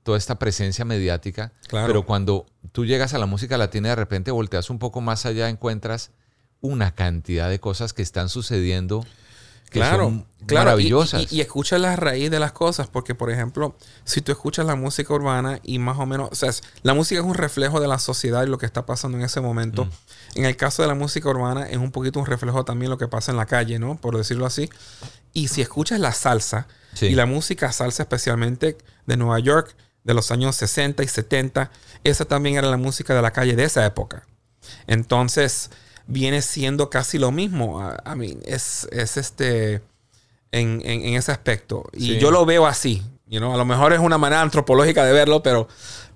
toda 0.06 0.20
esta 0.20 0.38
presencia 0.38 0.86
mediática. 0.86 1.52
Claro. 1.68 1.88
Pero 1.88 2.06
cuando 2.06 2.46
tú 2.72 2.86
llegas 2.86 3.16
a 3.16 3.18
la 3.18 3.26
música 3.26 3.58
latina, 3.58 3.90
de 3.90 3.96
repente 3.96 4.30
volteas 4.30 4.70
un 4.70 4.78
poco 4.78 5.02
más 5.02 5.26
allá, 5.26 5.50
encuentras 5.50 6.12
una 6.62 6.94
cantidad 6.94 7.50
de 7.50 7.60
cosas 7.60 7.92
que 7.92 8.04
están 8.04 8.30
sucediendo 8.30 9.04
que 9.72 9.80
claro, 9.80 10.04
son 10.04 10.28
claro. 10.46 10.66
maravillosas. 10.66 11.24
Y, 11.32 11.36
y, 11.36 11.38
y 11.40 11.42
escuchas 11.42 11.82
la 11.82 11.96
raíz 11.96 12.30
de 12.30 12.40
las 12.40 12.52
cosas, 12.52 12.88
porque, 12.88 13.16
por 13.16 13.32
ejemplo, 13.32 13.76
si 14.04 14.22
tú 14.22 14.32
escuchas 14.32 14.68
la 14.68 14.76
música 14.76 15.12
urbana 15.12 15.60
y 15.64 15.80
más 15.80 15.98
o 15.98 16.06
menos, 16.06 16.30
o 16.32 16.36
sea, 16.36 16.52
la 16.84 16.94
música 16.94 17.20
es 17.20 17.26
un 17.26 17.34
reflejo 17.34 17.80
de 17.80 17.88
la 17.88 17.98
sociedad 17.98 18.44
y 18.44 18.48
lo 18.48 18.60
que 18.60 18.68
está 18.68 18.86
pasando 18.86 19.18
en 19.18 19.24
ese 19.24 19.42
momento. 19.42 19.86
Mm. 19.86 19.90
En 20.36 20.46
el 20.46 20.56
caso 20.56 20.84
de 20.84 20.88
la 20.88 20.94
música 20.94 21.28
urbana, 21.30 21.68
es 21.68 21.78
un 21.78 21.92
poquito 21.92 22.20
un 22.20 22.28
reflejo 22.28 22.64
también 22.64 22.92
de 22.92 22.94
lo 22.94 23.00
que 23.00 23.08
pasa 23.08 23.32
en 23.32 23.38
la 23.38 23.48
calle, 23.48 23.80
¿no? 23.80 23.96
Por 23.96 24.16
decirlo 24.16 24.46
así. 24.46 24.70
Y 25.34 25.48
si 25.48 25.64
escuchas 25.64 26.00
la 26.00 26.14
salsa 26.14 26.68
sí. 26.94 27.08
y 27.08 27.16
la 27.16 27.26
música 27.26 27.72
salsa, 27.72 28.04
especialmente 28.04 28.78
de 29.08 29.18
Nueva 29.18 29.40
York, 29.40 29.76
de 30.06 30.14
los 30.14 30.32
años 30.32 30.56
60 30.56 31.04
y 31.04 31.08
70, 31.08 31.72
esa 32.06 32.26
también 32.26 32.56
era 32.56 32.70
la 32.70 32.78
música 32.78 33.14
de 33.14 33.22
la 33.22 33.32
calle 33.32 33.56
de 33.56 33.66
esa 33.66 33.86
época. 33.86 34.26
Entonces, 34.88 35.72
viene 36.08 36.42
siendo 36.42 36.90
casi 36.90 37.18
lo 37.18 37.32
mismo. 37.32 37.82
I 38.06 38.16
mean, 38.16 38.40
es, 38.46 38.88
es 38.92 39.18
este. 39.18 39.82
En, 40.52 40.82
en, 40.86 41.02
en, 41.02 41.16
ese 41.16 41.34
aspecto. 41.34 41.84
Y 41.92 42.14
sí. 42.14 42.20
yo 42.20 42.32
lo 42.32 42.46
veo 42.46 42.66
así. 42.66 43.04
You 43.28 43.40
know? 43.40 43.54
A 43.54 43.58
lo 43.58 43.66
mejor 43.66 43.92
es 43.92 44.00
una 44.00 44.18
manera 44.18 44.42
antropológica 44.42 45.04
de 45.04 45.12
verlo, 45.12 45.44
pero. 45.44 45.68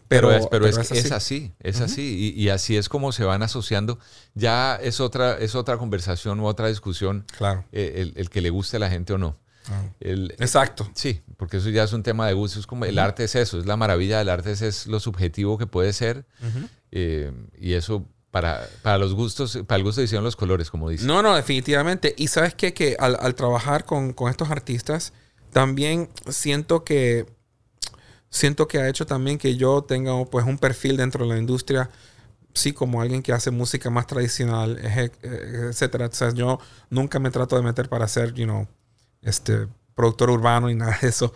Pero, 0.08 0.30
pero, 0.30 0.40
es, 0.40 0.48
pero, 0.48 0.66
pero 0.66 0.68
es, 0.68 0.78
es, 0.78 0.92
así. 0.92 0.98
es 0.98 1.12
así, 1.12 1.52
es 1.60 1.76
uh 1.76 1.82
-huh. 1.82 1.86
así. 1.86 2.34
Y, 2.36 2.44
y, 2.44 2.50
así 2.50 2.78
es 2.78 2.90
como 2.90 3.12
se 3.12 3.26
van 3.26 3.44
asociando. 3.44 4.00
Ya 4.34 4.76
es 4.76 5.00
otra, 5.00 5.38
es 5.38 5.54
otra 5.54 5.78
conversación 5.78 6.40
u 6.40 6.48
otra 6.48 6.68
discusión. 6.68 7.26
Claro. 7.38 7.66
Eh, 7.72 7.94
el, 7.98 8.14
el, 8.16 8.30
que 8.32 8.42
le 8.42 8.50
guste 8.50 8.78
a 8.78 8.80
la 8.80 8.90
gente 8.90 9.14
o 9.14 9.20
no. 9.20 9.38
Ah. 9.68 9.84
El, 10.00 10.36
Exacto. 10.40 10.90
Sí, 10.94 11.22
porque 11.38 11.58
eso 11.58 11.70
ya 11.70 11.84
es 11.84 11.94
un 11.94 12.04
tema 12.04 12.28
de 12.28 12.34
gusto. 12.34 12.60
Es 12.60 12.68
como, 12.68 12.86
el 12.86 12.96
uh 12.96 12.98
-huh. 12.98 13.04
arte 13.04 13.24
es 13.24 13.36
eso, 13.36 13.60
es 13.60 13.66
la 13.66 13.78
maravilla 13.78 14.20
del 14.20 14.30
arte, 14.30 14.52
es, 14.52 14.62
es 14.62 14.88
lo 14.88 15.00
subjetivo 15.00 15.58
que 15.58 15.68
puede 15.68 15.94
ser. 15.94 16.26
Uh 16.42 16.46
-huh. 16.46 16.70
eh, 16.92 17.32
y 17.58 17.74
eso 17.74 18.06
para, 18.32 18.68
para 18.82 18.98
los 18.98 19.14
gustos, 19.14 19.60
para 19.68 19.78
el 19.78 19.84
gusto 19.84 20.02
hicieron 20.02 20.24
los 20.24 20.36
colores, 20.36 20.70
como 20.70 20.90
dice. 20.90 21.06
No, 21.06 21.22
no, 21.22 21.36
definitivamente. 21.36 22.14
Y 22.18 22.28
sabes 22.28 22.54
qué? 22.54 22.74
que 22.74 22.96
al, 23.00 23.18
al 23.20 23.36
trabajar 23.36 23.86
con, 23.86 24.14
con, 24.14 24.30
estos 24.30 24.50
artistas, 24.50 25.14
también 25.52 26.10
siento 26.30 26.84
que 26.84 27.26
siento 28.30 28.68
que 28.68 28.78
ha 28.78 28.88
hecho 28.88 29.06
también 29.06 29.38
que 29.40 29.56
yo 29.56 29.84
tenga 29.84 30.24
pues 30.26 30.46
un 30.46 30.60
perfil 30.60 30.98
dentro 30.98 31.26
de 31.26 31.34
la 31.34 31.40
industria, 31.40 31.90
sí, 32.54 32.74
como 32.74 33.02
alguien 33.02 33.24
que 33.24 33.34
hace 33.34 33.52
música 33.52 33.90
más 33.90 34.06
tradicional, 34.06 34.78
etcétera. 34.78 36.08
O 36.08 36.12
sea, 36.12 36.32
yo 36.34 36.60
nunca 36.90 37.20
me 37.20 37.32
trato 37.32 37.56
de 37.56 37.64
meter 37.64 37.90
para 37.90 38.08
ser, 38.08 38.34
you 38.34 38.46
know, 38.46 38.68
este 39.22 39.68
productor 39.96 40.30
urbano 40.30 40.70
y 40.70 40.76
nada 40.76 40.98
de 41.02 41.10
eso. 41.10 41.34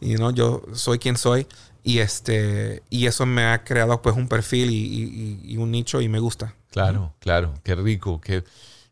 Y 0.00 0.12
you 0.12 0.16
know, 0.16 0.32
yo 0.32 0.62
soy 0.72 0.98
quien 0.98 1.16
soy. 1.16 1.46
Y 1.82 1.98
este 2.00 2.82
y 2.90 3.06
eso 3.06 3.26
me 3.26 3.44
ha 3.44 3.62
creado 3.62 4.02
pues 4.02 4.16
un 4.16 4.26
perfil 4.26 4.70
y, 4.70 4.74
y, 4.74 5.40
y 5.52 5.56
un 5.56 5.70
nicho 5.70 6.00
y 6.00 6.08
me 6.08 6.18
gusta. 6.18 6.54
Claro, 6.72 7.14
claro, 7.20 7.54
qué 7.62 7.74
rico. 7.74 8.20
Que, 8.20 8.42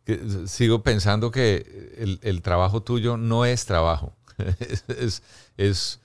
que 0.04 0.46
sigo 0.46 0.82
pensando 0.82 1.30
que 1.30 1.96
el, 1.98 2.20
el, 2.22 2.40
trabajo 2.40 2.82
tuyo 2.82 3.16
no 3.16 3.44
es 3.44 3.66
trabajo. 3.66 4.14
es, 4.58 4.84
es, 4.88 5.22
es, 5.56 6.00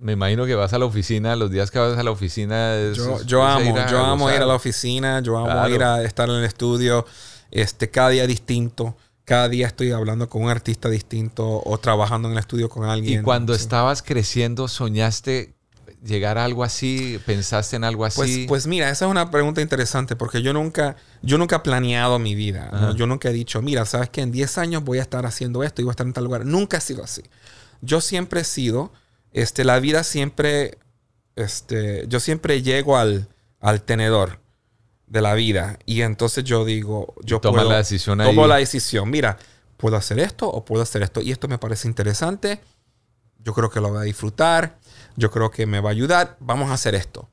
me 0.00 0.12
imagino 0.12 0.46
que 0.46 0.54
vas 0.54 0.72
a 0.72 0.78
la 0.78 0.84
oficina, 0.84 1.36
los 1.36 1.50
días 1.50 1.70
que 1.70 1.78
vas 1.78 1.98
a 1.98 2.02
la 2.02 2.10
oficina. 2.10 2.76
Es, 2.76 2.96
yo, 2.96 3.22
yo 3.22 3.42
amo, 3.42 3.76
yo 3.90 3.98
amo 3.98 4.30
ir 4.30 4.40
a 4.40 4.46
la 4.46 4.54
oficina, 4.54 5.20
yo 5.20 5.36
amo 5.36 5.68
ir 5.68 5.82
a 5.82 6.02
estar 6.02 6.28
en 6.28 6.36
el 6.36 6.44
estudio, 6.44 7.04
este, 7.50 7.90
cada 7.90 8.10
día 8.10 8.26
distinto. 8.26 8.96
Cada 9.24 9.48
día 9.48 9.66
estoy 9.66 9.90
hablando 9.92 10.28
con 10.28 10.42
un 10.42 10.50
artista 10.50 10.90
distinto 10.90 11.62
o 11.64 11.78
trabajando 11.78 12.28
en 12.28 12.32
el 12.32 12.38
estudio 12.38 12.68
con 12.68 12.84
alguien. 12.84 13.20
Y 13.20 13.22
cuando 13.22 13.54
estabas 13.54 14.02
creciendo, 14.02 14.68
¿soñaste 14.68 15.54
llegar 16.04 16.36
a 16.36 16.44
algo 16.44 16.62
así? 16.62 17.18
¿Pensaste 17.24 17.76
en 17.76 17.84
algo 17.84 18.02
pues, 18.02 18.18
así? 18.18 18.44
Pues, 18.46 18.66
mira, 18.66 18.90
esa 18.90 19.06
es 19.06 19.10
una 19.10 19.30
pregunta 19.30 19.62
interesante 19.62 20.14
porque 20.14 20.42
yo 20.42 20.52
nunca, 20.52 20.96
yo 21.22 21.38
nunca 21.38 21.56
he 21.56 21.60
planeado 21.60 22.18
mi 22.18 22.34
vida. 22.34 22.92
Yo 22.96 23.06
nunca 23.06 23.30
he 23.30 23.32
dicho, 23.32 23.62
mira, 23.62 23.86
sabes 23.86 24.10
que 24.10 24.20
en 24.20 24.30
10 24.30 24.58
años 24.58 24.84
voy 24.84 24.98
a 24.98 25.02
estar 25.02 25.24
haciendo 25.24 25.62
esto 25.62 25.80
y 25.80 25.84
voy 25.84 25.92
a 25.92 25.94
estar 25.94 26.06
en 26.06 26.12
tal 26.12 26.24
lugar. 26.24 26.44
Nunca 26.44 26.76
ha 26.76 26.80
sido 26.80 27.02
así. 27.02 27.22
Yo 27.80 28.00
siempre 28.02 28.42
he 28.42 28.44
sido 28.44 28.92
este, 29.32 29.64
la 29.64 29.80
vida 29.80 30.04
siempre, 30.04 30.78
este, 31.34 32.06
yo 32.08 32.20
siempre 32.20 32.62
llego 32.62 32.96
al, 32.98 33.28
al 33.60 33.82
tenedor 33.82 34.43
de 35.14 35.22
la 35.22 35.34
vida 35.34 35.78
y 35.86 36.02
entonces 36.02 36.44
yo 36.44 36.64
digo, 36.64 37.14
yo 37.22 37.40
Toma 37.40 37.64
la 37.64 37.78
decisión 37.78 38.20
ahí. 38.20 38.26
Tomo 38.26 38.46
la 38.46 38.56
decisión, 38.56 39.08
mira, 39.08 39.38
puedo 39.76 39.96
hacer 39.96 40.18
esto 40.18 40.48
o 40.48 40.64
puedo 40.64 40.82
hacer 40.82 41.02
esto 41.02 41.22
y 41.22 41.30
esto 41.30 41.46
me 41.48 41.56
parece 41.56 41.86
interesante, 41.88 42.60
yo 43.38 43.54
creo 43.54 43.70
que 43.70 43.80
lo 43.80 43.90
voy 43.90 43.98
a 43.98 44.02
disfrutar, 44.02 44.78
yo 45.16 45.30
creo 45.30 45.52
que 45.52 45.66
me 45.66 45.80
va 45.80 45.90
a 45.90 45.92
ayudar, 45.92 46.36
vamos 46.40 46.70
a 46.70 46.74
hacer 46.74 46.96
esto. 46.96 47.28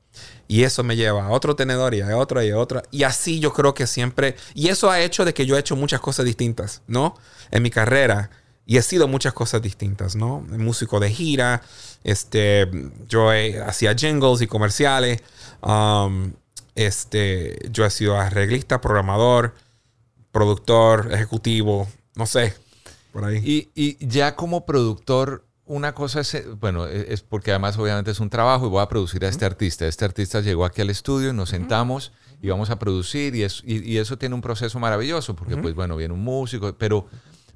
Y 0.46 0.62
eso 0.62 0.84
me 0.84 0.94
lleva 0.94 1.26
a 1.26 1.30
otro 1.30 1.56
tenedor 1.56 1.94
y 1.94 2.02
a 2.02 2.16
otro 2.16 2.42
y 2.42 2.50
a 2.50 2.58
otro. 2.58 2.82
Y 2.90 3.02
así 3.02 3.40
yo 3.40 3.52
creo 3.52 3.74
que 3.74 3.86
siempre... 3.86 4.36
Y 4.54 4.68
eso 4.68 4.90
ha 4.90 5.00
hecho 5.00 5.24
de 5.24 5.32
que 5.32 5.46
yo 5.46 5.56
he 5.56 5.60
hecho 5.60 5.74
muchas 5.74 6.00
cosas 6.00 6.26
distintas, 6.26 6.82
¿no? 6.86 7.16
En 7.50 7.62
mi 7.62 7.70
carrera. 7.70 8.30
Y 8.66 8.76
he 8.76 8.82
sido 8.82 9.08
muchas 9.08 9.32
cosas 9.32 9.62
distintas, 9.62 10.14
¿no? 10.14 10.40
Músico 10.42 11.00
de 11.00 11.10
gira, 11.10 11.62
este, 12.04 12.70
yo 13.08 13.30
hacía 13.66 13.94
jingles 13.94 14.42
y 14.42 14.46
comerciales. 14.46 15.22
Um, 15.62 16.34
este, 16.74 17.58
yo 17.70 17.84
he 17.84 17.90
sido 17.90 18.18
arreglista, 18.18 18.80
programador, 18.80 19.54
productor, 20.30 21.10
ejecutivo, 21.12 21.88
no 22.14 22.26
sé, 22.26 22.54
por 23.12 23.24
ahí. 23.24 23.70
Y, 23.74 24.06
ya 24.06 24.34
como 24.34 24.64
productor, 24.64 25.44
una 25.66 25.94
cosa 25.94 26.20
es, 26.20 26.44
bueno, 26.58 26.86
e, 26.86 27.12
es 27.12 27.22
porque 27.22 27.50
además 27.50 27.78
obviamente 27.78 28.10
es 28.10 28.20
un 28.20 28.30
trabajo 28.30 28.66
y 28.66 28.70
voy 28.70 28.82
a 28.82 28.88
producir 28.88 29.24
a 29.24 29.28
este 29.28 29.44
artista. 29.44 29.86
Este 29.86 30.04
artista 30.04 30.40
llegó 30.40 30.64
aquí 30.64 30.80
al 30.80 30.90
estudio, 30.90 31.32
nos 31.32 31.50
sentamos 31.50 32.12
y 32.40 32.48
vamos 32.48 32.70
a 32.70 32.78
producir 32.78 33.36
y, 33.36 33.44
es, 33.44 33.62
y, 33.64 33.98
eso 33.98 34.18
tiene 34.18 34.34
un 34.34 34.40
proceso 34.40 34.78
maravilloso 34.78 35.36
porque 35.36 35.56
pues 35.56 35.74
bueno, 35.74 35.96
viene 35.96 36.14
un 36.14 36.24
músico, 36.24 36.74
pero 36.76 37.06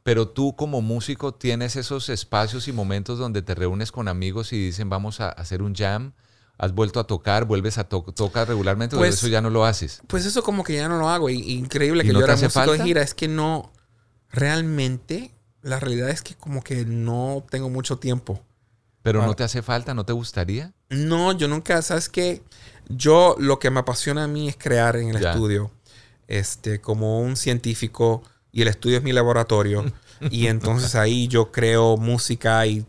pero 0.02 0.28
tú 0.28 0.54
como 0.54 0.82
músico 0.82 1.34
tienes 1.34 1.74
esos 1.74 2.10
espacios 2.10 2.68
y 2.68 2.72
momentos 2.72 3.18
donde 3.18 3.42
te 3.42 3.56
reúnes 3.56 3.90
con 3.90 4.06
amigos 4.06 4.52
y 4.52 4.66
dicen 4.66 4.88
vamos 4.88 5.20
a 5.20 5.30
hacer 5.30 5.62
un 5.62 5.74
jam. 5.74 6.12
¿Has 6.58 6.72
vuelto 6.72 7.00
a 7.00 7.06
tocar? 7.06 7.44
¿Vuelves 7.44 7.76
a 7.76 7.84
tocar 7.84 8.48
regularmente 8.48 8.96
o 8.96 8.98
pues 8.98 9.14
eso 9.14 9.28
ya 9.28 9.42
no 9.42 9.50
lo 9.50 9.66
haces? 9.66 10.00
Pues 10.06 10.24
eso 10.24 10.42
como 10.42 10.64
que 10.64 10.74
ya 10.74 10.88
no 10.88 10.98
lo 10.98 11.08
hago. 11.08 11.28
Y, 11.28 11.52
increíble 11.52 12.02
que 12.02 12.12
yo 12.12 12.24
era 12.24 12.36
músico 12.36 12.72
de 12.72 12.82
gira. 12.82 13.02
Es 13.02 13.14
que 13.14 13.28
no... 13.28 13.72
Realmente, 14.30 15.32
la 15.62 15.78
realidad 15.80 16.10
es 16.10 16.22
que 16.22 16.34
como 16.34 16.62
que 16.62 16.84
no 16.84 17.44
tengo 17.50 17.70
mucho 17.70 17.98
tiempo. 17.98 18.42
¿Pero 19.02 19.24
no 19.24 19.34
te 19.34 19.44
hace 19.44 19.62
falta? 19.62 19.94
¿No 19.94 20.04
te 20.04 20.12
gustaría? 20.12 20.72
No, 20.88 21.32
yo 21.32 21.46
nunca... 21.46 21.80
¿Sabes 21.82 22.08
qué? 22.08 22.42
Yo 22.88 23.36
lo 23.38 23.58
que 23.58 23.70
me 23.70 23.80
apasiona 23.80 24.24
a 24.24 24.28
mí 24.28 24.48
es 24.48 24.56
crear 24.56 24.96
en 24.96 25.10
el 25.10 25.24
estudio. 25.24 25.70
Este, 26.26 26.80
como 26.80 27.20
un 27.20 27.36
científico 27.36 28.22
y 28.50 28.62
el 28.62 28.68
estudio 28.68 28.96
es 28.96 29.02
mi 29.02 29.12
laboratorio. 29.12 29.84
y 30.30 30.46
entonces 30.46 30.94
ahí 30.94 31.28
yo 31.28 31.52
creo 31.52 31.98
música 31.98 32.66
y 32.66 32.86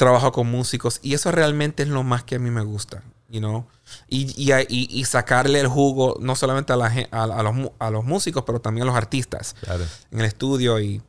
trabajo 0.00 0.32
con 0.32 0.50
músicos. 0.50 0.98
Y 1.02 1.12
eso 1.12 1.30
realmente 1.30 1.82
es 1.82 1.90
lo 1.90 2.02
más 2.02 2.24
que 2.24 2.36
a 2.36 2.38
mí 2.38 2.50
me 2.50 2.62
gusta, 2.62 3.02
you 3.28 3.38
know? 3.38 3.66
Y, 4.08 4.32
y, 4.34 4.88
y, 4.90 5.04
sacarle 5.04 5.60
el 5.60 5.68
jugo 5.68 6.16
no 6.20 6.34
solamente 6.36 6.72
a, 6.72 6.76
la, 6.76 6.86
a, 7.10 7.22
a, 7.24 7.42
los, 7.42 7.70
a 7.78 7.90
los 7.90 8.04
músicos, 8.04 8.44
pero 8.46 8.60
también 8.60 8.84
a 8.84 8.86
los 8.86 8.96
artistas 8.96 9.54
en 10.10 10.20
el 10.20 10.24
estudio. 10.24 10.80
Y, 10.80 11.02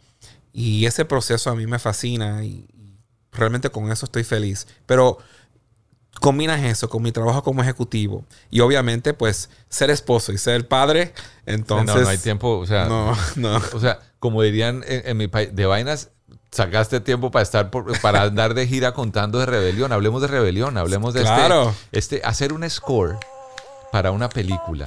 y 0.51 0.85
ese 0.85 1.05
proceso 1.05 1.49
a 1.49 1.55
mí 1.55 1.65
me 1.67 1.79
fascina 1.79 2.43
y, 2.43 2.67
realmente 3.31 3.69
con 3.69 3.89
eso 3.89 4.05
estoy 4.05 4.25
feliz. 4.25 4.67
Pero 4.85 5.19
combinas 6.19 6.61
eso 6.61 6.89
con 6.89 7.01
mi 7.01 7.13
trabajo 7.13 7.43
como 7.43 7.61
ejecutivo 7.61 8.25
y 8.49 8.59
obviamente 8.59 9.13
pues 9.13 9.49
ser 9.69 9.89
esposo 9.89 10.33
y 10.33 10.37
ser 10.37 10.67
padre, 10.67 11.13
entonces... 11.45 11.95
No, 11.95 12.01
no 12.01 12.09
hay 12.09 12.17
tiempo, 12.17 12.57
o 12.57 12.65
sea... 12.65 12.87
No, 12.87 13.17
no. 13.37 13.55
O 13.73 13.79
sea, 13.79 14.01
como 14.19 14.41
dirían 14.41 14.83
en, 14.85 15.15
mi 15.15 15.29
país, 15.29 15.55
de 15.55 15.65
vainas 15.65 16.09
sacaste 16.51 16.99
tiempo 16.99 17.31
para 17.31 17.43
estar 17.43 17.71
para 18.01 18.23
andar 18.23 18.53
de 18.53 18.67
gira 18.67 18.93
contando 18.93 19.39
de 19.39 19.45
rebelión. 19.45 19.91
Hablemos 19.91 20.21
de 20.21 20.27
rebelión, 20.27 20.77
hablemos 20.77 21.13
de 21.13 21.21
este, 21.21 21.71
este, 21.91 22.21
hacer 22.23 22.53
un 22.53 22.69
score 22.69 23.17
para 23.91 24.11
una 24.11 24.29
película. 24.29 24.85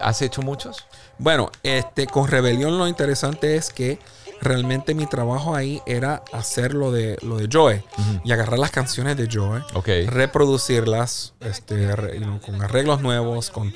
¿Has 0.00 0.22
hecho 0.22 0.42
muchos? 0.42 0.86
Bueno, 1.18 1.50
este 1.62 2.06
con 2.06 2.28
rebelión 2.28 2.78
lo 2.78 2.86
interesante 2.86 3.56
es 3.56 3.70
que 3.70 3.98
realmente 4.40 4.94
mi 4.94 5.06
trabajo 5.06 5.54
ahí 5.54 5.82
era 5.86 6.22
hacer 6.32 6.74
lo 6.74 6.92
de, 6.92 7.18
lo 7.22 7.38
de 7.38 7.48
Joe 7.52 7.84
y 8.24 8.32
agarrar 8.32 8.58
las 8.58 8.70
canciones 8.70 9.16
de 9.16 9.28
Joe, 9.32 9.62
reproducirlas 10.06 11.34
este, 11.40 11.88
con 12.44 12.62
arreglos 12.62 13.00
nuevos, 13.00 13.50
con, 13.50 13.72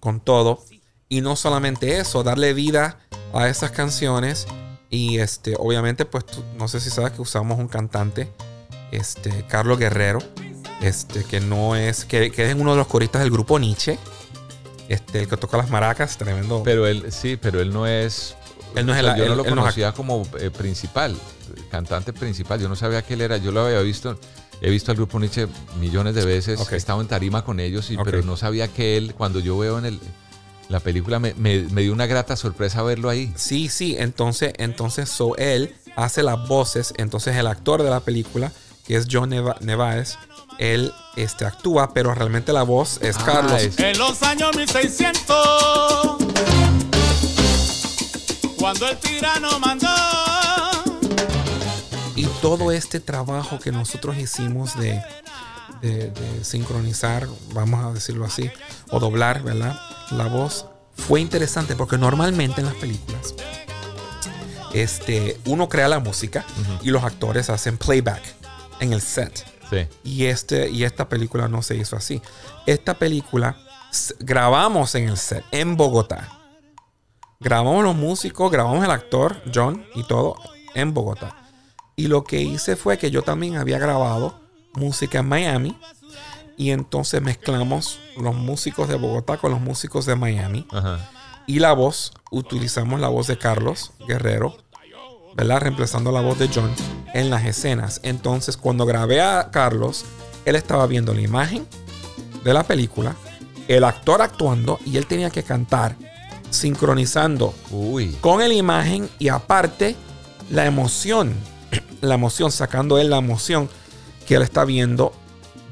con 0.00 0.20
todo. 0.20 0.60
Y 1.08 1.20
no 1.20 1.36
solamente 1.36 1.98
eso, 1.98 2.22
darle 2.22 2.54
vida 2.54 2.98
a 3.32 3.48
esas 3.48 3.70
canciones. 3.70 4.46
Y 4.90 5.18
este, 5.18 5.56
obviamente, 5.58 6.04
pues 6.04 6.24
no 6.56 6.68
sé 6.68 6.80
si 6.80 6.90
sabes 6.90 7.12
que 7.12 7.22
usamos 7.22 7.58
un 7.58 7.68
cantante, 7.68 8.30
este, 8.92 9.44
Carlos 9.48 9.78
Guerrero, 9.78 10.20
este, 10.80 11.24
que 11.24 11.40
no 11.40 11.74
es, 11.76 12.04
que, 12.04 12.30
que 12.30 12.48
es 12.48 12.54
uno 12.54 12.72
de 12.72 12.76
los 12.76 12.86
coristas 12.86 13.22
del 13.22 13.30
grupo 13.30 13.58
Nietzsche. 13.58 13.98
Este, 14.88 15.20
el 15.20 15.28
que 15.28 15.36
toca 15.36 15.56
las 15.56 15.70
maracas, 15.70 16.18
tremendo. 16.18 16.62
Pero 16.62 16.86
él, 16.86 17.10
sí, 17.10 17.36
pero 17.40 17.60
él 17.60 17.72
no 17.72 17.86
es 17.86 18.36
él 18.74 18.86
no 18.86 18.94
es 18.94 19.00
el, 19.00 19.16
yo 19.16 19.28
no 19.28 19.34
lo 19.36 19.44
conocía 19.44 19.92
como 19.92 20.26
eh, 20.38 20.50
principal, 20.50 21.16
cantante 21.70 22.12
principal. 22.12 22.60
Yo 22.60 22.68
no 22.68 22.76
sabía 22.76 23.02
que 23.02 23.14
él 23.14 23.20
era. 23.20 23.36
Yo 23.36 23.52
lo 23.52 23.64
había 23.64 23.80
visto. 23.80 24.18
He 24.60 24.70
visto 24.70 24.90
al 24.90 24.96
grupo 24.96 25.18
Nietzsche 25.18 25.46
millones 25.78 26.14
de 26.14 26.24
veces. 26.24 26.60
He 26.70 26.76
estado 26.76 27.00
en 27.00 27.06
tarima 27.06 27.44
con 27.44 27.60
ellos, 27.60 27.90
y, 27.90 27.96
pero 27.96 28.22
no 28.22 28.36
sabía 28.36 28.68
que 28.68 28.96
él, 28.96 29.14
cuando 29.14 29.40
yo 29.40 29.58
veo 29.58 29.78
en 29.78 29.84
el, 29.86 30.00
la 30.68 30.80
película, 30.80 31.18
me, 31.18 31.32
dio 31.32 31.92
una 31.92 32.06
grata 32.06 32.36
sorpresa 32.36 32.82
verlo 32.82 33.08
ahí. 33.08 33.32
Sí, 33.36 33.68
sí. 33.68 33.96
Entonces, 33.98 34.52
entonces 34.58 35.08
so, 35.08 35.36
él 35.36 35.74
hace 35.96 36.22
las 36.22 36.48
voces. 36.48 36.94
Entonces 36.96 37.36
el 37.36 37.46
actor 37.46 37.82
de 37.82 37.90
la 37.90 38.00
película, 38.00 38.52
que 38.86 38.96
es 38.96 39.06
John 39.10 39.30
Nevaez, 39.30 40.18
él 40.58 40.92
este, 41.16 41.44
actúa, 41.44 41.92
pero 41.94 42.14
realmente 42.14 42.52
la 42.52 42.62
voz 42.62 42.98
es 43.02 43.16
ah, 43.18 43.24
Carlos. 43.24 43.78
En 43.78 43.98
los 43.98 44.22
años 44.22 44.56
1600 44.56 46.24
cuando 48.64 48.88
el 48.88 48.96
tirano 48.96 49.60
mandó. 49.60 49.88
Y 52.16 52.24
todo 52.40 52.72
este 52.72 52.98
trabajo 52.98 53.58
que 53.58 53.70
nosotros 53.70 54.16
hicimos 54.16 54.74
de, 54.78 55.02
de, 55.84 56.44
sincronizar, 56.44 57.26
vamos 57.52 57.84
a 57.84 57.92
decirlo 57.92 58.24
así, 58.24 58.50
o 58.90 58.98
doblar, 58.98 59.42
¿verdad? 59.42 59.78
La 60.10 60.26
voz 60.26 60.66
fue 60.96 61.20
interesante 61.20 61.76
porque 61.76 61.98
normalmente 61.98 62.60
en 62.60 62.66
las 62.66 62.76
películas 62.76 63.34
este, 64.72 65.38
uno 65.46 65.68
crea 65.68 65.88
la 65.88 66.00
música 66.00 66.44
y 66.82 66.90
los 66.90 67.04
actores 67.04 67.50
hacen 67.50 67.78
playback 67.78 68.22
en 68.80 68.92
el 68.92 69.00
set. 69.00 69.44
Sí. 69.70 69.86
Y, 70.02 70.24
este, 70.26 70.68
y 70.70 70.84
esta 70.84 71.08
película 71.08 71.48
no 71.48 71.62
se 71.62 71.76
hizo 71.76 71.96
así. 71.96 72.20
Esta 72.66 72.94
película 72.94 73.56
grabamos 74.18 74.94
en 74.94 75.08
el 75.08 75.16
set, 75.16 75.44
en 75.52 75.76
Bogotá. 75.76 76.40
Grabamos 77.40 77.84
los 77.84 77.94
músicos, 77.94 78.50
grabamos 78.50 78.84
el 78.84 78.90
actor, 78.90 79.42
John, 79.54 79.86
y 79.94 80.02
todo 80.04 80.36
en 80.74 80.92
Bogotá. 80.92 81.36
Y 81.96 82.08
lo 82.08 82.24
que 82.24 82.40
hice 82.40 82.74
fue 82.74 82.98
que 82.98 83.10
yo 83.10 83.22
también 83.22 83.56
había 83.56 83.78
grabado 83.78 84.43
música 84.76 85.18
en 85.20 85.28
Miami. 85.28 85.78
Y 86.56 86.70
entonces 86.70 87.20
mezclamos 87.20 87.98
los 88.16 88.34
músicos 88.34 88.88
de 88.88 88.96
Bogotá 88.96 89.38
con 89.38 89.50
los 89.50 89.60
músicos 89.60 90.06
de 90.06 90.14
Miami. 90.14 90.66
Y 91.46 91.58
la 91.58 91.72
voz, 91.72 92.12
utilizamos 92.30 93.00
la 93.00 93.08
voz 93.08 93.26
de 93.26 93.36
Carlos 93.36 93.92
Guerrero, 94.06 94.56
¿verdad? 95.34 95.60
Reemplazando 95.60 96.12
la 96.12 96.20
voz 96.20 96.38
de 96.38 96.48
John 96.54 96.70
en 97.12 97.30
las 97.30 97.44
escenas. 97.44 98.00
Entonces, 98.02 98.56
cuando 98.56 98.86
grabé 98.86 99.20
a 99.20 99.50
Carlos, 99.50 100.04
él 100.44 100.56
estaba 100.56 100.86
viendo 100.86 101.12
la 101.12 101.20
imagen 101.22 101.66
de 102.44 102.54
la 102.54 102.62
película, 102.62 103.16
el 103.68 103.84
actor 103.84 104.22
actuando 104.22 104.78
y 104.84 104.96
él 104.96 105.06
tenía 105.06 105.30
que 105.30 105.42
cantar 105.42 105.96
sincronizando 106.50 107.54
con 108.20 108.38
la 108.38 108.54
imagen 108.54 109.08
y 109.18 109.28
aparte 109.28 109.96
la 110.50 110.66
emoción, 110.66 111.34
la 112.00 112.14
emoción, 112.14 112.52
sacando 112.52 112.98
él 112.98 113.10
la 113.10 113.18
emoción 113.18 113.68
que 114.24 114.36
él 114.36 114.42
está 114.42 114.64
viendo 114.64 115.12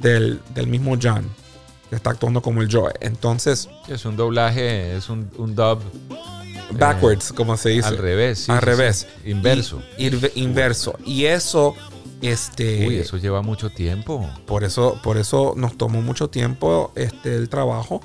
del, 0.01 0.41
mismo 0.67 0.97
John, 1.01 1.29
que 1.89 1.97
está 1.97 2.11
actuando 2.11 2.43
como 2.43 2.63
el 2.63 2.71
Joe. 2.71 2.93
Entonces... 3.01 3.69
Es 3.89 4.05
un 4.05 4.17
doblaje, 4.17 4.97
es 4.97 5.09
un, 5.09 5.31
dub. 5.55 5.81
Backwards, 6.73 7.33
como 7.33 7.57
se 7.57 7.71
dice. 7.71 7.89
Al 7.89 7.99
revés. 7.99 8.49
al 8.49 8.63
revés. 8.63 9.07
Inverso. 9.25 9.83
inverso. 9.99 10.99
Y 11.05 11.27
eso 11.27 11.75
Este, 12.23 12.87
Uy, 12.87 12.97
eso 12.97 13.19
lleva 13.19 13.43
mucho 13.43 13.69
tiempo. 13.69 14.29
Por 14.47 14.65
eso, 14.65 14.99
por 15.03 15.19
eso 15.19 15.55
nos 15.57 15.77
tomó 15.77 16.01
mucho 16.01 16.31
tiempo 16.31 16.93
este, 16.95 17.37
el 17.37 17.49
trabajo. 17.49 18.01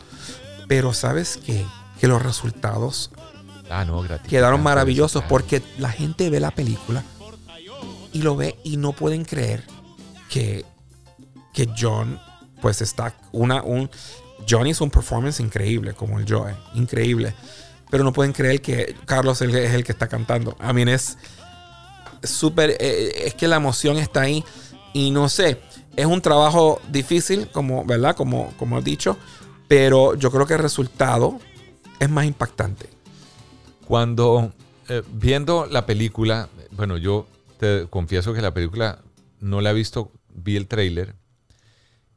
Pero 0.68 0.94
sabes 0.94 1.40
qué? 1.46 1.66
que 2.00 2.08
los 2.08 2.22
resultados 2.22 3.12
ah, 3.70 3.86
no, 3.86 4.04
quedaron 4.28 4.62
maravillosos 4.62 5.24
porque 5.24 5.62
la 5.78 5.90
gente 5.90 6.30
ve 6.30 6.40
la 6.40 6.52
película 6.52 7.04
y 8.14 8.22
lo 8.22 8.36
ve 8.36 8.58
y 8.64 8.78
no 8.78 8.94
pueden 8.94 9.26
creer 9.26 9.64
que, 10.30 10.66
que 11.54 11.70
John 11.78 12.20
pues 12.62 12.82
está 12.82 13.13
una 13.32 13.62
un 13.62 13.90
John 14.50 14.68
hizo 14.68 14.84
un 14.84 14.92
performance 14.92 15.40
increíble 15.40 15.94
como 15.94 16.20
el 16.20 16.26
Joe, 16.28 16.56
increíble. 16.76 17.34
Pero 17.90 18.04
no 18.04 18.13
pueden 18.13 18.34
creer 18.34 18.62
que 18.62 18.96
Carlos 19.06 19.42
es 19.42 19.74
el 19.74 19.84
que 19.84 19.92
está 19.92 20.08
cantando. 20.08 20.56
A 20.60 20.74
mí 20.74 20.84
es 20.84 21.18
súper, 22.24 22.72
eh, 22.80 23.24
es 23.26 23.34
que 23.34 23.48
la 23.48 23.56
emoción 23.56 23.98
está 23.98 24.22
ahí 24.22 24.44
y 24.94 25.12
no 25.12 25.30
sé, 25.30 25.60
es 25.96 26.06
un 26.06 26.22
trabajo 26.22 26.82
difícil, 26.90 27.50
como, 27.50 27.86
¿verdad? 27.86 28.16
Como, 28.16 28.54
como 28.58 28.80
he 28.80 28.82
dicho, 28.82 29.18
pero 29.68 30.16
yo 30.16 30.32
creo 30.32 30.46
que 30.46 30.54
el 30.54 30.60
resultado 30.60 31.40
es 32.00 32.10
más 32.10 32.26
impactante. 32.26 32.90
Cuando 33.88 34.52
eh, 34.90 35.02
viendo 35.12 35.66
la 35.66 35.86
película, 35.86 36.50
bueno, 36.72 36.98
yo 36.98 37.28
te 37.60 37.88
confieso 37.90 38.34
que 38.34 38.42
la 38.42 38.54
película 38.54 39.00
no 39.40 39.62
la 39.62 39.72
he 39.72 39.74
visto, 39.74 40.12
vi 40.38 40.56
el 40.56 40.67
tráiler 40.67 41.15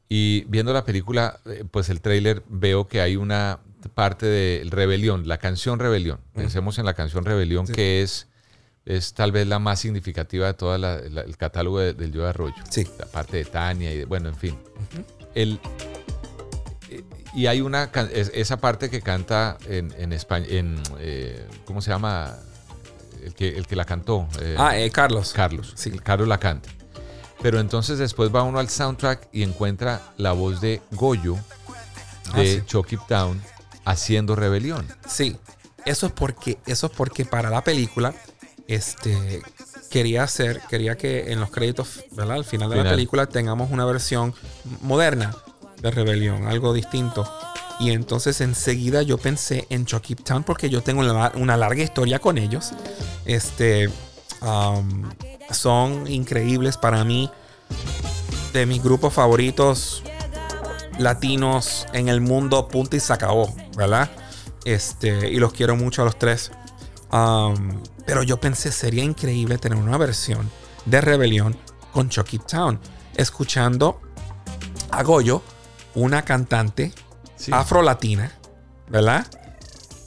y 0.09 0.45
viendo 0.45 0.73
la 0.73 0.85
película, 0.85 1.41
eh, 1.47 1.65
pues 1.69 1.89
el 1.89 2.01
tráiler 2.01 2.43
veo 2.49 2.87
que 2.87 3.01
hay 3.01 3.17
una 3.17 3.61
parte 3.95 4.27
de 4.27 4.63
Rebelión, 4.69 5.27
la 5.27 5.39
canción 5.39 5.79
Rebelión. 5.79 6.21
Pensemos 6.35 6.79
en 6.79 6.85
la 6.85 6.95
canción 6.95 7.25
Rebelión 7.25 7.67
que 7.67 8.03
es 8.03 8.29
es 8.87 9.13
tal 9.13 9.31
vez 9.31 9.47
la 9.47 9.59
más 9.59 9.79
significativa 9.79 10.47
de 10.47 10.55
todo 10.55 10.75
el 10.75 11.37
catálogo 11.37 11.79
del 11.81 12.13
Yo 12.13 12.23
de 12.23 12.31
Arroyo. 12.31 12.55
Sí. 12.71 12.87
La 12.99 13.07
parte 13.07 13.37
de 13.37 13.45
Tania 13.45 13.93
y 13.93 14.05
bueno, 14.05 14.29
en 14.29 14.37
fin. 14.37 14.59
el, 15.35 15.61
y 17.35 17.47
hay 17.47 17.61
una 17.61 17.91
esa 18.13 18.61
parte 18.61 18.91
que 18.91 19.01
canta 19.01 19.59
en, 19.69 19.95
en 19.97 20.13
España, 20.13 20.47
en, 20.49 20.83
eh, 20.99 21.47
¿cómo 21.65 21.81
se 21.81 21.91
llama? 21.91 22.37
El 23.23 23.35
que, 23.35 23.57
el 23.57 23.67
que 23.67 23.77
la 23.77 23.85
cantó. 23.85 24.27
Eh, 24.41 24.57
ah, 24.59 24.79
eh, 24.79 24.91
Carlos. 24.91 25.33
Carlos. 25.35 25.73
Sí. 25.77 25.91
Carlos 25.91 26.27
la 26.27 26.39
canta. 26.39 26.71
Pero 27.43 27.61
entonces 27.61 27.99
después 27.99 28.35
va 28.35 28.43
uno 28.43 28.59
al 28.59 28.69
soundtrack 28.69 29.29
y 29.33 29.43
encuentra 29.43 30.01
la 30.17 30.33
voz 30.33 30.61
de 30.61 30.83
Goyo 30.93 31.37
de 32.35 32.61
ah, 32.61 32.67
Chucky 32.67 32.97
Town 33.09 33.41
haciendo 33.85 34.37
rebelión. 34.37 34.87
Sí. 35.09 35.37
Eso 35.87 36.07
es 36.07 36.13
porque, 36.13 36.59
eso 36.67 36.89
es 36.89 36.93
porque 36.93 37.25
para 37.25 37.49
la 37.49 37.65
película, 37.65 38.15
este 38.69 39.43
quería 39.91 40.23
hacer, 40.23 40.63
quería 40.69 40.97
que 40.97 41.33
en 41.33 41.41
los 41.41 41.51
créditos, 41.51 42.05
¿verdad? 42.13 42.37
Al 42.37 42.45
final 42.45 42.71
de 42.71 42.77
la 42.77 42.91
película 42.91 43.27
tengamos 43.27 43.71
una 43.71 43.85
versión 43.85 44.35
moderna 44.83 45.35
de 45.83 45.91
Rebelión, 45.91 46.47
algo 46.47 46.73
distinto. 46.73 47.31
Y 47.81 47.91
entonces 47.91 48.41
enseguida 48.41 49.03
yo 49.03 49.19
pensé 49.19 49.67
en 49.71 49.87
Chucky 49.87 50.15
Town 50.15 50.45
porque 50.45 50.71
yo 50.71 50.83
tengo 50.83 51.01
una, 51.01 51.57
larga 51.57 51.83
historia 51.83 52.19
con 52.19 52.39
ellos. 52.39 52.71
Este, 53.25 53.89
um, 54.43 55.11
son 55.51 56.11
increíbles 56.11 56.77
para 56.77 57.05
mí. 57.05 57.31
De 58.53 58.67
mis 58.67 58.83
grupos 58.83 59.15
favoritos 59.15 60.03
latinos 60.99 61.87
en 61.93 62.09
el 62.09 62.21
mundo, 62.21 62.69
punto 62.69 62.97
y 62.97 63.01
se 63.01 63.13
acabó, 63.13 63.55
¿verdad? 63.77 64.11
Este, 64.65 65.31
y 65.31 65.37
los 65.37 65.53
quiero 65.53 65.77
mucho 65.77 66.03
a 66.03 66.05
los 66.05 66.19
tres. 66.19 66.53
Um, 67.13 67.83
pero 68.07 68.23
yo 68.23 68.39
pensé, 68.39 68.73
sería 68.73 69.03
increíble 69.03 69.59
tener 69.59 69.79
una 69.79 69.97
versión 69.97 70.51
de 70.85 71.01
Rebelión 71.01 71.57
con 71.93 72.09
Chucky 72.09 72.39
Town. 72.39 72.79
Escuchando 73.15 74.01
a 74.91 75.03
Goyo 75.03 75.43
una 75.95 76.23
cantante 76.23 76.93
afro-latina, 77.51 78.33
¿verdad? 78.89 79.27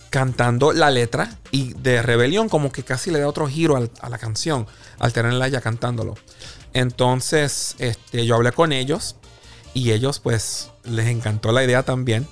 Cantando 0.10 0.72
la 0.72 0.90
letra 0.90 1.38
y 1.54 1.74
de 1.76 2.02
rebelión, 2.02 2.50
como 2.50 2.72
que 2.72 2.84
casi 2.84 3.12
le 3.12 3.20
da 3.20 3.28
otro 3.28 3.48
giro 3.48 3.78
a 4.02 4.10
la 4.10 4.18
canción 4.18 4.66
al 4.98 5.14
tenerla 5.14 5.48
ya 5.50 5.62
cantándolo. 5.62 6.16
Entonces, 6.74 7.76
este, 7.78 8.26
yo 8.26 8.34
hablé 8.34 8.52
con 8.54 8.72
ellos 8.72 9.18
y 9.76 9.92
ellos, 9.92 10.20
pues, 10.20 10.72
les 10.84 11.06
encantó 11.06 11.52
la 11.52 11.64
idea 11.64 11.84
también. 11.84 12.28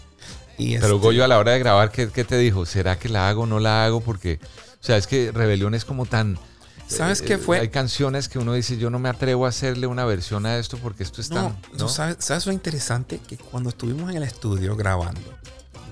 Y 0.57 0.73
Pero 0.79 0.95
este, 0.95 1.05
Goyo, 1.05 1.23
a 1.23 1.27
la 1.27 1.37
hora 1.37 1.51
de 1.51 1.59
grabar, 1.59 1.91
¿qué, 1.91 2.09
¿qué, 2.09 2.23
te 2.23 2.35
dijo? 2.39 2.65
¿Será 2.65 2.97
que 2.97 3.09
la 3.09 3.29
hago 3.29 3.43
o 3.43 3.45
no 3.45 3.59
la 3.59 3.85
hago? 3.85 4.01
Porque, 4.01 4.39
o 4.81 4.83
sea, 4.83 4.97
es 4.97 5.05
que 5.05 5.31
Rebelión 5.31 5.75
es 5.75 5.85
como 5.85 6.07
tan 6.07 6.39
¿Sabes 6.87 7.21
qué 7.21 7.37
fue? 7.37 7.59
Hay 7.59 7.69
canciones 7.69 8.27
que 8.27 8.39
uno 8.39 8.53
dice, 8.53 8.77
yo 8.77 8.89
no 8.89 8.97
me 8.97 9.07
atrevo 9.07 9.45
a 9.45 9.49
hacerle 9.49 9.85
una 9.85 10.03
versión 10.03 10.47
a 10.47 10.57
esto 10.57 10.77
porque 10.77 11.03
esto 11.03 11.21
es 11.21 11.29
tan... 11.29 11.55
No, 11.77 11.87
¿sabes, 11.87 12.17
¿sabes 12.19 12.47
lo 12.47 12.51
interesante? 12.51 13.19
Que 13.19 13.37
cuando 13.37 13.69
estuvimos 13.69 14.09
en 14.09 14.17
el 14.17 14.23
estudio 14.23 14.75
grabando, 14.75 15.21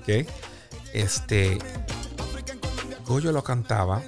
¿ok? 0.02 0.26
Este... 0.92 1.58
Goyo 3.10 3.32
lo 3.32 3.42
cantaba 3.42 4.00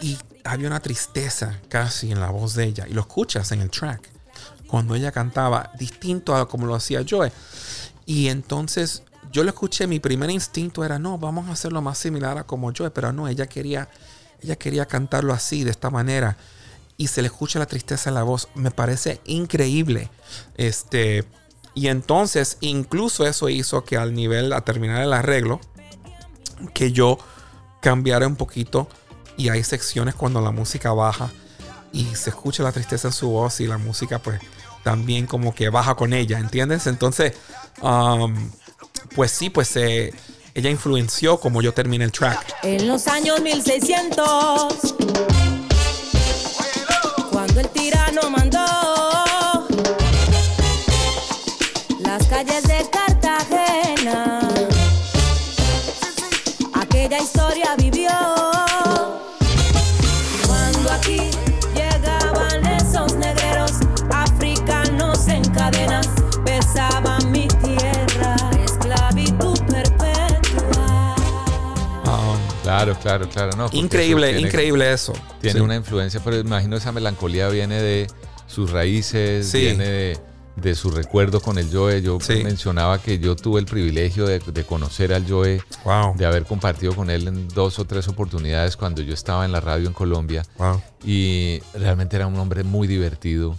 y 0.00 0.16
había 0.44 0.68
una 0.68 0.80
tristeza 0.80 1.60
casi 1.68 2.10
en 2.10 2.18
la 2.18 2.30
voz 2.30 2.54
de 2.54 2.64
ella. 2.64 2.86
Y 2.88 2.94
lo 2.94 3.02
escuchas 3.02 3.52
en 3.52 3.60
el 3.60 3.68
track. 3.68 4.08
Cuando 4.66 4.94
ella 4.94 5.12
cantaba, 5.12 5.70
distinto 5.78 6.34
a 6.34 6.48
como 6.48 6.64
lo 6.64 6.74
hacía 6.74 7.04
Joe. 7.06 7.30
Y 8.06 8.28
entonces 8.28 9.02
yo 9.30 9.44
lo 9.44 9.50
escuché, 9.50 9.86
mi 9.86 10.00
primer 10.00 10.30
instinto 10.30 10.82
era, 10.82 10.98
no, 10.98 11.18
vamos 11.18 11.50
a 11.50 11.52
hacerlo 11.52 11.82
más 11.82 11.98
similar 11.98 12.38
a 12.38 12.44
como 12.44 12.72
Joe. 12.74 12.90
Pero 12.90 13.12
no, 13.12 13.28
ella 13.28 13.46
quería 13.46 13.90
ella 14.42 14.56
quería 14.56 14.86
cantarlo 14.86 15.34
así, 15.34 15.64
de 15.64 15.70
esta 15.70 15.90
manera. 15.90 16.38
Y 16.96 17.08
se 17.08 17.20
le 17.20 17.28
escucha 17.28 17.58
la 17.58 17.66
tristeza 17.66 18.08
en 18.08 18.14
la 18.14 18.22
voz. 18.22 18.48
Me 18.54 18.70
parece 18.70 19.20
increíble. 19.26 20.10
Este, 20.56 21.26
y 21.74 21.88
entonces, 21.88 22.56
incluso 22.60 23.26
eso 23.26 23.50
hizo 23.50 23.84
que 23.84 23.98
al 23.98 24.14
nivel, 24.14 24.54
a 24.54 24.62
terminar 24.62 25.02
el 25.02 25.12
arreglo, 25.12 25.60
que 26.72 26.92
yo 26.92 27.18
cambiara 27.80 28.26
un 28.26 28.36
poquito. 28.36 28.88
Y 29.36 29.48
hay 29.48 29.64
secciones 29.64 30.14
cuando 30.14 30.40
la 30.40 30.50
música 30.50 30.92
baja 30.92 31.30
y 31.92 32.04
se 32.14 32.30
escucha 32.30 32.62
la 32.62 32.72
tristeza 32.72 33.08
en 33.08 33.12
su 33.12 33.30
voz 33.30 33.60
y 33.60 33.66
la 33.66 33.78
música 33.78 34.18
pues 34.18 34.40
también 34.84 35.26
como 35.26 35.54
que 35.54 35.68
baja 35.68 35.94
con 35.94 36.12
ella, 36.12 36.38
¿entiendes? 36.38 36.86
Entonces, 36.86 37.34
um, 37.82 38.50
pues 39.14 39.30
sí, 39.30 39.50
pues 39.50 39.68
se 39.68 40.12
ella 40.54 40.70
influenció 40.70 41.38
como 41.38 41.62
yo 41.62 41.72
terminé 41.72 42.04
el 42.04 42.12
track. 42.12 42.56
En 42.62 42.88
los 42.88 43.06
años 43.06 43.40
1600, 43.40 44.94
cuando 47.30 47.60
el 47.60 47.68
tirano 47.68 48.30
mandó 48.30 48.79
Claro, 72.84 72.98
claro, 72.98 73.28
claro. 73.28 73.56
No, 73.56 73.68
increíble, 73.72 74.40
increíble 74.40 74.92
eso. 74.92 75.12
Tiene 75.40 75.60
una 75.60 75.76
influencia, 75.76 76.20
pero 76.24 76.38
imagino 76.38 76.76
esa 76.76 76.92
melancolía 76.92 77.48
viene 77.48 77.80
de 77.80 78.06
sus 78.46 78.70
raíces, 78.70 79.52
viene 79.52 80.18
de, 80.56 80.74
su 80.74 80.90
recuerdo 80.90 81.40
con 81.40 81.58
el 81.58 81.70
Joe. 81.70 82.00
Yo 82.00 82.18
mencionaba 82.42 83.00
que 83.00 83.18
yo 83.18 83.36
tuve 83.36 83.60
el 83.60 83.66
privilegio 83.66 84.26
de, 84.26 84.40
conocer 84.64 85.12
al 85.12 85.28
Joe, 85.28 85.62
de 86.16 86.26
haber 86.26 86.44
compartido 86.44 86.94
con 86.94 87.10
él 87.10 87.28
en 87.28 87.48
dos 87.48 87.78
o 87.78 87.84
tres 87.84 88.08
oportunidades 88.08 88.76
cuando 88.76 89.02
yo 89.02 89.12
estaba 89.12 89.44
en 89.44 89.52
la 89.52 89.60
radio 89.60 89.86
en 89.86 89.92
Colombia. 89.92 90.42
Y 91.04 91.60
realmente 91.74 92.16
era 92.16 92.26
un 92.26 92.38
hombre 92.38 92.64
muy 92.64 92.88
divertido, 92.88 93.56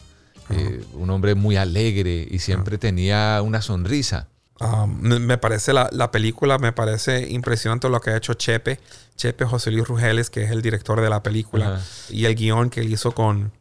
eh, 0.50 0.84
un 0.96 1.12
hombre 1.12 1.36
muy 1.36 1.58
alegre 1.58 2.28
y 2.30 2.40
siempre 2.40 2.80
tenía 2.80 3.40
una 3.44 3.62
sonrisa. 3.62 4.31
Ah, 4.64 4.86
me, 4.86 5.40
parece 5.40 5.74
la, 5.74 6.12
película, 6.12 6.60
me 6.60 6.72
parece 6.72 7.28
impresionante 7.32 7.90
lo 7.90 8.00
que 8.00 8.12
ha 8.12 8.18
hecho 8.18 8.36
Chepe, 8.36 8.80
Chepe 9.16 9.44
José 9.44 9.72
Luis 9.72 9.88
Rugeles, 9.88 10.30
que 10.30 10.44
es 10.44 10.52
el 10.52 10.62
director 10.62 11.02
de 11.02 11.10
la 11.10 11.24
película, 11.24 11.82
y 12.10 12.26
el 12.26 12.36
guion 12.36 12.70
que 12.70 12.82
él 12.82 12.94
hizo 12.94 13.12
con, 13.14 13.52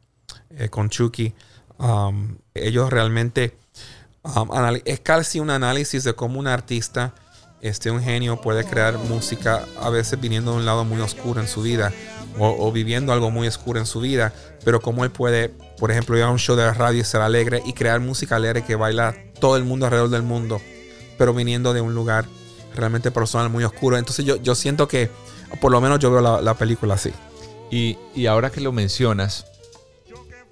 eh, 0.50 0.68
con 0.68 0.90
Chucky. 0.90 1.32
Um, 1.78 2.36
ellos 2.52 2.90
realmente 2.90 3.56
um, 4.24 4.50
es 4.84 5.00
casi 5.00 5.40
un 5.40 5.48
análisis 5.48 6.04
de 6.04 6.12
cómo 6.12 6.38
un 6.38 6.46
artista, 6.46 7.14
este, 7.62 7.90
un 7.90 8.02
genio, 8.02 8.38
puede 8.42 8.64
crear 8.64 8.98
música 8.98 9.64
a 9.80 9.88
veces 9.88 10.20
viniendo 10.20 10.50
de 10.50 10.58
un 10.58 10.66
lado 10.66 10.84
muy 10.84 11.00
oscuro 11.00 11.40
en 11.40 11.48
su 11.48 11.62
vida 11.62 11.94
o, 12.38 12.70
viviendo 12.72 13.14
algo 13.14 13.30
muy 13.30 13.48
oscuro 13.48 13.80
en 13.80 13.86
su 13.86 14.00
vida, 14.00 14.34
pero 14.66 14.80
cómo 14.80 15.04
él 15.04 15.10
puede, 15.10 15.48
por 15.78 15.90
ejemplo, 15.90 16.18
ir 16.18 16.24
a 16.24 16.30
un 16.30 16.38
show 16.38 16.56
de 16.56 16.70
radio 16.74 17.00
y 17.00 17.04
ser 17.04 17.22
alegre 17.22 17.62
y 17.64 17.72
crear 17.72 18.00
música 18.00 18.36
alegre 18.36 18.64
que 18.64 18.76
baila 18.76 19.16
todo 19.40 19.56
el 19.56 19.64
mundo 19.64 19.86
alrededor 19.86 20.10
del 20.10 20.22
mundo 20.24 20.60
pero 21.20 21.34
viniendo 21.34 21.74
de 21.74 21.82
un 21.82 21.94
lugar 21.94 22.24
realmente 22.74 23.10
personal 23.10 23.50
muy 23.50 23.62
oscuro. 23.62 23.98
Entonces 23.98 24.24
yo, 24.24 24.36
yo 24.36 24.54
siento 24.54 24.88
que, 24.88 25.10
por 25.60 25.70
lo 25.70 25.78
menos 25.78 25.98
yo 25.98 26.10
veo 26.10 26.40
la, 26.40 26.54
película 26.54 26.94
así. 26.94 27.12
Y, 27.70 27.98
ahora 28.24 28.48
que 28.48 28.62
lo 28.62 28.72
mencionas, 28.72 29.44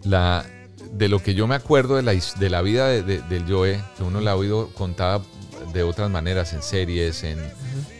la, 0.04 0.44
de 0.92 1.08
lo 1.08 1.22
que 1.22 1.32
yo 1.32 1.46
me 1.46 1.54
acuerdo 1.54 1.96
de 1.96 2.02
la, 2.02 2.12
de 2.12 2.50
la 2.50 2.60
vida 2.60 2.86
de- 2.86 3.02
de- 3.02 3.22
del 3.22 3.50
Joe, 3.50 3.82
que 3.96 4.02
uno 4.02 4.20
la 4.20 4.32
ha 4.32 4.36
oído 4.36 4.68
contada 4.74 5.22
de 5.72 5.82
otras 5.84 6.10
maneras, 6.10 6.52
en 6.52 6.62
series, 6.62 7.24
en 7.24 7.38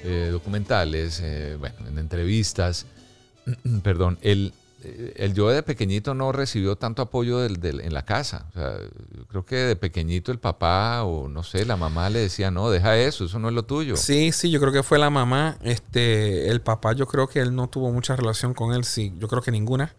eh, 0.05 0.29
documentales, 0.31 1.21
eh, 1.25 1.57
bueno, 1.59 1.89
en 1.89 1.99
entrevistas, 1.99 2.85
perdón, 3.83 4.19
el, 4.21 4.49
eh, 4.49 4.68
el 4.83 5.35
Joe 5.37 5.55
de 5.55 5.63
pequeñito 5.63 6.15
no 6.15 6.31
recibió 6.33 6.77
tanto 6.77 7.03
apoyo 7.03 7.39
del, 7.41 7.61
del- 7.61 7.81
en 7.81 7.93
la 7.93 8.05
casa. 8.05 8.47
O 8.51 8.53
sea, 8.53 8.77
yo 9.17 9.27
creo 9.27 9.45
que 9.45 9.57
de 9.57 9.77
pequeñito 9.77 10.31
el 10.31 10.39
papá 10.39 11.03
o 11.05 11.29
no 11.29 11.43
sé, 11.43 11.65
la 11.65 11.77
mamá 11.77 12.09
le 12.11 12.21
decía, 12.21 12.51
no, 12.51 12.71
deja 12.71 12.97
eso, 12.97 13.25
eso 13.25 13.39
no 13.39 13.49
es 13.49 13.55
lo 13.55 13.65
tuyo. 13.65 13.97
Sí, 13.97 14.31
sí, 14.33 14.51
yo 14.51 14.61
creo 14.61 14.73
que 14.73 14.83
fue 14.83 14.99
la 14.99 15.11
mamá. 15.11 15.57
Este, 15.63 16.49
el 16.49 16.61
papá, 16.61 16.93
yo 16.93 17.07
creo 17.07 17.29
que 17.29 17.41
él 17.41 17.55
no 17.55 17.69
tuvo 17.69 17.91
mucha 17.93 18.15
relación 18.15 18.55
con 18.55 18.73
él, 18.75 18.85
sí, 18.85 19.13
yo 19.19 19.27
creo 19.29 19.43
que 19.43 19.51
ninguna, 19.51 19.95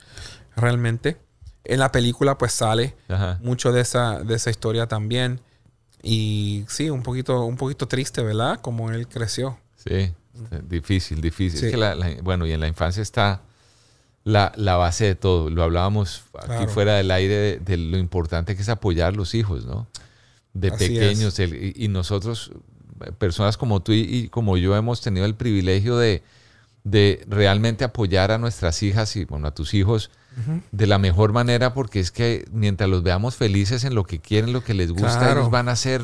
realmente. 0.56 1.18
En 1.66 1.80
la 1.80 1.92
película, 1.92 2.38
pues 2.38 2.54
sale 2.54 2.96
Ajá. 3.10 3.38
mucho 3.44 3.72
de 3.72 3.82
esa, 3.82 4.24
de 4.24 4.36
esa 4.36 4.50
historia 4.50 4.88
también. 4.88 5.42
Y 6.02 6.64
sí, 6.70 6.90
un 6.90 7.04
poquito, 7.04 7.44
un 7.44 7.58
poquito 7.58 7.88
triste, 7.88 8.24
¿verdad? 8.24 8.60
Como 8.62 8.90
él 8.92 9.08
creció. 9.08 9.60
Sí, 9.76 9.92
eh, 9.94 10.14
difícil, 10.68 11.20
difícil. 11.22 11.60
Sí. 11.60 11.66
Es 11.66 11.72
que 11.72 11.78
la- 11.78 11.96
la- 11.96 12.16
bueno, 12.24 12.48
y 12.48 12.54
en 12.54 12.62
la 12.62 12.68
infancia 12.68 13.02
está 13.04 13.42
la, 14.30 14.52
la 14.56 14.76
base 14.78 15.06
de 15.06 15.16
todo. 15.16 15.50
Lo 15.50 15.64
hablábamos 15.64 16.24
aquí 16.38 16.48
Claro. 16.48 16.70
fuera 16.70 16.96
del 16.96 17.12
aire 17.12 17.36
de, 17.36 17.60
de 17.60 17.78
lo 17.78 17.98
importante 17.98 18.56
que 18.56 18.62
es 18.62 18.70
apoyar 18.70 19.10
a 19.14 19.16
los 19.16 19.34
hijos, 19.36 19.66
¿no? 19.66 19.88
De 20.54 20.70
Así 20.70 20.88
pequeños. 20.90 21.38
el- 21.40 21.74
y, 21.76 21.88
nosotros, 21.90 22.52
personas 23.18 23.58
como 23.58 23.82
tú 23.82 23.92
y, 23.94 24.00
y 24.02 24.28
como 24.30 24.58
yo, 24.58 24.76
hemos 24.76 25.02
tenido 25.02 25.26
el 25.26 25.36
privilegio 25.36 25.98
de, 25.98 26.24
de 26.84 27.24
realmente 27.28 27.84
apoyar 27.84 28.32
a 28.32 28.38
nuestras 28.38 28.82
hijas 28.84 29.16
y 29.16 29.26
bueno, 29.26 29.48
a 29.48 29.52
tus 29.54 29.74
hijos 29.74 30.10
de 30.72 30.88
la 30.88 31.00
mejor 31.00 31.34
manera, 31.34 31.74
porque 31.74 32.00
es 32.00 32.12
que 32.12 32.46
mientras 32.54 32.90
los 32.90 33.04
veamos 33.04 33.36
felices 33.36 33.84
en 33.84 33.94
lo 33.94 34.06
que 34.06 34.20
quieren, 34.20 34.54
lo 34.54 34.64
que 34.64 34.74
les 34.74 34.90
gusta, 34.92 35.18
Claro. 35.20 35.40
ellos 35.42 35.52
van 35.52 35.68
a 35.68 35.76
ser 35.76 36.02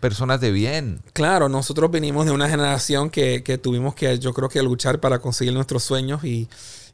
personas 0.00 0.40
de 0.40 0.50
bien. 0.50 1.00
Claro, 1.12 1.48
nosotros 1.48 1.90
venimos 1.90 2.26
de 2.26 2.32
una 2.32 2.48
generación 2.48 3.10
que, 3.10 3.42
que 3.44 3.56
tuvimos 3.58 3.94
que, 3.94 4.18
yo 4.18 4.32
creo 4.32 4.48
que 4.48 4.62
luchar 4.62 4.98
para 4.98 5.20
conseguir 5.20 5.54
nuestros 5.54 5.84
sueños 5.84 6.24
y, 6.24 6.48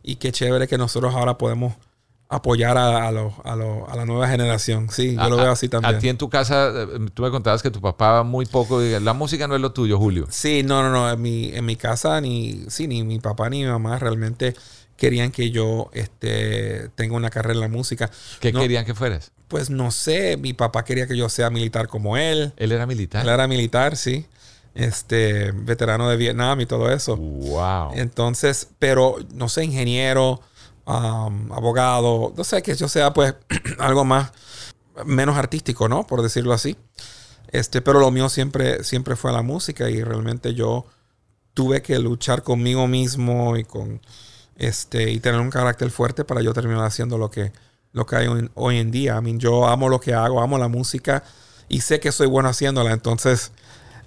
y 0.05 0.17
qué 0.17 0.31
chévere 0.31 0.69
que 0.69 0.79
nosotros 0.79 1.13
ahora 1.15 1.37
podemos 1.39 1.75
apoyar 2.29 2.77
a, 2.79 3.07
a, 3.09 3.13
los- 3.13 3.33
a, 3.45 3.55
los- 3.57 3.89
a 3.89 3.97
la 3.97 4.07
nueva 4.07 4.29
generación. 4.29 4.89
Sí, 4.91 5.15
yo 5.15 5.29
lo 5.29 5.37
veo 5.37 5.51
así 5.53 5.69
también. 5.69 5.95
A 5.97 5.99
ti 5.99 6.09
en 6.09 6.17
tu 6.19 6.29
casa, 6.31 6.69
eh, 6.71 6.87
tú 7.13 7.23
me 7.23 7.31
contabas 7.31 7.63
que 7.63 7.71
tu 7.71 7.81
papá 7.81 8.23
muy 8.23 8.47
poco, 8.47 8.81
la 8.81 9.13
música 9.13 9.47
no 9.49 9.55
es 9.55 9.61
lo 9.61 9.73
tuyo, 9.73 9.99
Julio. 9.99 10.27
Sí, 10.31 10.63
no, 10.65 10.83
no, 10.83 10.91
no. 10.91 11.11
En 11.11 11.21
mi, 11.21 11.51
en 11.55 11.65
mi 11.65 11.77
casa, 11.77 12.21
ni, 12.21 12.65
sí, 12.69 12.87
ni 12.87 13.03
mi 13.05 13.19
papá 13.21 13.51
ni 13.51 13.63
mi 13.65 13.71
mamá 13.71 13.99
realmente 13.99 14.55
querían 14.97 15.31
que 15.33 15.51
yo 15.51 15.91
este, 15.93 16.89
tenga 16.95 17.15
una 17.17 17.31
carrera 17.31 17.55
en 17.55 17.61
la 17.61 17.69
música. 17.69 18.11
¿Qué 18.41 18.53
No, 18.53 18.61
querían 18.61 18.85
que 18.85 18.95
fueras? 18.95 19.33
Pues 19.49 19.69
no 19.71 19.91
sé, 19.91 20.37
mi 20.37 20.55
papá 20.55 20.85
quería 20.85 21.07
que 21.07 21.17
yo 21.17 21.29
sea 21.29 21.51
militar 21.51 21.87
como 21.89 22.17
él. 22.17 22.53
Él 22.57 22.73
era 22.73 22.87
militar. 22.87 23.23
Él 23.23 23.29
era 23.29 23.47
militar, 23.47 23.97
sí. 23.97 24.27
Este, 24.75 25.53
veterano 25.53 26.09
de 26.09 26.17
Vietnam 26.17 26.61
y 26.61 26.67
todo 26.67 26.91
eso. 26.91 27.17
Wow. 27.17 27.93
Entonces, 27.95 28.69
pero 28.79 29.17
no 29.33 29.49
sé, 29.49 29.65
ingeniero, 29.65 30.41
um, 30.87 31.53
abogado, 31.53 32.33
no 32.37 32.45
sé, 32.45 32.63
que 32.63 32.75
yo 32.75 32.89
sea 32.89 33.15
pues 33.15 33.35
algo 33.79 34.05
más, 34.05 34.33
menos 35.05 35.37
artístico, 35.37 35.89
¿no? 35.89 36.07
Por 36.07 36.23
decirlo 36.23 36.53
así. 36.53 36.77
Este, 37.49 37.81
pero 37.81 38.01
lo 38.01 38.11
mío 38.11 38.29
siempre, 38.29 38.83
siempre 38.83 39.15
fue 39.15 39.33
la 39.33 39.43
música 39.43 39.89
y 39.89 40.03
realmente 40.03 40.55
yo 40.55 40.87
tuve 41.55 41.83
que 41.83 41.99
luchar 42.01 42.43
conmigo 42.43 42.89
mismo 42.89 43.57
y 43.57 43.65
con, 43.65 44.01
este, 44.57 45.11
y 45.13 45.21
tener 45.21 45.41
un 45.41 45.51
carácter 45.51 45.91
fuerte 45.91 46.25
para 46.25 46.43
yo 46.43 46.53
terminar 46.53 46.85
haciendo 46.85 47.17
lo 47.17 47.31
que, 47.31 47.53
lo 47.93 48.07
que 48.07 48.17
hay 48.17 48.27
hoy, 48.27 48.51
hoy 48.55 48.79
en 48.79 48.91
día. 48.91 49.17
I 49.19 49.23
mean, 49.23 49.39
yo 49.39 49.69
amo 49.69 49.89
lo 49.89 50.01
que 50.01 50.15
hago, 50.15 50.41
amo 50.41 50.59
la 50.59 50.67
música 50.67 51.23
y 51.69 51.81
sé 51.83 52.01
que 52.01 52.11
soy 52.11 52.27
bueno 52.27 52.49
haciéndola, 52.49 52.93
entonces 52.93 53.53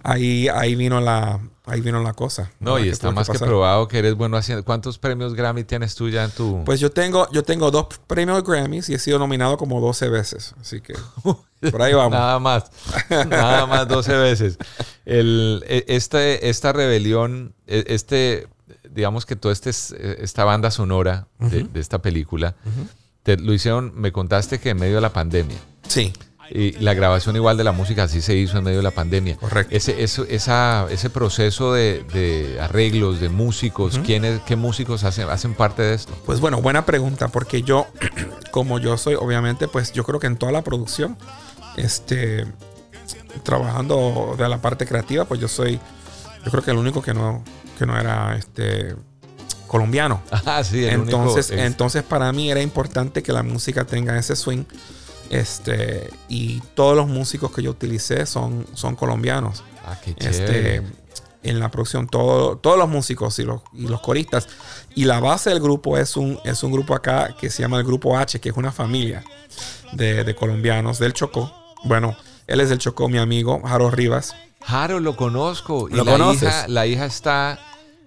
ahí, 0.03 0.47
ahí 0.47 0.75
vino 0.75 0.99
la, 1.01 1.39
ahí 1.65 1.81
vino 1.81 2.01
la 2.01 2.13
cosa. 2.13 2.51
No, 2.59 2.73
¿verdad? 2.73 2.87
y 2.87 2.89
está 2.89 3.11
más 3.11 3.29
que 3.29 3.37
probado 3.37 3.87
que 3.87 3.99
eres 3.99 4.15
bueno 4.15 4.37
haciendo. 4.37 4.63
¿Cuántos 4.63 4.97
premios 4.97 5.33
Grammy 5.33 5.63
tienes 5.63 5.95
tú 5.95 6.09
ya 6.09 6.23
en 6.23 6.31
tu...? 6.31 6.63
Pues 6.65 6.79
yo 6.79 6.91
tengo, 6.91 7.29
yo 7.31 7.43
tengo 7.43 7.69
dos 7.71 7.87
premios 8.07 8.43
Grammys 8.43 8.89
y 8.89 8.93
he 8.93 8.99
sido 8.99 9.19
nominado 9.19 9.57
como 9.57 9.79
12 9.81 10.09
veces. 10.09 10.55
Así 10.59 10.81
que 10.81 10.93
por 11.71 11.81
ahí 11.81 11.93
vamos. 11.93 12.11
Nada 12.13 12.39
más. 12.39 12.71
Nada 13.09 13.65
más 13.65 13.87
12 13.87 14.15
veces. 14.17 14.57
El, 15.05 15.63
e- 15.67 15.85
este, 15.87 16.49
esta 16.49 16.73
rebelión, 16.73 17.53
e- 17.67 17.85
este, 17.87 18.47
digamos 18.89 19.25
que 19.25 19.35
toda 19.35 19.53
este, 19.53 19.71
esta 20.23 20.43
banda 20.43 20.71
sonora 20.71 21.27
de, 21.39 21.67
esta 21.75 22.01
película, 22.01 22.55
te, 23.23 23.37
lo 23.37 23.53
hicieron, 23.53 23.93
me 23.95 24.11
contaste 24.11 24.59
que 24.59 24.69
en 24.69 24.77
medio 24.77 24.95
de 24.95 25.01
la 25.01 25.13
pandemia. 25.13 25.57
Sí. 25.87 26.13
Y 26.49 26.71
la 26.79 26.93
grabación 26.93 27.35
igual 27.35 27.57
de 27.57 27.63
la 27.63 27.71
música 27.73 28.03
así 28.03 28.21
se 28.21 28.35
hizo 28.35 28.57
en 28.57 28.63
medio 28.63 28.77
de 28.77 28.83
la 28.83 28.91
pandemia. 28.91 29.35
Correcto. 29.37 29.75
Ese, 29.75 30.01
eso- 30.01 30.25
esa, 30.29 30.87
ese 30.89 31.09
proceso 31.09 31.73
de, 31.73 32.03
de 32.13 32.59
arreglos, 32.61 33.19
de 33.19 33.29
músicos, 33.29 33.95
Ujú. 33.95 34.03
¿quiénes, 34.05 34.39
¿qué 34.47 34.55
músicos 34.55 35.03
hacen, 35.03 35.29
hacen 35.29 35.53
parte 35.55 35.81
de 35.81 35.93
esto? 35.95 36.13
Pues 36.25 36.39
bueno, 36.39 36.61
buena 36.61 36.85
pregunta, 36.85 37.27
porque 37.27 37.61
yo, 37.63 37.87
como 38.51 38.79
yo 38.79 38.97
soy, 38.97 39.15
obviamente, 39.15 39.67
pues 39.67 39.91
yo 39.91 40.03
creo 40.03 40.19
que 40.19 40.27
en 40.27 40.37
toda 40.37 40.51
la 40.51 40.63
producción, 40.63 41.17
este, 41.75 42.45
trabajando 43.43 44.35
de 44.37 44.47
la 44.49 44.61
parte 44.61 44.85
creativa, 44.85 45.25
pues 45.25 45.39
yo 45.39 45.47
soy, 45.47 45.79
yo 46.45 46.51
creo 46.51 46.63
que 46.63 46.71
el 46.71 46.77
único 46.77 47.01
que 47.01 47.13
no, 47.13 47.43
que 47.77 47.85
no 47.85 47.97
era, 47.99 48.35
este, 48.37 48.95
colombiano. 49.67 50.21
Ah, 50.45 50.63
sí, 50.63 50.85
el 50.85 50.99
único 51.01 51.17
entonces, 51.17 51.51
ex- 51.51 51.61
entonces 51.61 52.03
para 52.03 52.31
mí 52.31 52.49
era 52.49 52.61
importante 52.61 53.21
que 53.21 53.33
la 53.33 53.43
música 53.43 53.83
tenga 53.85 54.17
ese 54.17 54.35
swing. 54.35 54.63
Este, 55.29 56.09
y 56.29 56.59
todos 56.75 56.95
los 56.95 57.07
músicos 57.07 57.51
que 57.51 57.61
yo 57.63 57.71
utilicé 57.71 58.25
son, 58.25 58.65
son 58.73 58.95
colombianos. 58.95 59.63
Ah, 59.85 59.97
qué 60.03 60.15
Este, 60.17 60.81
en 61.43 61.59
la 61.59 61.69
producción, 61.71 62.07
todo- 62.07 62.57
todos 62.57 62.77
los 62.77 62.89
músicos 62.89 63.37
y 63.39 63.43
los, 63.43 63.61
y 63.73 63.87
los 63.87 64.01
coristas. 64.01 64.47
Y 64.95 65.05
la 65.05 65.19
base 65.19 65.49
del 65.51 65.59
grupo 65.61 65.97
es 65.97 66.17
un, 66.17 66.39
es 66.43 66.63
un 66.63 66.71
grupo 66.71 66.93
acá 66.93 67.35
que 67.39 67.49
se 67.49 67.61
llama 67.61 67.77
el 67.77 67.83
Grupo 67.85 68.17
H, 68.17 68.39
que 68.41 68.49
es 68.49 68.57
una 68.57 68.71
familia 68.71 69.23
de, 69.93 70.23
de 70.23 70.35
colombianos 70.35 70.99
del 70.99 71.13
Chocó. 71.13 71.53
Bueno, 71.83 72.17
él 72.47 72.59
es 72.59 72.69
del 72.69 72.79
Chocó, 72.79 73.07
mi 73.07 73.17
amigo, 73.17 73.61
Jaro 73.63 73.91
Rivas. 73.91 74.35
Jaro, 74.61 74.99
lo 74.99 75.15
conozco. 75.15 75.87
Y 75.89 75.93
¿Lo 75.93 76.03
la 76.03 76.11
conoces? 76.13 76.43
Hija, 76.43 76.67
la 76.67 76.85
hija 76.87 77.05
está 77.05 77.59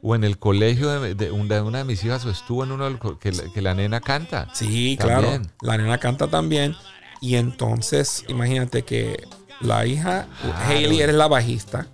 o 0.03 0.15
en 0.15 0.25
el 0.25 0.39
colegio 0.39 1.01
de, 1.01 1.15
de 1.15 1.31
una, 1.31 1.79
de 1.79 1.85
mis 1.85 2.03
hijas 2.05 2.25
o 2.25 2.31
estuvo 2.31 2.65
en 2.65 2.73
uno 2.73 2.99
que, 3.19 3.33
la, 3.33 3.43
que 3.53 3.63
la 3.63 3.75
nena 3.75 4.01
canta. 4.01 4.49
Sí, 4.55 4.97
También. 4.99 5.21
claro. 5.21 5.43
La 5.63 5.77
nena 5.79 5.99
canta 5.99 6.27
también. 6.27 6.75
Y 7.21 7.37
entonces, 7.37 8.25
imagínate 8.29 8.83
que 8.83 9.25
la 9.61 9.85
hija, 9.87 10.27
Hailey, 10.67 11.01
eres 11.03 11.15
la 11.17 11.29
bajista. 11.29 11.87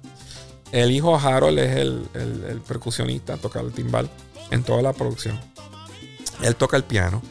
El 0.72 0.90
hijo 0.92 1.16
Harold 1.18 1.58
es 1.58 1.76
el, 1.76 2.06
el- 2.14 2.44
el 2.50 2.60
percusionista, 2.60 3.36
toca 3.36 3.60
el 3.60 3.72
timbal 3.72 4.08
en 4.50 4.62
toda 4.62 4.82
la 4.82 4.92
producción. 4.92 5.38
Él 6.42 6.54
toca 6.56 6.76
el 6.76 6.84
piano. 6.84 7.22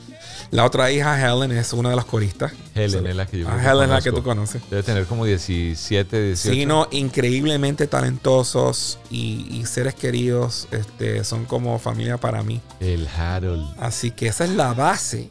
La 0.52 0.64
otra 0.64 0.92
hija, 0.92 1.20
Helen, 1.20 1.52
es 1.52 1.74
una 1.74 1.90
de 1.90 1.96
las 1.96 2.06
coristas. 2.06 2.54
Helen 2.76 3.08
es 3.08 3.16
la 3.16 3.26
que 3.26 3.40
yo 3.40 3.48
Ah, 3.50 3.60
Helen 3.62 3.84
es 3.86 3.90
la 3.90 4.02
que 4.02 4.12
tú 4.12 4.24
conoces. 4.24 4.62
Debe 4.70 4.84
tener 4.84 5.06
como 5.06 5.26
17, 5.26 6.22
18. 6.28 6.54
Sí, 6.56 6.66
no, 6.66 6.88
increíblemente 6.92 7.88
talentosos 7.88 9.00
y, 9.10 9.48
y 9.52 9.66
seres 9.66 9.96
queridos. 9.96 10.68
Este, 10.72 11.24
son 11.24 11.46
como 11.46 11.78
familia 11.80 12.18
para 12.18 12.44
mí. 12.44 12.62
El 12.80 13.08
Harold. 13.08 13.66
Así 13.80 14.12
que 14.12 14.28
esa 14.28 14.46
es 14.46 14.52
la 14.52 14.74
base 14.74 15.30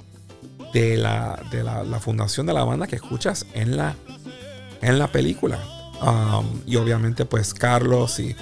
de 0.75 0.97
la, 0.97 1.41
de 1.53 1.62
la, 1.62 2.01
fundación 2.01 2.47
de 2.47 2.53
la 2.53 2.64
banda 2.64 2.89
que 2.89 2.97
escuchas 2.97 3.47
en 3.55 3.77
la, 3.77 3.95
en 4.83 4.99
la 4.99 5.07
película. 5.07 5.61
Um, 6.03 6.61
y 6.66 6.77
obviamente 6.77 7.25
pues 7.25 7.55
Carlos 7.55 8.18
y, 8.18 8.37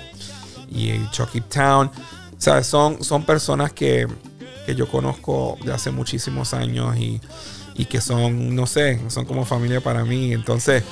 y 0.70 1.08
Chucky 1.10 1.42
Town. 1.42 1.90
O 2.34 2.64
son, 2.64 3.04
son 3.04 3.24
personas 3.24 3.72
que, 3.72 4.08
que 4.66 4.74
yo 4.74 4.88
conozco 4.88 5.58
de 5.62 5.72
hace 5.74 5.90
muchísimos 5.90 6.54
años 6.54 6.96
y, 6.96 7.20
y 7.74 7.84
que 7.84 8.00
son, 8.00 8.56
no 8.56 8.66
sé, 8.66 8.98
son 9.08 9.26
como 9.26 9.44
familia 9.44 9.82
para 9.82 10.04
mí. 10.04 10.32
Entonces, 10.32 10.82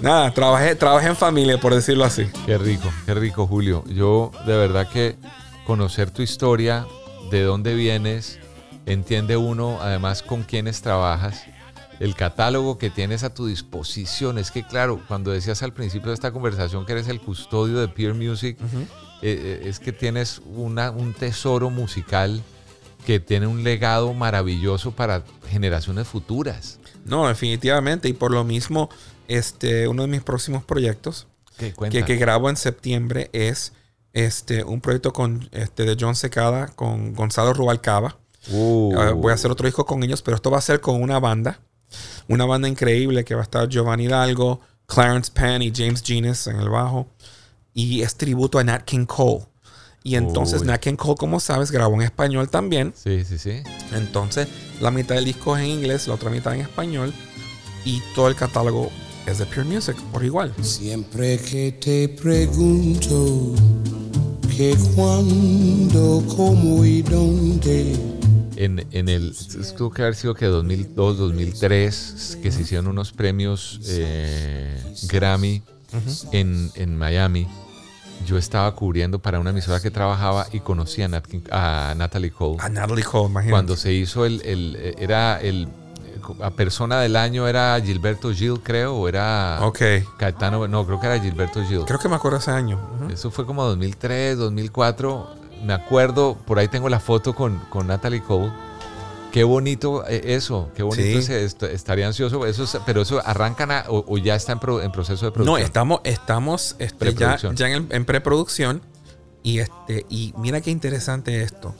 nada, 0.00 0.32
trabajé, 0.32 0.76
trabajé 0.76 1.08
en 1.08 1.16
familia, 1.16 1.58
por 1.58 1.74
decirlo 1.74 2.04
así. 2.04 2.26
Qué 2.46 2.56
rico, 2.56 2.88
qué 3.04 3.14
rico, 3.14 3.46
Julio. 3.46 3.84
Yo 3.88 4.30
de 4.46 4.56
verdad 4.56 4.88
que 4.88 5.16
conocer 5.66 6.12
tu 6.12 6.22
historia, 6.22 6.86
de 7.30 7.42
dónde 7.42 7.74
vienes, 7.74 8.38
entiende 8.86 9.36
uno 9.36 9.78
además 9.82 10.22
con 10.22 10.42
quiénes 10.42 10.80
trabajas, 10.80 11.42
el 12.00 12.14
catálogo 12.14 12.78
que 12.78 12.90
tienes 12.90 13.24
a 13.24 13.34
tu 13.34 13.46
disposición. 13.46 14.38
Es 14.38 14.50
que 14.50 14.62
claro, 14.62 15.02
cuando 15.08 15.30
decías 15.30 15.62
al 15.62 15.72
principio 15.72 16.08
de 16.08 16.14
esta 16.14 16.32
conversación 16.32 16.86
que 16.86 16.92
eres 16.92 17.08
el 17.08 17.20
custodio 17.20 17.78
de 17.78 17.88
Peer 17.88 18.14
Music, 18.14 18.56
eh, 18.60 18.80
eh, 19.22 19.62
es 19.64 19.80
que 19.80 19.92
tienes 19.92 20.40
una, 20.46 20.90
un 20.90 21.12
tesoro 21.12 21.70
musical 21.70 22.42
que 23.04 23.20
tiene 23.20 23.46
un 23.46 23.62
legado 23.62 24.12
maravilloso 24.14 24.92
para 24.92 25.22
generaciones 25.48 26.08
futuras. 26.08 26.78
No, 27.04 27.28
definitivamente. 27.28 28.08
Y 28.08 28.12
por 28.12 28.32
lo 28.32 28.44
mismo, 28.44 28.90
este, 29.28 29.86
uno 29.86 30.02
de 30.02 30.08
mis 30.08 30.22
próximos 30.22 30.64
proyectos 30.64 31.26
¿Qué 31.56 31.72
que, 31.72 32.04
que 32.04 32.16
grabo 32.16 32.50
en 32.50 32.56
septiembre 32.56 33.30
es 33.32 33.72
este, 34.12 34.64
un 34.64 34.80
proyecto 34.80 35.12
con, 35.12 35.48
este, 35.52 35.84
de 35.84 35.96
John 35.98 36.16
Secada 36.16 36.68
con 36.68 37.14
Gonzalo 37.14 37.52
Rubalcaba. 37.52 38.18
Uh. 38.50 38.94
Ah, 38.96 39.12
voy 39.12 39.32
a 39.32 39.34
hacer 39.34 39.50
otro 39.50 39.66
disco 39.66 39.84
con 39.84 40.02
ellos, 40.02 40.22
pero 40.22 40.36
esto 40.36 40.50
va 40.50 40.58
a 40.58 40.62
ser 40.62 40.80
con 40.80 41.02
una 41.02 41.18
banda 41.18 41.60
Una 42.28 42.44
banda 42.44 42.68
increíble 42.68 43.24
que 43.24 43.34
va 43.34 43.40
a 43.40 43.44
estar 43.44 43.68
Giovanni 43.68 44.04
Hidalgo, 44.04 44.60
Clarence 44.86 45.30
Penn 45.32 45.62
y 45.62 45.72
James 45.74 46.02
Genius 46.04 46.46
en 46.46 46.56
el 46.56 46.68
bajo. 46.68 47.06
Y 47.74 48.02
es 48.02 48.16
tributo 48.16 48.58
a 48.58 48.64
Nat 48.64 48.82
King 48.82 49.06
Cole. 49.06 49.44
Y 50.02 50.14
entonces 50.16 50.60
Uy. 50.62 50.68
Nat 50.68 50.80
King 50.80 50.96
Cole, 50.96 51.16
como 51.16 51.40
sabes, 51.40 51.70
grabó 51.70 51.94
en 51.96 52.02
español 52.02 52.48
también. 52.48 52.92
Sí, 52.96 53.24
sí, 53.24 53.38
sí. 53.38 53.62
Entonces, 53.92 54.48
la 54.80 54.90
mitad 54.90 55.16
del 55.16 55.24
disco 55.24 55.56
es 55.56 55.64
en 55.64 55.70
inglés, 55.70 56.06
la 56.08 56.14
otra 56.14 56.30
mitad 56.30 56.54
en 56.54 56.60
español. 56.60 57.12
Y 57.84 58.00
todo 58.14 58.28
el 58.28 58.34
catálogo 58.34 58.90
es 59.26 59.38
de 59.38 59.46
Pure 59.46 59.64
Music, 59.64 59.96
por 60.12 60.24
igual. 60.24 60.52
Siempre 60.62 61.38
que 61.38 61.72
te 61.72 62.08
pregunto 62.08 63.54
que 64.56 64.76
cuándo, 64.94 66.24
cómo 66.34 66.84
y 66.84 67.02
dónde. 67.02 68.15
En, 68.56 68.86
en 68.90 69.08
el, 69.08 69.34
tuvo 69.76 69.90
que 69.90 70.02
haber 70.02 70.14
sido 70.14 70.34
que 70.34 70.46
2002, 70.46 71.18
2003, 71.18 72.38
que 72.42 72.50
se 72.50 72.62
hicieron 72.62 72.86
unos 72.88 73.12
premios 73.12 73.80
eh, 73.88 74.82
Grammy 75.08 75.62
en, 76.32 76.70
en 76.74 76.96
Miami. 76.98 77.46
Yo 78.26 78.38
estaba 78.38 78.74
cubriendo 78.74 79.18
para 79.18 79.38
una 79.40 79.50
emisora 79.50 79.78
que 79.80 79.90
trabajaba 79.90 80.46
y 80.52 80.60
conocí 80.60 81.02
a, 81.02 81.08
Nat 81.08 81.24
a 81.50 81.94
Natalie 81.96 82.30
Cole. 82.30 82.56
A 82.60 82.68
Natalie 82.70 83.04
Cole, 83.04 83.28
imagínate. 83.28 83.50
Cuando 83.52 83.76
se 83.76 83.92
hizo 83.92 84.24
el, 84.24 84.40
el- 84.42 84.94
era 84.98 85.38
el, 85.40 85.68
la 86.40 86.50
persona 86.50 86.98
del 87.00 87.14
año 87.14 87.46
era 87.46 87.78
Gilberto 87.80 88.32
Gil, 88.32 88.60
creo, 88.62 88.96
o 88.96 89.06
era 89.08 89.58
Ok. 89.62 89.80
Caetano, 90.18 90.66
no, 90.66 90.86
creo 90.86 90.98
que 90.98 91.06
era 91.06 91.20
Gilberto 91.20 91.62
Gil. 91.62 91.82
Creo 91.86 91.98
que 91.98 92.08
me 92.08 92.16
acuerdo 92.16 92.38
ese 92.38 92.50
año. 92.50 92.80
Eso 93.12 93.30
fue 93.30 93.44
como 93.44 93.62
2003, 93.64 94.38
2004. 94.38 95.45
Me 95.64 95.72
acuerdo, 95.72 96.36
por 96.46 96.58
ahí 96.58 96.68
tengo 96.68 96.88
la 96.88 97.00
foto 97.00 97.34
con, 97.34 97.58
con 97.70 97.86
Natalie 97.86 98.22
Cole. 98.22 98.50
Qué 99.32 99.44
bonito 99.44 100.06
eh, 100.08 100.34
eso, 100.34 100.70
qué 100.74 100.82
bonito 100.82 101.20
Sí. 101.20 101.32
estaría 101.72 102.06
ansioso. 102.06 102.46
Eso 102.46 102.64
es- 102.64 102.78
pero 102.86 103.02
eso 103.02 103.20
arrancan 103.24 103.70
a- 103.70 103.84
o, 103.88 104.04
o 104.08 104.18
ya 104.18 104.34
está 104.34 104.52
en, 104.52 104.58
pro- 104.60 104.80
en 104.82 104.90
proceso 104.92 105.26
de 105.26 105.32
producción. 105.32 105.58
No, 105.60 105.64
estamos, 105.64 106.00
estamos 106.04 106.76
este, 106.78 107.12
ya, 107.14 107.36
ya 107.54 107.68
en, 107.68 107.88
en 107.90 108.04
preproducción. 108.04 108.80
Y, 109.42 109.58
este, 109.58 110.06
y 110.08 110.32
mira 110.38 110.60
qué 110.60 110.70
interesante 110.70 111.42
esto. 111.42 111.74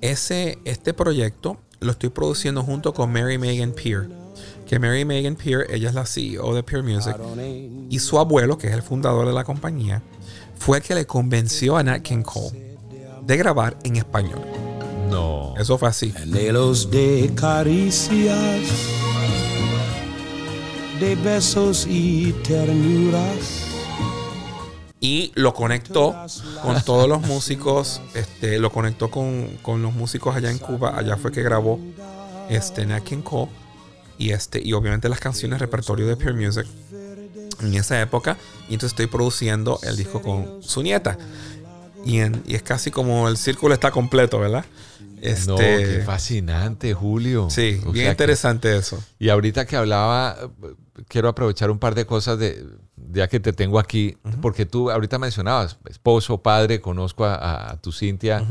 Ese, 0.00 0.58
este 0.64 0.94
proyecto 0.94 1.58
lo 1.80 1.92
estoy 1.92 2.08
produciendo 2.10 2.62
junto 2.62 2.94
con 2.94 3.12
Mary 3.12 3.38
Megan 3.38 3.72
Peer. 3.72 4.08
Que 4.66 4.78
Mary 4.78 5.04
Megan 5.04 5.36
Peer, 5.36 5.66
ella 5.70 5.88
es 5.90 5.94
la 5.94 6.06
CEO 6.06 6.54
de 6.54 6.62
Pure 6.62 6.82
Music. 6.82 7.14
Y 7.90 7.98
su 8.00 8.18
abuelo, 8.18 8.58
que 8.58 8.66
es 8.68 8.72
el 8.74 8.82
fundador 8.82 9.26
de 9.26 9.32
la 9.32 9.44
compañía, 9.44 10.02
fue 10.58 10.78
el 10.78 10.82
que 10.82 10.94
le 10.94 11.06
convenció 11.06 11.76
a 11.76 11.82
Nat 11.82 12.02
King 12.02 12.22
Cole 12.22 12.65
de 13.26 13.36
grabar 13.36 13.76
en 13.82 13.96
español. 13.96 14.40
No. 15.10 15.54
Eso 15.56 15.76
fue 15.78 15.88
así. 15.88 16.14
Anhelos 16.16 16.90
de 16.90 17.32
caricias, 17.34 18.60
de 21.00 21.16
besos 21.16 21.86
y 21.88 22.32
ternuras. 22.44 23.64
Y 25.00 25.32
lo 25.34 25.54
conectó 25.54 26.14
con 26.62 26.82
todos 26.82 27.08
los 27.08 27.20
músicos. 27.22 28.00
Este, 28.14 28.58
lo 28.58 28.70
conectó 28.70 29.10
con, 29.10 29.58
con 29.62 29.82
los 29.82 29.92
músicos 29.92 30.34
allá 30.34 30.50
en 30.50 30.58
Cuba. 30.58 30.96
Allá 30.96 31.16
fue 31.16 31.32
que 31.32 31.42
grabó 31.42 31.78
este, 32.48 32.86
Nat 32.86 33.04
King 33.04 33.22
Cole. 33.22 33.50
Y, 34.18 34.30
este, 34.30 34.60
y 34.64 34.72
obviamente 34.72 35.08
las 35.08 35.20
canciones 35.20 35.60
repertorio 35.60 36.06
de 36.06 36.16
Pure 36.16 36.32
Music 36.32 36.66
en 37.60 37.74
esa 37.74 38.00
época. 38.00 38.36
Y 38.68 38.74
entonces 38.74 38.92
estoy 38.92 39.06
produciendo 39.06 39.78
el 39.82 39.96
disco 39.96 40.22
con 40.22 40.62
su 40.62 40.82
nieta. 40.82 41.18
Y, 42.06 42.20
en- 42.20 42.42
y 42.46 42.54
es 42.54 42.62
casi 42.62 42.90
como 42.90 43.28
el 43.28 43.36
círculo 43.36 43.74
está 43.74 43.90
completo, 43.90 44.38
¿verdad? 44.38 44.64
Este, 45.20 45.50
No, 45.50 45.56
qué 45.56 46.02
fascinante, 46.04 46.94
Julio. 46.94 47.48
Sí, 47.50 47.80
O 47.86 47.90
bien 47.92 48.06
que- 48.06 48.10
interesante 48.12 48.76
eso. 48.76 49.02
y 49.18 49.28
ahorita 49.30 49.64
que 49.66 49.76
hablaba, 49.76 50.36
quiero 51.08 51.28
aprovechar 51.28 51.70
un 51.70 51.78
par 51.78 51.94
de 51.94 52.06
cosas 52.06 52.38
de 52.38 52.64
ya 53.12 53.28
que 53.28 53.40
te 53.40 53.52
tengo 53.52 53.78
aquí, 53.78 54.16
porque 54.42 54.66
tú 54.66 54.90
ahorita 54.90 55.18
mencionabas, 55.18 55.78
esposo, 55.88 56.38
padre, 56.42 56.80
conozco 56.80 57.24
a, 57.24 57.34
a- 57.34 57.72
a 57.72 57.76
tu 57.80 57.92
Cintia, 57.92 58.44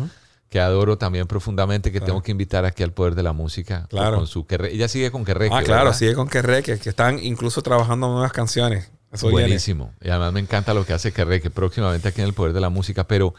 que 0.50 0.60
adoro 0.60 0.98
también 0.98 1.28
profundamente, 1.28 1.92
que 1.92 2.00
tengo 2.02 2.22
que 2.22 2.32
invitar 2.32 2.66
aquí 2.66 2.82
al 2.84 2.94
Poder 2.94 3.14
de 3.16 3.24
la 3.24 3.34
Música. 3.34 3.88
Claro. 3.90 4.18
Con 4.18 4.28
su 4.28 4.46
Querre- 4.48 4.72
Ella 4.72 4.88
sigue 4.88 5.12
con 5.12 5.24
Querreque, 5.26 5.54
Ah, 5.56 5.64
claro, 5.64 5.86
¿verdad? 5.86 5.98
sigue 6.00 6.14
con 6.14 6.28
Querreque, 6.30 6.80
que 6.80 6.90
están 6.90 7.20
incluso 7.24 7.62
trabajando 7.62 8.08
nuevas 8.08 8.32
canciones. 8.32 8.92
Buenísimo. 9.22 9.94
Y 10.02 10.10
además 10.10 10.34
me 10.34 10.40
encanta 10.40 10.74
lo 10.74 10.86
que 10.86 10.94
hace 10.94 11.12
Querreque 11.12 11.50
próximamente 11.50 12.08
aquí 12.08 12.22
en 12.22 12.28
el 12.28 12.34
Poder 12.34 12.54
de 12.54 12.62
la 12.62 12.70
Música. 12.70 13.08
Pero 13.08 13.34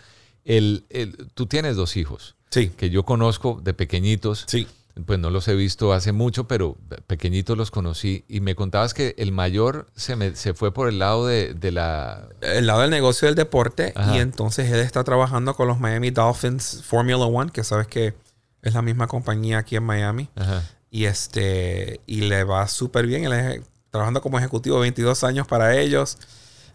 el, 0.44 0.84
el- 0.90 1.28
tú 1.34 1.46
tienes 1.46 1.76
dos 1.76 1.96
hijos. 1.96 2.36
Sí. 2.50 2.68
Que 2.70 2.90
yo 2.90 3.04
conozco 3.04 3.60
de 3.62 3.74
pequeñitos. 3.74 4.44
Sí. 4.46 4.66
Pues 5.04 5.18
no 5.18 5.28
los 5.28 5.46
he 5.48 5.54
visto 5.54 5.92
hace 5.92 6.12
mucho, 6.12 6.48
pero 6.48 6.74
pequeñitos 7.06 7.58
los 7.58 7.70
conocí. 7.70 8.24
Y 8.28 8.40
me 8.40 8.54
contabas 8.54 8.94
que 8.94 9.14
el 9.18 9.30
mayor 9.30 9.88
se, 9.94 10.16
me- 10.16 10.34
se 10.36 10.54
fue 10.54 10.72
por 10.72 10.88
el 10.88 10.98
lado 10.98 11.26
de, 11.26 11.52
de 11.52 11.70
la... 11.70 12.28
el 12.40 12.66
lado 12.66 12.80
del 12.80 12.90
negocio 12.90 13.26
del 13.26 13.34
deporte 13.34 13.92
Ajá. 13.94 14.16
y 14.16 14.20
entonces 14.20 14.70
él 14.72 14.80
está 14.80 15.04
trabajando 15.04 15.52
con 15.54 15.68
los 15.68 15.78
Miami 15.80 16.10
Dolphins 16.12 16.82
Formula 16.82 17.26
One, 17.26 17.50
que 17.52 17.62
sabes 17.62 17.86
que 17.88 18.14
es 18.62 18.72
la 18.72 18.80
misma 18.80 19.06
compañía 19.06 19.58
aquí 19.58 19.76
en 19.76 19.82
Miami. 19.84 20.30
Ajá. 20.34 20.62
Y 20.90 21.04
este 21.04 22.00
y 22.06 22.22
le 22.22 22.44
va 22.44 22.66
súper 22.66 23.06
bien. 23.06 23.24
Él 23.24 23.32
es 23.34 23.60
trabajando 23.90 24.20
como 24.22 24.38
ejecutivo 24.38 24.78
22 24.80 25.24
años 25.24 25.46
para 25.46 25.76
ellos. 25.76 26.18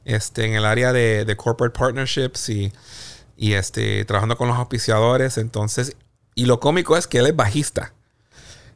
Este, 0.04 0.46
en 0.46 0.54
el 0.56 0.66
área 0.66 0.92
de, 0.94 1.26
de 1.26 1.38
corporate 1.38 1.78
partnerships 1.78 2.50
y, 2.50 2.74
y 3.38 3.54
este, 3.54 4.04
trabajando 4.06 4.36
con 4.38 4.48
los 4.48 4.58
auspiciadores. 4.58 5.38
Entonces, 5.38 5.96
y 6.36 6.46
lo 6.46 6.60
cómico 6.60 6.98
es 6.98 7.08
que 7.08 7.20
él 7.20 7.28
es 7.28 7.36
bajista. 7.36 7.94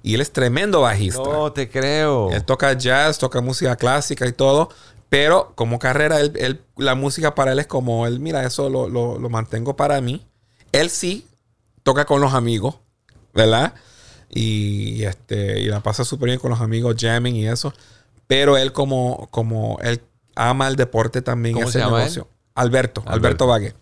Y 0.03 0.13
él 0.13 0.21
es 0.21 0.31
tremendo 0.31 0.81
bajista. 0.81 1.23
No 1.23 1.51
te 1.51 1.67
creo. 1.69 2.29
Él 2.31 2.43
toca 2.43 2.73
jazz, 2.73 3.17
toca 3.17 3.41
música 3.41 3.75
clásica 3.75 4.27
y 4.27 4.33
todo. 4.33 4.69
Pero 5.09 5.53
como 5.55 5.79
carrera, 5.79 6.19
él- 6.19 6.33
él- 6.35 6.61
la 6.77 6.93
música 6.93 7.33
para 7.33 7.53
él 7.53 7.59
es 7.59 7.67
como 7.67 8.05
él, 8.05 8.19
mira, 8.19 8.43
eso 8.43 8.69
lo, 8.69 8.87
lo- 8.87 9.17
lo 9.17 9.29
mantengo 9.29 9.75
para 9.75 9.99
mí. 10.01 10.25
Él 10.71 10.89
sí 10.91 11.25
toca 11.83 12.05
con 12.05 12.21
los 12.21 12.33
amigos, 12.33 12.75
¿verdad? 13.33 13.73
Y, 14.29 15.03
este, 15.03 15.59
y 15.61 15.65
la 15.67 15.81
pasa 15.81 16.03
súper 16.03 16.27
bien 16.27 16.39
con 16.39 16.49
los 16.51 16.61
amigos, 16.61 16.95
jamming 16.99 17.35
y 17.35 17.47
eso. 17.47 17.73
Pero 18.27 18.57
él 18.57 18.71
como, 18.71 19.27
como 19.31 19.77
él 19.81 20.01
ama 20.35 20.67
el 20.67 20.75
deporte 20.75 21.21
también. 21.21 21.53
¿Cómo 21.55 21.65
ese 21.69 21.79
se 21.79 21.85
llama 21.85 21.99
negocio. 21.99 22.23
él? 22.29 22.37
Alberto, 22.55 23.01
Alberto. 23.01 23.13
Alberto 23.13 23.47
Vague. 23.47 23.73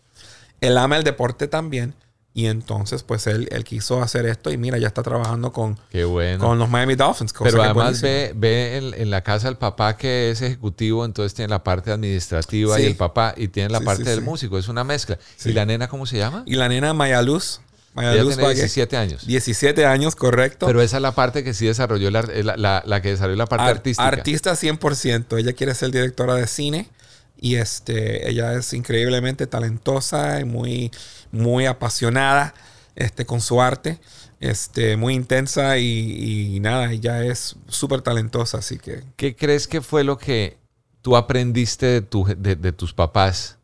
Él 0.62 0.78
ama 0.78 0.98
el 0.98 1.04
deporte 1.04 1.48
también. 1.48 1.96
Y 2.36 2.48
entonces, 2.48 3.04
pues 3.04 3.28
él, 3.28 3.48
él 3.52 3.64
quiso 3.64 4.02
hacer 4.02 4.26
esto 4.26 4.50
y 4.52 4.58
mira, 4.58 4.80
ya 4.80 4.88
está 4.88 5.04
trabajando 5.04 5.54
con, 5.54 5.78
Qué 5.92 6.04
bueno. 6.04 6.44
con 6.44 6.58
los 6.58 6.68
Miami 6.68 6.96
Dolphins. 6.96 7.32
cosa 7.32 7.48
Pero 7.52 7.62
además 7.62 8.02
ve, 8.02 8.34
ve 8.36 8.78
en, 8.78 8.94
en 8.96 9.12
la 9.12 9.22
casa 9.22 9.48
del 9.50 9.58
papá 9.58 9.98
que 9.98 10.32
es 10.32 10.42
ejecutivo, 10.42 11.06
entonces 11.06 11.36
tiene 11.36 11.50
la 11.50 11.64
parte 11.64 11.92
administrativa 11.92 12.82
y 12.82 12.86
el 12.86 12.96
papá 12.96 13.36
y 13.38 13.50
tiene 13.50 13.70
la 13.70 13.78
Sí, 13.80 13.86
parte 13.86 14.04
sí, 14.04 14.10
del 14.10 14.22
músico. 14.24 14.58
Es 14.58 14.68
una 14.68 14.84
mezcla. 14.84 15.20
¿Y 15.46 15.52
la 15.52 15.68
nena 15.68 15.88
cómo 15.88 16.08
se 16.08 16.18
llama? 16.18 16.42
Y 16.48 16.56
la 16.56 16.68
nena 16.70 16.92
Maya 16.96 17.22
Maya 17.94 18.14
Ella 18.14 18.24
Luz 18.24 18.34
tiene 18.36 18.44
Vague, 18.44 18.56
17 18.56 18.98
años. 18.98 19.28
17 19.28 19.86
años, 19.86 20.16
correcto. 20.16 20.66
Pero 20.66 20.82
esa 20.82 20.98
es 20.98 21.02
la 21.04 21.14
parte 21.14 21.44
que 21.44 21.54
sí 21.54 21.66
desarrolló 21.68 22.10
la, 22.12 22.24
la, 22.24 22.58
la- 22.58 22.84
la 22.86 23.02
que 23.02 23.10
desarrolló 23.10 23.38
la 23.38 23.46
parte 23.46 23.66
Ar- 23.66 23.72
artística. 23.78 24.08
Artista 24.08 24.54
100%. 24.54 25.38
Ella 25.38 25.54
quiere 25.54 25.76
ser 25.76 25.92
directora 25.92 26.36
de 26.36 26.48
cine. 26.48 26.90
Y 27.38 27.56
este, 27.56 28.30
ella 28.30 28.54
es 28.54 28.74
increíblemente 28.74 29.48
talentosa 29.48 30.40
y 30.40 30.46
muy, 30.46 30.92
muy 31.32 31.66
apasionada 31.66 32.54
este, 32.96 33.26
con 33.26 33.42
su 33.42 33.62
arte. 33.62 34.00
Este, 34.40 34.98
muy 34.98 35.14
intensa 35.14 35.78
y, 35.78 36.56
y 36.56 36.60
nada, 36.60 36.92
ella 36.92 37.24
es 37.24 37.56
súper 37.68 38.02
talentosa. 38.02 38.58
Así 38.58 38.78
que 38.80 39.04
¿Qué 39.18 39.36
crees 39.36 39.68
que 39.68 39.82
fue 39.82 40.04
lo 40.04 40.18
que 40.18 40.58
tú 41.02 41.16
aprendiste 41.16 41.86
de, 41.86 42.02
tu- 42.02 42.26
de- 42.38 42.56
de 42.56 42.72
tus 42.72 42.94
papás 42.94 43.58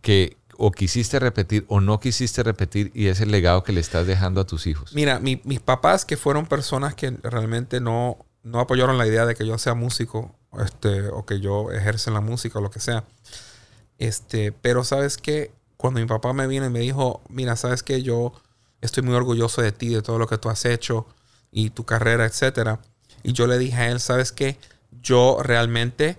que 0.00 0.36
o 0.60 0.72
quisiste 0.72 1.18
repetir 1.20 1.64
o 1.68 1.80
no 1.80 2.00
quisiste 2.00 2.42
repetir 2.42 2.90
y 2.94 3.06
es 3.06 3.20
el 3.20 3.30
legado 3.30 3.62
que 3.62 3.72
le 3.72 3.80
estás 3.80 4.06
dejando 4.06 4.40
a 4.40 4.44
tus 4.46 4.66
hijos? 4.66 4.92
Mira, 4.94 5.20
mi- 5.20 5.40
mis 5.44 5.60
papás 5.60 6.04
que 6.04 6.16
fueron 6.16 6.46
personas 6.46 6.94
que 6.94 7.10
realmente 7.22 7.80
no, 7.80 8.18
no 8.42 8.58
apoyaron 8.60 8.98
la 8.98 9.06
idea 9.06 9.24
de 9.24 9.34
que 9.36 9.46
yo 9.46 9.56
sea 9.56 9.74
músico 9.74 10.34
este, 10.60 11.08
o 11.08 11.24
que 11.24 11.38
yo 11.40 11.70
ejerce 11.70 12.10
la 12.10 12.20
música 12.20 12.58
o 12.58 12.62
lo 12.62 12.70
que 12.70 12.80
sea. 12.80 13.04
Este, 13.98 14.52
pero 14.52 14.84
sabes 14.84 15.16
que 15.16 15.52
cuando 15.76 16.00
mi 16.00 16.06
papá 16.06 16.32
me 16.32 16.46
vino 16.46 16.66
y 16.66 16.70
me 16.70 16.80
dijo, 16.80 17.22
mira, 17.28 17.56
sabes 17.56 17.82
que 17.82 18.02
yo 18.02 18.32
estoy 18.80 19.02
muy 19.02 19.14
orgulloso 19.14 19.62
de 19.62 19.72
ti, 19.72 19.88
de 19.88 20.02
todo 20.02 20.18
lo 20.18 20.26
que 20.26 20.38
tú 20.38 20.48
has 20.50 20.64
hecho 20.64 21.06
y 21.52 21.70
tu 21.70 21.84
carrera, 21.84 22.26
etcétera. 22.26 22.80
Y 23.22 23.32
yo 23.32 23.46
le 23.46 23.58
dije 23.58 23.76
a 23.76 23.88
él, 23.90 24.00
sabes 24.00 24.32
que 24.32 24.58
yo 25.02 25.38
realmente 25.42 26.16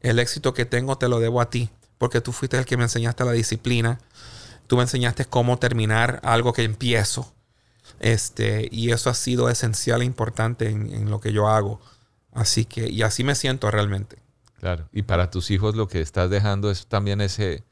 el 0.00 0.18
éxito 0.18 0.54
que 0.54 0.64
tengo 0.64 0.96
te 0.98 1.08
lo 1.08 1.20
debo 1.20 1.40
a 1.40 1.50
ti, 1.50 1.70
porque 1.98 2.20
tú 2.20 2.32
fuiste 2.32 2.56
el 2.58 2.64
que 2.64 2.76
me 2.76 2.84
enseñaste 2.84 3.24
la 3.24 3.32
disciplina, 3.32 3.98
tú 4.66 4.76
me 4.76 4.82
enseñaste 4.82 5.24
cómo 5.24 5.58
terminar 5.58 6.20
algo 6.22 6.52
que 6.52 6.62
empiezo. 6.62 7.32
Este, 8.00 8.68
y 8.70 8.92
eso 8.92 9.10
ha 9.10 9.14
sido 9.14 9.48
esencial 9.48 10.02
e 10.02 10.04
importante 10.04 10.68
en, 10.68 10.92
en 10.92 11.10
lo 11.10 11.20
que 11.20 11.32
yo 11.32 11.48
hago. 11.48 11.80
Así 12.32 12.64
que, 12.64 12.88
y 12.88 13.02
así 13.02 13.24
me 13.24 13.34
siento 13.34 13.70
realmente. 13.70 14.18
Claro. 14.60 14.88
Y 14.92 15.02
para 15.02 15.30
tus 15.30 15.50
hijos 15.50 15.74
lo 15.74 15.88
que 15.88 16.00
estás 16.00 16.30
dejando 16.30 16.70
es 16.70 16.86
también 16.86 17.20
ese, 17.20 17.64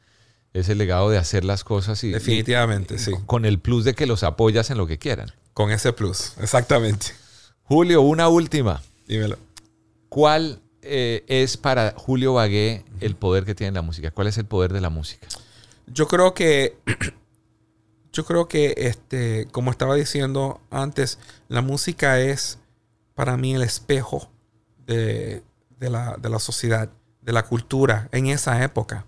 ese 0.52 0.74
legado 0.74 1.10
de 1.10 1.18
hacer 1.18 1.44
las 1.44 1.62
cosas 1.64 2.02
y, 2.04 2.10
Definitivamente, 2.10 2.94
y- 2.94 2.98
sí. 2.98 3.12
con 3.26 3.44
el 3.44 3.58
plus 3.60 3.84
de 3.84 3.94
que 3.94 4.06
los 4.06 4.22
apoyas 4.22 4.70
en 4.70 4.78
lo 4.78 4.86
que 4.86 4.98
quieran. 4.98 5.32
Con 5.52 5.70
ese 5.70 5.92
plus, 5.92 6.32
exactamente. 6.40 7.06
Julio, 7.64 8.02
una 8.02 8.28
última. 8.28 8.82
Dímelo. 9.06 9.38
¿Cuál 10.08 10.60
eh, 10.86 11.24
es 11.28 11.56
para 11.56 11.94
Julio 11.96 12.34
Bagué 12.34 12.84
el 13.00 13.16
poder 13.16 13.44
que 13.44 13.54
tiene 13.54 13.72
la 13.72 13.82
música? 13.82 14.10
¿Cuál 14.10 14.28
es 14.28 14.38
el 14.38 14.46
poder 14.46 14.72
de 14.72 14.80
la 14.80 14.90
música? 14.90 15.26
Yo 15.86 16.08
creo 16.08 16.34
que, 16.34 16.76
yo 18.12 18.24
creo 18.24 18.48
que, 18.48 18.74
este, 18.76 19.48
como 19.52 19.70
estaba 19.70 19.94
diciendo 19.94 20.60
antes, 20.70 21.18
la 21.48 21.62
música 21.62 22.20
es 22.20 22.58
para 23.14 23.36
mí 23.36 23.54
el 23.54 23.62
espejo 23.62 24.30
de, 24.86 25.42
de 25.78 25.90
la, 25.90 26.16
de 26.20 26.28
la 26.28 26.38
sociedad, 26.38 26.90
de 27.22 27.32
la 27.32 27.44
cultura 27.44 28.08
en 28.12 28.26
esa 28.26 28.62
época. 28.62 29.06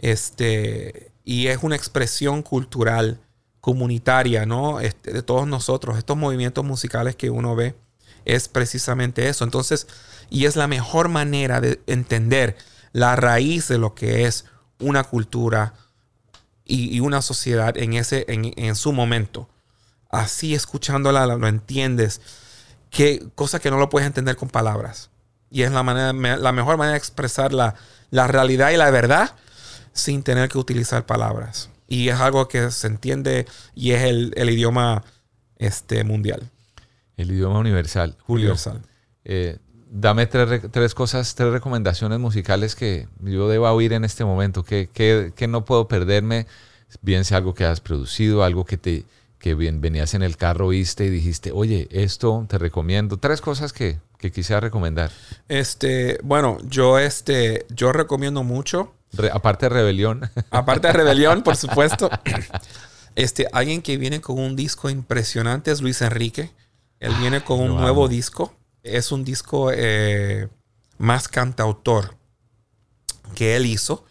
Este, 0.00 1.12
y 1.24 1.48
es 1.48 1.62
una 1.62 1.76
expresión 1.76 2.42
cultural, 2.42 3.20
comunitaria, 3.60 4.46
¿no? 4.46 4.80
Este, 4.80 5.12
de 5.12 5.22
todos 5.22 5.46
nosotros. 5.46 5.98
Estos 5.98 6.16
movimientos 6.16 6.64
musicales 6.64 7.16
que 7.16 7.30
uno 7.30 7.54
ve 7.54 7.74
es 8.24 8.48
precisamente 8.48 9.28
eso. 9.28 9.44
Entonces, 9.44 9.86
y 10.30 10.46
es 10.46 10.56
la 10.56 10.66
mejor 10.66 11.08
manera 11.08 11.60
de 11.60 11.80
entender 11.86 12.56
la 12.92 13.16
raíz 13.16 13.68
de 13.68 13.78
lo 13.78 13.94
que 13.94 14.26
es 14.26 14.44
una 14.78 15.04
cultura 15.04 15.74
y, 16.64 17.00
una 17.00 17.22
sociedad 17.22 17.76
en, 17.78 17.94
ese, 17.94 18.26
en, 18.28 18.76
su 18.76 18.92
momento. 18.92 19.48
Así 20.10 20.54
escuchándola 20.54 21.26
lo 21.26 21.48
entiendes. 21.48 22.20
Que, 22.90 23.26
cosa 23.34 23.58
que 23.58 23.70
no 23.70 23.78
lo 23.78 23.88
puedes 23.88 24.06
entender 24.06 24.36
con 24.36 24.48
palabras. 24.50 25.10
Y 25.50 25.62
es 25.62 25.72
la, 25.72 25.82
manera, 25.82 26.12
la 26.36 26.52
mejor 26.52 26.76
manera 26.76 26.92
de 26.92 26.98
expresar 26.98 27.54
la, 27.54 27.74
la 28.10 28.26
realidad 28.26 28.70
y 28.70 28.76
la 28.76 28.90
verdad 28.90 29.34
sin 29.92 30.22
tener 30.22 30.48
que 30.48 30.58
utilizar 30.58 31.06
palabras. 31.06 31.70
Y 31.86 32.08
es 32.08 32.20
algo 32.20 32.48
que 32.48 32.70
se 32.70 32.86
entiende 32.86 33.46
y 33.74 33.92
es 33.92 34.02
el, 34.02 34.50
idioma 34.50 35.02
este, 35.56 36.04
mundial. 36.04 36.50
El 37.16 37.30
idioma 37.30 37.58
universal. 37.58 38.16
Julio, 38.20 38.46
universal. 38.46 38.82
Eh, 39.24 39.58
dame 39.90 40.26
tres, 40.26 40.94
cosas, 40.94 41.34
tres 41.34 41.52
recomendaciones 41.52 42.18
musicales 42.18 42.74
que 42.74 43.08
yo 43.20 43.48
deba 43.48 43.72
oír 43.72 43.92
en 43.92 44.04
este 44.04 44.24
momento, 44.24 44.62
que, 44.64 44.88
que, 44.92 45.48
no 45.48 45.64
puedo 45.64 45.88
perderme, 45.88 46.46
bien 47.00 47.24
sea 47.24 47.38
algo 47.38 47.54
que 47.54 47.64
has 47.64 47.80
producido, 47.80 48.44
algo 48.44 48.64
que 48.64 48.76
te 48.76 49.04
que 49.38 49.54
bien, 49.54 49.80
venías 49.80 50.14
en 50.14 50.24
el 50.24 50.36
carro, 50.36 50.68
viste 50.68 51.04
y 51.04 51.10
dijiste, 51.10 51.52
oye, 51.52 51.86
esto 51.92 52.44
te 52.48 52.58
recomiendo. 52.58 53.18
Tres 53.18 53.40
cosas 53.40 53.72
que, 53.72 54.00
que 54.18 54.32
quisiera 54.32 54.58
recomendar. 54.58 55.12
Este, 55.48 56.18
bueno, 56.24 56.58
yo 56.64 56.98
este, 56.98 57.64
yo 57.68 57.92
recomiendo 57.92 58.42
mucho. 58.42 58.94
aparte 59.32 59.66
de 59.66 59.70
Rebelión. 59.70 60.28
Aparte 60.50 60.88
de 60.88 60.92
Rebelión, 60.92 61.44
por 61.44 61.54
supuesto. 61.54 62.10
Este, 63.14 63.46
alguien 63.52 63.80
que 63.80 63.96
viene 63.96 64.20
con 64.20 64.40
un 64.40 64.56
disco 64.56 64.90
impresionante 64.90 65.70
es 65.70 65.80
Luis 65.82 66.02
Enrique. 66.02 66.50
Él 66.98 67.14
viene 67.20 67.40
con 67.42 67.60
un 67.60 67.76
nuevo 67.76 68.08
disco 68.08 68.57
es 68.82 69.12
un 69.12 69.24
disco 69.24 69.70
eh, 69.72 70.48
más 70.98 71.28
cantautor 71.28 72.14
que 73.34 73.56
él 73.56 73.66
hizo. 73.66 74.04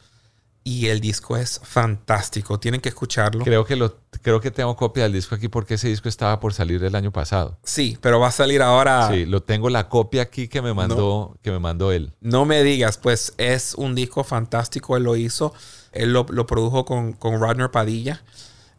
Y 0.63 0.87
el 0.87 0.99
disco 0.99 1.37
es 1.37 1.61
fantástico. 1.63 2.59
Tienen 2.59 2.81
que 2.81 2.89
escucharlo. 2.89 3.45
Creo 3.45 3.63
que, 3.63 3.77
lo, 3.77 4.01
creo 4.21 4.41
que 4.41 4.51
tengo 4.51 4.75
copia 4.75 5.03
del 5.03 5.13
disco 5.13 5.33
aquí 5.33 5.47
porque 5.47 5.75
ese 5.75 5.87
disco 5.87 6.09
estaba 6.09 6.41
por 6.41 6.53
salir 6.53 6.83
el 6.83 6.93
año 6.93 7.09
pasado. 7.09 7.57
Sí, 7.63 7.97
pero 8.01 8.19
va 8.19 8.27
a 8.27 8.31
salir 8.31 8.61
ahora. 8.61 9.07
Sí, 9.09 9.25
lo 9.25 9.41
tengo 9.41 9.69
la 9.69 9.87
copia 9.87 10.23
aquí 10.23 10.49
que 10.49 10.61
me 10.61 10.73
mandó, 10.73 11.37
que 11.41 11.51
me 11.51 11.59
mandó 11.59 11.93
él. 11.93 12.11
No 12.19 12.43
me 12.43 12.63
digas, 12.63 12.97
pues 12.97 13.33
es 13.37 13.75
un 13.75 13.95
disco 13.95 14.25
fantástico. 14.25 14.97
Él 14.97 15.03
lo 15.03 15.15
hizo. 15.15 15.53
Él 15.93 16.11
lo, 16.11 16.25
produjo 16.25 16.83
con, 16.83 17.13
con 17.13 17.39
Rodner 17.39 17.71
Padilla, 17.71 18.21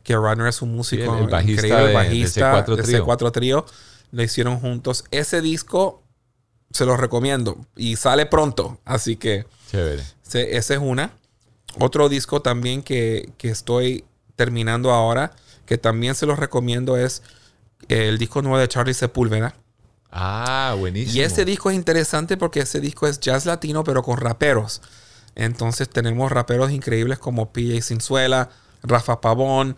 que 0.03 0.15
Rodner 0.15 0.49
es 0.49 0.61
un 0.61 0.77
músico 0.77 1.17
el, 1.17 1.29
bajista 1.29 1.67
increíble, 1.67 1.95
bajista 1.95 2.63
de, 2.63 3.01
C4 3.01 3.33
Trío 3.33 3.65
lo 4.11 4.23
hicieron 4.23 4.59
juntos. 4.59 5.05
Ese 5.11 5.41
disco 5.41 6.03
se 6.71 6.85
los 6.85 6.99
recomiendo 6.99 7.59
y 7.77 7.97
sale 7.97 8.27
pronto, 8.27 8.79
así 8.85 9.17
que 9.17 9.47
Chévere. 9.71 10.03
ese 10.25 10.75
es 10.75 10.81
una. 10.81 11.13
Otro 11.79 12.09
disco 12.09 12.43
también 12.43 12.83
que, 12.83 13.33
estoy 13.41 14.05
terminando 14.37 14.93
ahora, 14.93 15.33
que 15.67 15.79
también 15.79 16.15
se 16.15 16.27
los 16.27 16.39
recomiendo, 16.39 16.97
es 16.97 17.23
el 17.89 18.19
disco 18.19 18.43
nuevo 18.43 18.59
de 18.59 18.69
Charlie 18.69 18.95
Sepúlveda. 18.95 19.55
Ah, 20.11 20.75
buenísimo. 20.79 21.19
Y 21.19 21.21
ese 21.23 21.45
disco 21.45 21.71
es 21.71 21.77
interesante 21.77 22.37
porque 22.37 22.61
ese 22.61 22.81
disco 22.81 23.07
es 23.07 23.21
jazz 23.21 23.47
latino, 23.47 23.85
pero 23.85 24.03
con 24.03 24.17
raperos. 24.17 24.81
Entonces 25.35 25.89
tenemos 25.89 26.33
raperos 26.33 26.71
increíbles 26.73 27.19
como 27.19 27.53
PJ 27.53 27.83
Sinzuela, 27.83 28.51
Rafa 28.83 29.21
Pavón, 29.21 29.77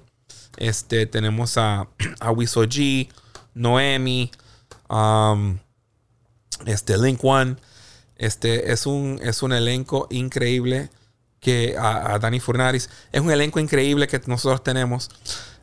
este, 0.56 1.06
tenemos 1.06 1.58
a, 1.58 1.88
a 2.20 2.30
Wiso 2.30 2.64
G, 2.64 3.08
Noemi, 3.54 4.30
um, 4.88 5.58
este 6.66 6.98
Link 6.98 7.20
One. 7.22 7.56
Este 8.16 8.72
es 8.72 8.86
un, 8.86 9.18
es 9.22 9.42
un 9.42 9.52
elenco 9.52 10.06
increíble 10.10 10.90
que 11.40 11.76
a, 11.78 12.18
Dani 12.18 12.38
Furnaris. 12.38 12.90
Es 13.12 13.20
un 13.20 13.30
elenco 13.30 13.60
increíble 13.60 14.06
que 14.06 14.20
nosotros 14.26 14.62
tenemos 14.62 15.08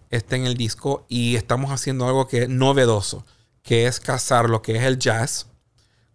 este 0.10 0.36
en 0.36 0.46
el 0.46 0.56
disco 0.56 1.06
y 1.08 1.36
estamos 1.36 1.72
haciendo 1.72 2.08
algo 2.08 2.28
que 2.28 2.44
es 2.44 2.50
novedoso, 2.50 3.26
que 3.62 3.88
es 3.88 4.00
casar 4.00 4.50
lo 4.50 4.62
que 4.62 4.78
es 4.78 4.84
el 4.84 4.98
jazz 4.98 5.48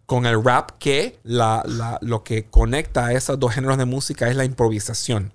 con 0.05 0.25
el 0.25 0.43
rap, 0.43 0.71
que 0.79 1.19
la, 1.23 1.63
lo 2.01 2.23
que 2.23 2.45
conecta 2.45 3.05
a 3.07 3.13
esos 3.13 3.39
dos 3.39 3.53
géneros 3.53 3.77
de 3.77 3.85
música 3.85 4.29
es 4.29 4.35
la 4.35 4.45
improvisación. 4.45 5.31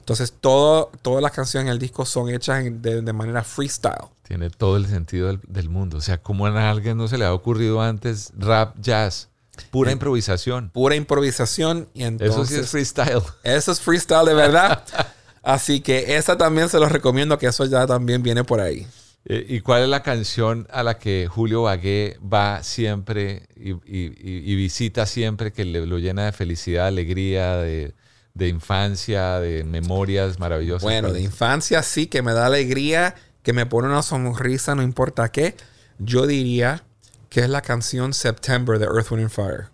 Entonces, 0.00 0.34
todo, 0.40 0.90
todas 1.02 1.22
las 1.22 1.32
canciones 1.32 1.68
en 1.68 1.72
el 1.72 1.78
disco 1.78 2.04
son 2.04 2.30
hechas 2.30 2.64
de, 2.64 3.12
manera 3.12 3.44
freestyle. 3.44 4.08
Tiene 4.26 4.50
todo 4.50 4.76
el 4.76 4.86
sentido 4.86 5.38
del, 5.46 5.68
mundo. 5.68 5.98
O 5.98 6.00
sea, 6.00 6.18
como 6.18 6.46
a 6.46 6.70
alguien 6.70 6.96
no 6.96 7.06
se 7.06 7.16
le 7.16 7.24
ha 7.24 7.32
ocurrido 7.32 7.80
antes 7.80 8.32
rap, 8.36 8.74
jazz? 8.80 9.28
Pura 9.70 9.90
eh, 9.90 9.92
improvisación. 9.92 10.70
Pura 10.70 10.96
improvisación. 10.96 11.88
Y 11.94 12.04
entonces, 12.04 12.34
eso 12.34 12.44
sí 12.44 12.54
es 12.56 12.68
freestyle. 12.68 13.22
Eso 13.44 13.72
es 13.72 13.80
freestyle 13.80 14.26
de 14.26 14.34
verdad. 14.34 14.84
Así 15.42 15.80
que 15.80 16.16
esa 16.16 16.36
también 16.36 16.68
se 16.68 16.78
los 16.78 16.90
recomiendo, 16.90 17.38
que 17.38 17.46
eso 17.46 17.64
ya 17.64 17.86
también 17.86 18.22
viene 18.22 18.44
por 18.44 18.60
ahí. 18.60 18.86
Eh, 19.26 19.44
¿Y 19.48 19.60
cuál 19.60 19.82
es 19.82 19.88
la 19.88 20.02
canción 20.02 20.66
a 20.70 20.82
la 20.82 20.98
que 20.98 21.28
Julio 21.30 21.62
Bagué 21.62 22.18
va 22.20 22.62
siempre 22.62 23.46
y, 23.54 24.54
visita 24.54 25.06
siempre, 25.06 25.52
que 25.52 25.64
le, 25.64 25.86
lo 25.86 25.98
llena 25.98 26.24
de 26.24 26.32
felicidad, 26.32 26.86
alegría, 26.86 27.56
de, 27.56 27.94
de 28.34 28.48
infancia, 28.48 29.40
de 29.40 29.64
memorias 29.64 30.38
maravillosas? 30.38 30.82
Bueno, 30.82 31.12
de 31.12 31.20
infancia 31.20 31.82
sí, 31.82 32.06
que 32.06 32.22
me 32.22 32.32
da 32.32 32.46
alegría, 32.46 33.14
que 33.42 33.52
me 33.52 33.66
pone 33.66 33.88
una 33.88 34.02
sonrisa, 34.02 34.74
no 34.74 34.82
importa 34.82 35.30
qué. 35.30 35.56
Yo 35.98 36.26
diría 36.26 36.84
que 37.28 37.40
es 37.40 37.48
la 37.48 37.62
canción 37.62 38.12
September 38.12 38.78
de 38.78 38.86
Earth, 38.86 39.10
Wind 39.10 39.24
and 39.24 39.30
Fire. 39.30 39.68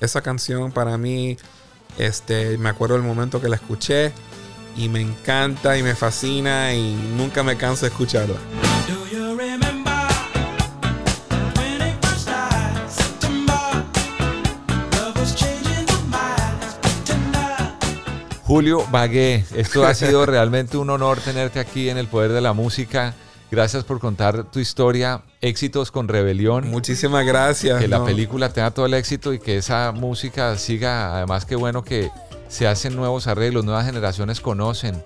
Esa 0.00 0.22
canción 0.22 0.72
para 0.72 0.98
mí, 0.98 1.36
este, 1.98 2.58
me 2.58 2.68
acuerdo 2.68 2.94
del 2.96 3.04
momento 3.04 3.40
que 3.40 3.48
la 3.48 3.56
escuché 3.56 4.12
y 4.76 4.88
me 4.88 5.00
encanta 5.00 5.78
y 5.78 5.82
me 5.82 5.94
fascina 5.94 6.74
y 6.74 6.94
nunca 7.16 7.42
me 7.42 7.56
canso 7.56 7.86
de 7.86 7.92
escucharla. 7.92 8.36
Julio 18.46 18.86
Bagué, 18.92 19.44
esto 19.56 19.84
ha 19.84 19.92
sido 19.92 20.24
realmente 20.26 20.76
un 20.76 20.88
honor 20.90 21.18
tenerte 21.18 21.58
aquí 21.58 21.88
en 21.88 21.98
el 21.98 22.06
Poder 22.06 22.30
de 22.30 22.40
la 22.40 22.52
Música. 22.52 23.12
Gracias 23.50 23.82
por 23.82 23.98
contar 23.98 24.44
tu 24.44 24.60
historia. 24.60 25.22
Éxitos 25.40 25.90
con 25.90 26.06
Rebelión. 26.06 26.68
Muchísimas 26.68 27.26
gracias. 27.26 27.80
Que 27.80 27.88
la 27.88 28.04
película 28.04 28.52
tenga 28.52 28.70
todo 28.70 28.86
el 28.86 28.94
éxito 28.94 29.32
y 29.32 29.40
que 29.40 29.56
esa 29.56 29.90
música 29.90 30.56
siga. 30.58 31.16
Además, 31.16 31.44
qué 31.44 31.56
bueno 31.56 31.82
que 31.82 32.08
se 32.46 32.68
hacen 32.68 32.94
nuevos 32.94 33.26
arreglos, 33.26 33.64
nuevas 33.64 33.84
generaciones 33.84 34.40
conocen 34.40 35.02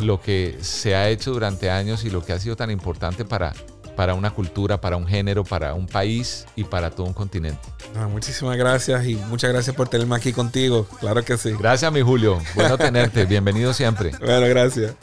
lo 0.00 0.20
que 0.20 0.56
se 0.60 0.94
ha 0.94 1.08
hecho 1.08 1.32
durante 1.32 1.70
años 1.70 2.04
y 2.04 2.10
lo 2.10 2.24
que 2.24 2.32
ha 2.32 2.38
sido 2.38 2.54
tan 2.54 2.70
importante 2.70 3.24
para 3.24 3.54
para 3.96 4.14
una 4.14 4.30
cultura, 4.30 4.80
para 4.80 4.96
un 4.96 5.06
género, 5.06 5.44
para 5.44 5.74
un 5.74 5.86
país 5.86 6.46
y 6.56 6.64
para 6.64 6.90
todo 6.90 7.06
un 7.06 7.12
continente. 7.12 7.60
Ah, 7.96 8.08
muchísimas 8.08 8.56
gracias 8.56 9.06
y 9.06 9.16
muchas 9.16 9.52
gracias 9.52 9.74
por 9.74 9.88
tenerme 9.88 10.16
aquí 10.16 10.32
contigo. 10.32 10.86
Claro 11.00 11.24
que 11.24 11.36
sí. 11.36 11.52
Gracias, 11.58 11.90
mi 11.92 12.02
Julio. 12.02 12.40
Bueno 12.54 12.78
tenerte. 12.78 13.24
Bienvenido 13.24 13.72
siempre. 13.72 14.12
Bueno, 14.20 14.46
gracias. 14.48 14.94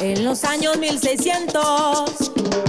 En 0.00 0.24
los 0.24 0.44
años 0.44 0.78
1600, 0.78 2.67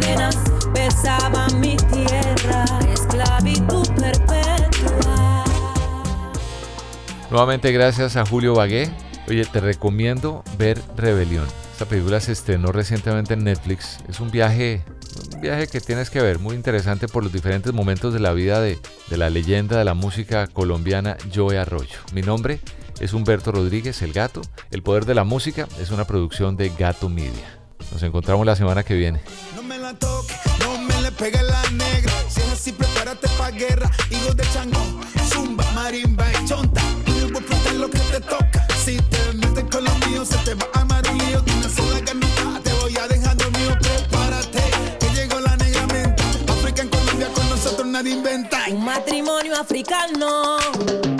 cadenas, 0.00 1.54
mi 1.54 1.76
tierra, 1.76 2.64
esclavitud 2.92 3.86
perpetua. 3.94 5.44
Nuevamente 7.30 7.72
gracias 7.72 8.16
a 8.16 8.26
Julio 8.26 8.54
Bagué 8.54 8.90
Oye, 9.28 9.44
te 9.44 9.60
recomiendo 9.60 10.42
ver 10.58 10.82
Rebelión. 10.96 11.46
Esta 11.72 11.84
película 11.84 12.18
se 12.20 12.32
estrenó 12.32 12.72
recientemente 12.72 13.34
en 13.34 13.44
Netflix. 13.44 13.98
Es 14.08 14.18
un 14.18 14.32
viaje, 14.32 14.82
un 15.34 15.40
viaje 15.40 15.68
que 15.68 15.80
tienes 15.80 16.10
que 16.10 16.20
ver, 16.20 16.40
muy 16.40 16.56
interesante 16.56 17.06
por 17.06 17.22
los 17.22 17.32
diferentes 17.32 17.72
momentos 17.72 18.12
de 18.12 18.18
la 18.18 18.32
vida 18.32 18.60
de, 18.60 18.76
de 19.08 19.16
la 19.16 19.30
leyenda 19.30 19.78
de 19.78 19.84
la 19.84 19.94
música 19.94 20.48
colombiana 20.48 21.16
Joe 21.32 21.58
Arroyo. 21.58 22.00
Mi 22.12 22.22
nombre 22.22 22.58
es 22.98 23.12
Humberto 23.12 23.52
Rodríguez, 23.52 24.02
El 24.02 24.12
Gato. 24.12 24.42
El 24.72 24.82
Poder 24.82 25.04
de 25.04 25.14
la 25.14 25.22
Música 25.22 25.68
es 25.80 25.92
una 25.92 26.06
producción 26.06 26.56
de 26.56 26.70
Gato 26.70 27.08
Media. 27.08 27.60
Nos 27.92 28.02
encontramos 28.02 28.44
la 28.44 28.56
semana 28.56 28.82
que 28.82 28.94
viene. 28.94 29.20
Toque, 29.94 30.34
no 30.60 30.78
me 30.78 31.02
le 31.02 31.10
pegue 31.12 31.42
la 31.42 31.62
negra. 31.70 32.12
Si 32.28 32.40
es 32.40 32.48
así, 32.48 32.72
prepárate 32.72 33.28
pa' 33.38 33.50
guerra. 33.50 33.90
Hijos 34.10 34.36
de 34.36 34.44
chango, 34.52 34.80
zumba, 35.28 35.64
marimba 35.72 36.24
y 36.32 36.44
chonta. 36.46 36.80
Voy 37.06 37.20
a 37.20 37.72
lo 37.74 37.90
que 37.90 37.98
te 37.98 38.20
toca. 38.20 38.66
Si 38.84 38.96
te 38.96 39.32
metes 39.34 39.64
con 39.64 39.84
los 39.84 40.06
míos, 40.06 40.28
se 40.28 40.36
te 40.38 40.54
va 40.54 40.66
a 40.74 40.80
amar 40.80 41.02
un 41.10 41.18
lío. 41.18 41.42
Una 41.56 41.68
sola 41.68 42.00
ganita, 42.00 42.60
te 42.62 42.72
voy 42.74 42.96
a 42.96 43.08
dejar 43.08 43.36
dormido. 43.36 43.76
Prepárate, 43.78 44.62
que 45.00 45.08
llegó 45.14 45.40
la 45.40 45.56
negra 45.56 45.86
menta. 45.88 46.24
África 46.48 46.82
en 46.82 46.88
Colombia 46.88 47.28
con 47.34 47.48
nosotros 47.50 47.86
nadie 47.86 48.12
inventa. 48.12 48.64
Un 48.70 48.84
matrimonio 48.84 49.60
africano. 49.60 51.19